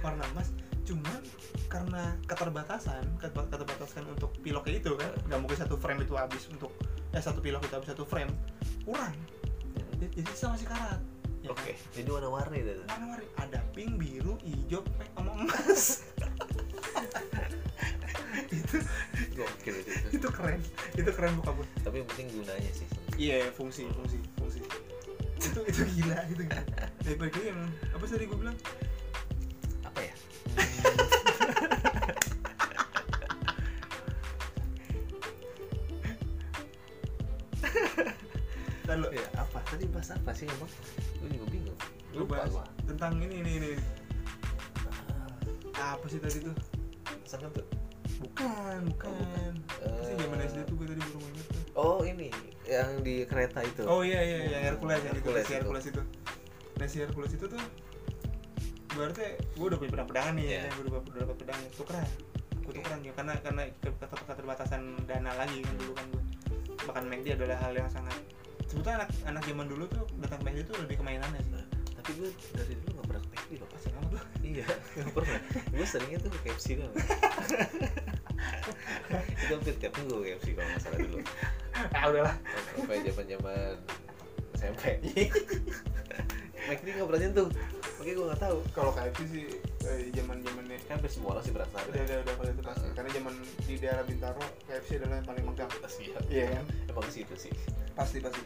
Warna 0.00 0.24
emas. 0.32 0.48
Cuman 0.84 1.22
karena 1.68 2.02
keterbatasan 2.28 3.04
keter- 3.18 3.48
keterbatasan 3.50 4.04
untuk 4.06 4.30
piloknya 4.44 4.78
itu 4.78 4.94
kan 4.94 5.10
nggak 5.26 5.40
mungkin 5.40 5.58
satu 5.58 5.74
frame 5.80 6.04
itu 6.06 6.14
habis 6.14 6.46
untuk 6.52 6.70
eh 7.10 7.22
satu 7.22 7.40
pilok 7.40 7.64
itu 7.66 7.74
habis 7.74 7.88
satu 7.90 8.04
frame 8.06 8.30
kurang. 8.84 9.14
Jadi 9.98 10.22
sama 10.36 10.54
si 10.58 10.66
karat. 10.68 11.00
Ya 11.44 11.52
oke 11.52 11.60
kan? 11.60 11.76
jadi 11.92 12.08
warna-warni 12.08 12.58
itu 12.64 12.72
warna-warni. 12.88 13.26
Ada 13.36 13.60
pink 13.76 14.00
biru 14.00 14.36
hijau 14.44 14.80
pink 14.84 15.10
sama 15.16 15.32
emas. 15.36 15.82
Itu 18.50 18.78
gokil 19.34 19.74
itu. 19.82 19.92
itu 20.14 20.28
keren. 20.30 20.60
Itu 20.94 21.10
keren 21.14 21.38
buka 21.38 21.50
gue 21.54 21.66
tapi 21.82 22.02
yang 22.02 22.08
penting 22.14 22.28
gunanya 22.34 22.70
sih. 22.74 22.86
Iya 23.14 23.50
fungsi 23.54 23.86
fungsi 23.94 24.18
fungsi 24.38 24.58
itu 25.44 25.60
itu 25.68 25.82
gila 26.00 26.18
itu 26.30 26.42
gila. 26.48 26.62
Daripada 27.04 27.38
yang 27.44 27.60
apa 27.92 28.04
tadi 28.08 28.24
gue 28.24 28.38
bilang 28.38 28.56
punya 60.04 60.20
pedang-pedangan 60.20 60.32
nih 60.34 60.44
Iya. 60.44 60.60
ya 60.60 60.70
udah 60.76 60.90
dapat 61.18 61.36
pedang 61.38 61.60
tukeran 61.74 62.08
gue 62.54 62.64
Oke. 62.64 62.76
tukeran 62.76 63.00
ya 63.00 63.12
karena 63.12 63.32
karena 63.40 63.62
ke- 63.76 63.96
keterbatasan 64.24 64.80
dana 65.04 65.32
lagi 65.34 65.58
kan 65.60 65.74
dulu 65.76 65.92
kan 65.92 66.06
gue 66.08 66.22
bahkan 66.84 67.04
McD 67.06 67.26
adalah 67.34 67.56
hal 67.58 67.72
yang 67.72 67.88
sangat 67.88 68.20
sebetulnya 68.64 68.96
anak 69.00 69.10
anak 69.26 69.42
zaman 69.42 69.66
dulu 69.66 69.84
tuh 69.86 70.04
datang 70.18 70.38
ke 70.38 70.44
McD 70.46 70.60
tuh 70.64 70.76
lebih 70.78 70.96
ke 70.96 71.04
mainannya 71.04 71.40
sih. 71.40 71.52
Nah, 71.52 71.64
tapi 71.94 72.10
gue 72.14 72.28
dari 72.52 72.74
dulu 72.76 72.90
gak 72.94 73.06
pernah 73.06 73.20
ke 73.20 73.28
McD 73.30 73.50
loh 73.54 73.68
pas 73.68 73.80
Kenapa 73.80 74.06
tuh? 74.10 74.22
iya 74.42 74.64
gak 74.94 75.10
pernah. 75.10 75.38
Gue 75.70 75.86
seringnya 75.86 76.18
tuh 76.18 76.30
ke 76.30 76.38
KFC 76.42 76.66
doang. 76.76 76.94
Itu 79.14 79.52
hampir 79.54 79.74
tiap 79.78 79.92
minggu 79.94 80.14
ke 80.14 80.26
KFC 80.30 80.46
kalau 80.52 80.68
nggak 80.68 80.82
salah 80.82 80.98
dulu. 80.98 81.18
Ah 81.90 82.04
udahlah 82.06 82.34
sampai 82.74 82.96
zaman 83.02 83.24
zaman 83.26 83.72
SMP 84.54 84.82
McD 86.64 86.86
gak 86.90 87.06
pernah 87.06 87.20
nyentuh. 87.20 87.48
Makanya 87.94 88.14
gue 88.14 88.26
gak 88.26 88.42
tahu. 88.42 88.58
Kalau 88.72 88.90
KFC 88.90 89.20
sih 89.26 89.44
eh, 89.84 90.08
zaman 90.12 90.36
zamannya. 90.40 90.78
Kan 90.88 90.98
semua 91.06 91.36
orang 91.36 91.44
sih 91.44 91.52
berasa 91.52 91.76
udah 91.84 92.00
udah 92.04 92.16
udah 92.24 92.34
kalau 92.34 92.50
itu 92.50 92.62
pasti 92.64 92.86
karena 92.92 93.10
zaman 93.12 93.34
di 93.64 93.74
daerah 93.78 94.04
Bintaro 94.04 94.44
KFC 94.66 94.90
adalah 94.98 95.16
yang 95.20 95.28
paling 95.28 95.44
megang 95.44 95.70
Iya, 95.70 96.18
Iya 96.30 96.44
kan? 96.56 96.64
Emang 96.88 97.10
situ 97.12 97.34
sih. 97.36 97.52
pasti 97.94 98.18
pasti. 98.18 98.40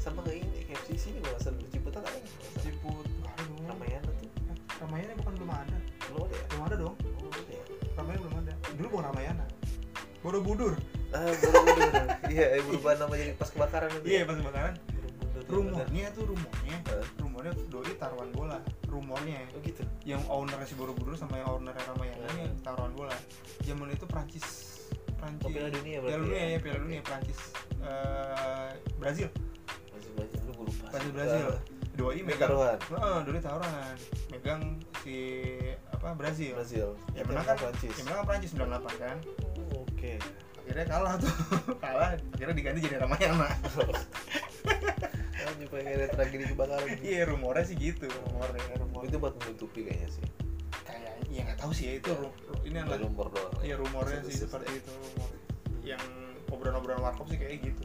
Sama 0.00 0.20
kayak 0.24 0.42
ini 0.42 0.60
KFC 0.66 0.88
sini 0.96 1.18
nggak 1.20 1.36
usah 1.40 1.50
dulu 1.54 1.66
Ciputat 1.70 2.02
ada. 2.02 2.18
Ciput 2.62 3.06
aduh. 3.24 3.58
Ramayana 3.68 4.10
tuh. 4.18 4.28
Ramayana 4.80 5.12
bukan 5.20 5.32
belum 5.38 5.50
ada. 5.52 5.76
Belum 6.10 6.20
ada 6.26 6.34
ya? 6.34 6.44
belum 6.50 6.62
ada 6.66 6.76
dong. 6.78 6.94
Oh, 6.98 7.30
ada 7.30 7.52
ya? 7.52 7.64
Ramayana 7.94 8.20
belum 8.22 8.36
ada. 8.42 8.52
Dulu 8.74 8.86
bukan 8.90 9.04
Ramayana. 9.12 9.44
Borobudur. 10.24 10.72
Ah, 11.12 11.30
Borobudur. 11.30 11.92
Iya, 12.32 12.46
eh, 12.58 12.62
berubah 12.64 12.92
nama 12.96 13.14
jadi 13.14 13.32
pas 13.36 13.48
kebakaran 13.52 13.90
itu. 14.00 14.06
iya 14.08 14.22
pas 14.24 14.36
kebakaran. 14.40 14.74
Rumornya 15.44 16.06
tuh 16.16 16.24
rumornya. 16.32 16.76
Eh. 16.88 17.04
Rumornya 17.44 17.68
doi 17.68 17.92
taruhan 17.94 18.30
bola 18.30 18.58
rumornya 18.86 19.38
Oh 19.52 19.60
gitu. 19.60 19.82
yang 20.02 20.22
ownernya 20.26 20.64
si 20.64 20.74
Borobudur 20.74 21.12
sama 21.12 21.36
yang 21.36 21.48
ownernya 21.50 21.84
Ramayana 21.86 22.24
Hmm. 22.24 22.36
ini 22.40 22.44
taruhan 22.60 22.92
bola 22.92 23.12
zaman 23.60 23.88
itu 23.90 24.04
Prancis 24.06 24.46
Prancis 25.14 25.44
Oh, 25.44 25.50
Piala 25.50 25.68
Dunia 25.68 26.00
berarti 26.00 26.10
Piala 26.10 26.24
Dunia 26.24 26.40
ya? 26.40 26.48
ya 26.48 26.58
Piala 26.58 26.78
Dunia 26.80 27.00
Prancis 27.00 27.38
eh, 27.78 28.70
Brazil 28.96 29.28
Masih 29.90 30.10
banyak 30.10 30.40
lu 30.40 30.52
gue 30.52 30.64
lupa. 30.66 30.84
Brazil. 30.90 31.12
Brazil 31.12 31.46
doi 31.94 32.20
megang 32.20 32.50
taruhan. 32.50 32.78
Heeh, 32.82 33.18
doi 33.22 33.38
taruhan 33.38 33.94
megang 34.28 34.62
si 34.98 35.16
apa 35.86 36.10
Brazil 36.12 36.50
Brazil. 36.52 36.88
Itu 37.12 37.22
menang 37.24 37.46
kan 37.46 37.56
Prancis. 37.56 37.92
yang 37.94 38.04
menang 38.04 38.18
kan 38.18 38.26
Prancis 38.26 38.50
98 38.50 38.98
kan 38.98 39.16
Oh, 39.70 39.86
Oke. 39.86 40.12
Akhirnya 40.64 40.86
kalah 40.88 41.14
tuh 41.16 41.32
kalah 41.84 42.10
akhirnya 42.16 42.54
diganti 42.56 42.80
jadi 42.82 42.96
Ramayana 43.00 43.48
juga 45.54 45.76
kayak 45.76 45.94
ada 45.94 46.06
tragedi 46.10 46.44
kebakaran. 46.50 46.88
iya 46.98 47.22
rumornya 47.28 47.62
sih 47.62 47.76
gitu 47.76 48.08
rumornya 48.10 48.58
rumor 48.80 49.06
Itu 49.06 49.16
buat 49.20 49.34
menutupi 49.38 49.86
kayaknya 49.86 50.08
sih. 50.10 50.24
kayak 50.82 51.14
ya 51.30 51.40
nggak 51.46 51.58
tahu 51.60 51.70
sih 51.70 51.84
ya 51.86 51.92
itu 52.00 52.10
ini 52.64 52.74
Ada 52.74 52.84
adalah 52.90 53.00
rumor 53.06 53.26
doang. 53.30 53.54
iya 53.62 53.74
rumornya 53.78 54.18
sih 54.26 54.34
seperti 54.40 54.82
itu 54.82 54.92
yang 55.84 56.00
obrolan-obrolan 56.48 57.04
warkop 57.04 57.28
sih 57.28 57.38
kayak 57.38 57.60
gitu 57.62 57.84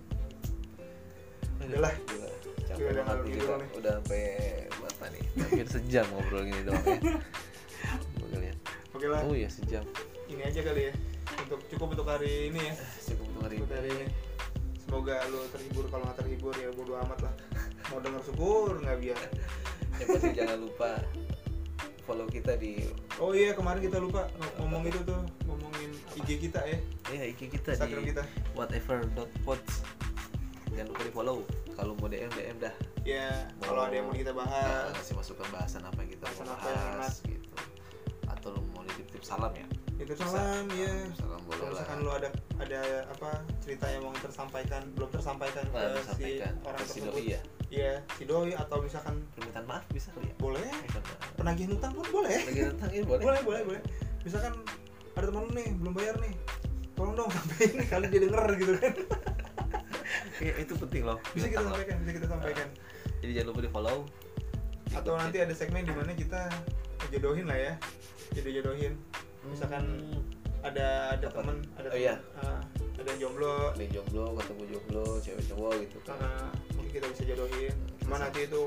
Udah 1.59 1.79
lah. 1.83 1.93
Gila. 2.07 2.23
Gila, 2.23 2.29
Capek 2.65 2.87
udah 2.87 3.03
banget 3.03 3.19
nih 3.19 3.33
kita. 3.35 3.53
Udah 3.75 3.91
sampai 3.99 4.23
berapa 4.71 5.03
nih? 5.11 5.23
Hampir 5.35 5.67
sejam 5.67 6.05
ngobrol 6.07 6.41
gini 6.47 6.61
doang 6.63 6.85
ya. 6.87 6.99
Oke 8.95 9.05
lah 9.05 9.19
Oh 9.27 9.35
iya 9.35 9.49
sejam. 9.51 9.83
ini 10.31 10.41
aja 10.41 10.61
kali 10.63 10.87
ya 10.87 10.93
untuk 11.37 11.59
cukup 11.67 11.87
untuk 11.93 12.07
hari 12.07 12.49
ini 12.49 12.61
ya 12.63 12.73
Cukup 13.03 13.25
untuk 13.27 13.41
hari 13.43 13.55
Cukup 13.55 13.67
ini. 13.67 13.75
hari 13.75 13.89
ini 13.91 14.07
semoga 14.79 15.15
lu 15.27 15.39
terhibur 15.49 15.85
kalau 15.87 16.03
nggak 16.03 16.17
terhibur 16.17 16.53
ya 16.55 16.69
bodo 16.71 16.93
amat 16.99 17.19
lah 17.21 17.33
mau 17.87 17.99
denger 17.99 18.21
syukur 18.23 18.73
nggak 18.79 18.97
biar 18.99 19.19
Yang 19.95 20.07
pasti 20.09 20.29
jangan 20.33 20.57
lupa 20.59 20.91
follow 22.03 22.25
kita 22.25 22.55
di 22.55 22.89
oh 23.17 23.31
iya 23.31 23.53
kemarin 23.53 23.79
kita 23.79 23.97
lupa 23.97 24.25
ng- 24.33 24.55
ngomong 24.57 24.81
itu 24.83 24.97
tuh 25.03 25.19
ngomongin 25.45 25.91
IG 26.17 26.29
kita 26.41 26.61
ya 26.63 26.77
ya 27.07 27.23
IG 27.27 27.41
kita 27.51 27.69
Instagram 27.75 28.01
di 28.01 28.09
kita 28.09 28.23
whatever.pods. 28.55 29.73
Jangan 30.71 30.87
lupa 30.87 31.01
di 31.01 31.11
follow. 31.11 31.37
Kalau 31.71 31.93
mau 31.95 32.07
DM 32.07 32.29
DM 32.29 32.57
dah. 32.59 32.73
ya 33.01 33.29
kalau 33.59 33.81
ada 33.81 33.93
yang 33.93 34.05
mau 34.05 34.13
kita 34.13 34.31
bahas 34.31 34.89
Nah, 34.89 34.95
kasih 34.95 35.15
masukan 35.15 35.47
bahasan 35.49 35.81
apa 35.81 35.97
yang 35.97 36.11
kita 36.11 36.23
Bahasan 36.25 36.45
mau 36.45 36.55
apa 36.55 36.67
yang 36.67 36.83
bahas 36.95 37.13
gitu. 37.21 37.49
Atau 38.25 38.47
lu 38.51 38.61
mau 38.71 38.81
nitip-tip 38.83 39.21
salam 39.21 39.53
ya? 39.53 39.65
Itu 39.99 40.13
salam 40.15 40.63
ya 40.71 40.95
Salam 41.13 41.43
lah. 41.43 41.69
misalkan 41.69 41.97
lu 41.99 42.09
ada 42.09 42.29
ada 42.57 42.79
apa 43.05 43.29
cerita 43.59 43.83
yang 43.85 44.01
mau 44.01 44.15
tersampaikan 44.15 44.81
belum 44.93 45.09
tersampaikan 45.09 45.63
Nah, 45.67 45.91
ke 45.93 46.01
si 46.15 46.29
orang 46.39 46.79
ke 46.79 46.85
si 46.85 46.99
tersebut 46.99 47.23
ya. 47.27 47.41
Iya, 47.69 47.91
si 48.09 48.23
doi 48.23 48.51
atau 48.53 48.79
misalkan 48.79 49.21
Permintaan 49.29 49.67
maaf 49.67 49.83
bisa 49.89 50.09
kali 50.09 50.25
ya? 50.25 50.35
boleh 50.37 50.63
Eh, 50.65 50.89
penagihan 51.35 51.71
utang 51.71 51.91
pun 51.91 52.05
boleh 52.09 52.31
lagi 52.41 52.61
tentang 52.65 52.91
ini 52.91 53.03
boleh. 53.03 53.21
boleh 53.21 53.41
boleh 53.43 53.61
boleh 53.65 53.81
misalkan 54.19 54.53
ada 55.11 55.25
teman 55.25 55.41
lu 55.41 55.51
nih 55.53 55.67
belum 55.75 55.93
bayar 55.93 56.15
nih 56.17 56.33
tolong 56.93 57.15
dong 57.15 57.29
sampein 57.35 57.71
kali 57.83 58.05
dia 58.07 58.21
denger 58.21 58.43
gitu 58.55 58.73
kan 58.77 58.93
Iya, 60.39 60.53
itu 60.57 60.73
penting 60.73 61.03
loh. 61.03 61.19
bisa 61.29 61.45
kita 61.45 61.59
Tentang- 61.59 61.67
sampaikan 61.69 61.95
bisa 61.99 62.11
kita 62.13 62.27
sampaikan 62.29 62.67
Jadi 63.19 63.31
jangan 63.35 63.47
lupa 63.49 63.59
di 63.59 63.69
follow. 63.69 63.97
atau 64.89 65.13
nanti 65.13 65.37
ada 65.37 65.51
segmen 65.51 65.83
di 65.83 65.91
mana 65.91 66.11
kita 66.11 66.49
jodohin 67.09 67.45
lah 67.45 67.53
ya 67.55 67.73
jodoh-jodohin 68.31 68.93
misalkan 69.49 69.83
ada 70.59 70.87
ada 71.13 71.25
Apa? 71.25 71.35
temen 71.35 71.57
ada 71.75 71.87
Oh, 71.89 71.97
iya. 71.97 72.15
ah, 72.37 72.59
ada 72.93 73.07
yang 73.09 73.19
jomblo 73.25 73.71
ada 73.71 73.79
yang 73.79 73.93
jomblo, 73.95 74.35
ketemu 74.37 74.63
jomblo, 74.69 75.05
cewek 75.19 75.43
cowok 75.47 75.71
gitu 75.81 75.97
kan. 76.03 76.19
ah, 76.19 76.47
mungkin 76.73 76.91
kita 76.91 77.05
bisa 77.09 77.23
jodohin 77.25 77.75
cuma 77.99 78.15
nanti 78.17 78.39
itu 78.43 78.61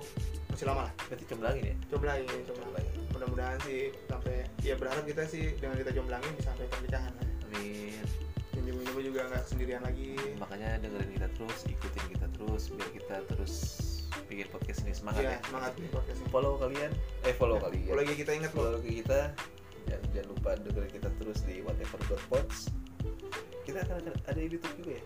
masih 0.49 0.67
lama 0.67 0.83
lah 0.85 0.93
Berarti 1.07 1.25
comblangin 1.27 1.65
ya? 1.65 1.75
jomblangin 1.89 2.25
jomblangin 2.29 2.53
Comblangin. 2.57 2.95
mudah-mudahan 3.13 3.59
sih 3.61 3.81
sampai 4.05 4.37
ya 4.61 4.75
berharap 4.75 5.05
kita 5.05 5.23
sih 5.25 5.53
dengan 5.57 5.77
kita 5.77 5.91
jomblangin 5.93 6.33
bisa 6.35 6.49
sampai 6.49 6.67
pernikahan 6.67 7.13
lah 7.13 7.27
Amin. 7.47 8.01
dan 8.53 8.63
jomblo 8.65 9.01
juga 9.01 9.21
nggak 9.29 9.45
sendirian 9.45 9.83
lagi 9.83 10.17
Makanya 10.39 10.81
dengerin 10.81 11.11
kita 11.13 11.29
terus, 11.31 11.59
ikutin 11.65 12.05
kita 12.11 12.27
terus 12.31 12.63
biar 12.69 12.89
kita 12.91 13.17
terus 13.27 13.55
bikin 14.27 14.49
podcast 14.49 14.81
ini 14.83 14.93
semangat 14.93 15.23
Iya, 15.23 15.31
ya. 15.31 15.39
semangat 15.45 15.73
nih 15.77 15.91
podcast 15.91 16.19
ini. 16.19 16.29
Follow 16.31 16.53
kalian, 16.57 16.91
eh 17.23 17.35
follow 17.35 17.57
kalian. 17.59 17.85
Kalau 17.87 18.01
lagi 18.01 18.15
kita 18.15 18.31
ingat 18.33 18.51
loh. 18.51 18.57
follow 18.65 18.81
kita 18.81 19.21
jangan 19.85 20.05
jangan 20.11 20.29
lupa 20.31 20.51
dengerin 20.61 20.91
kita 20.93 21.09
terus 21.17 21.39
di 21.43 21.57
whatever.pods 21.61 22.59
kita 23.63 23.79
akan 23.81 23.95
akan 24.01 24.15
ada 24.27 24.39
di 24.39 24.49
YouTube 24.49 24.77
juga 24.79 24.93
ya 24.97 25.05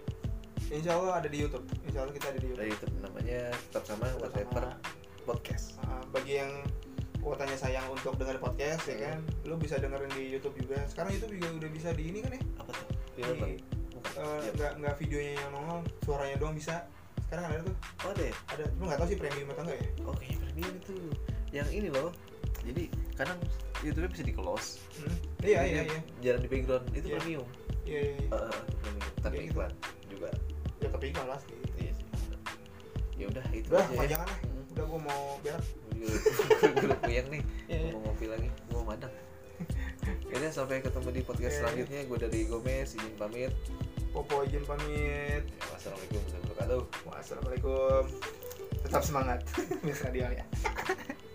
Insya 0.67 0.99
Allah 0.99 1.23
ada 1.23 1.29
di 1.31 1.39
YouTube. 1.39 1.63
Insya 1.87 2.03
Allah 2.03 2.11
kita 2.11 2.27
ada 2.27 2.41
di 2.43 2.51
ada 2.51 2.59
YouTube. 2.59 2.67
di 2.67 2.73
YouTube 2.75 2.95
namanya 2.99 3.41
tetap 3.55 3.85
sama 3.87 4.03
Tetap 4.05 4.19
whatever 4.19 4.63
sama. 4.67 4.75
podcast 5.23 5.65
Ah, 5.81 6.03
bagi 6.11 6.33
yang 6.37 6.51
kuotanya 7.21 7.55
sayang 7.55 7.87
untuk 7.87 8.15
denger 8.15 8.39
podcast 8.39 8.83
ya 8.85 8.99
kan, 9.01 9.19
lu 9.43 9.55
bisa 9.55 9.79
dengerin 9.79 10.11
di 10.11 10.27
YouTube 10.29 10.59
juga. 10.59 10.83
Sekarang 10.87 11.15
YouTube 11.15 11.39
juga 11.39 11.49
udah 11.57 11.71
bisa 11.71 11.89
di 11.91 12.05
ini 12.07 12.19
kan 12.19 12.35
ya? 12.35 12.43
apa 12.59 12.71
tuh 12.73 12.87
Di, 13.15 13.23
Di? 13.23 13.31
Bukan. 13.31 13.51
eh, 14.13 14.39
Iya. 14.43 14.51
nggak 14.55 14.73
nggak 14.79 14.95
videonya 14.97 15.33
yang 15.37 15.51
nongol, 15.51 15.81
suaranya 16.03 16.37
doang 16.37 16.55
bisa. 16.55 16.75
Sekarang 17.23 17.45
ada 17.47 17.61
tuh, 17.63 17.77
oh 18.03 18.11
ada 18.11 18.23
ya 18.23 18.35
ada. 18.51 18.65
Cuma 18.75 18.85
nggak 18.87 18.99
tahu 18.99 19.09
sih 19.09 19.19
premium 19.19 19.49
atau 19.51 19.63
enggak 19.63 19.79
ya? 19.79 19.89
oh 20.03 20.15
kayaknya 20.15 20.39
premium 20.43 20.73
itu 20.75 20.95
yang 21.53 21.69
ini 21.71 21.89
loh 21.91 22.11
jadi 22.63 22.83
kadang 23.13 23.39
YouTube 23.81 24.09
bisa 24.09 24.23
di 24.23 24.33
close 24.33 24.81
Hmm. 24.97 25.13
Iya 25.39 25.61
iya 25.63 25.83
iya. 25.85 26.01
jalan 26.21 26.41
di 26.41 26.49
background 26.49 26.85
itu 26.91 27.07
Iya. 27.07 27.17
premium 27.17 27.47
Iya 27.83 28.01
iya. 28.01 28.13
iya. 28.15 28.25
Itu 28.25 28.37
premium 28.75 29.05
tanpa 29.17 29.29
Iya, 29.29 29.43
gitu. 29.43 29.53
iklan 29.53 29.73
juga 30.07 30.29
Ya 30.77 30.89
tapi 30.89 31.05
iklan 31.07 31.27
pasti. 31.29 31.55
iya 31.77 31.93
sih 31.93 32.07
ya 33.15 33.25
udah 33.27 33.45
itu 33.51 33.69
Udah, 33.69 33.81
aja 33.81 33.87
ya. 33.87 33.95
kepanjangan 33.95 34.27
lah. 34.27 34.39
Mm. 34.43 34.65
Udah 34.71 34.85
gua 34.87 35.01
mau 35.03 35.21
berak. 35.41 35.63
gue 35.97 36.97
puyeng 37.03 37.29
nih 37.29 37.43
Iya, 37.67 37.77
iya. 37.79 37.91
mau 37.91 38.01
ngopi 38.03 38.27
lagi 38.27 38.49
gue 38.49 38.75
mau 38.75 38.87
madang 38.87 39.13
Kayaknya 40.23 40.51
sampai 40.51 40.79
ketemu 40.79 41.09
di 41.11 41.21
podcast 41.23 41.49
Iya. 41.51 41.61
selanjutnya 41.63 42.01
gue 42.05 42.19
dari 42.19 42.41
Gomez 42.45 42.89
izin 42.91 43.15
pamit 43.15 43.53
Popo 44.09 44.41
izin 44.43 44.65
pamit. 44.65 45.45
Ya, 45.45 45.65
wassalamualaikum 45.71 46.17
warahmatullahi 46.19 46.49
wabarakatuh 46.49 46.81
Wassalamualaikum. 47.07 48.03
Tetap 48.79 49.03
semangat. 49.03 49.41
Miss 49.85 50.01
Radio 50.01 50.25
ya. 50.31 50.45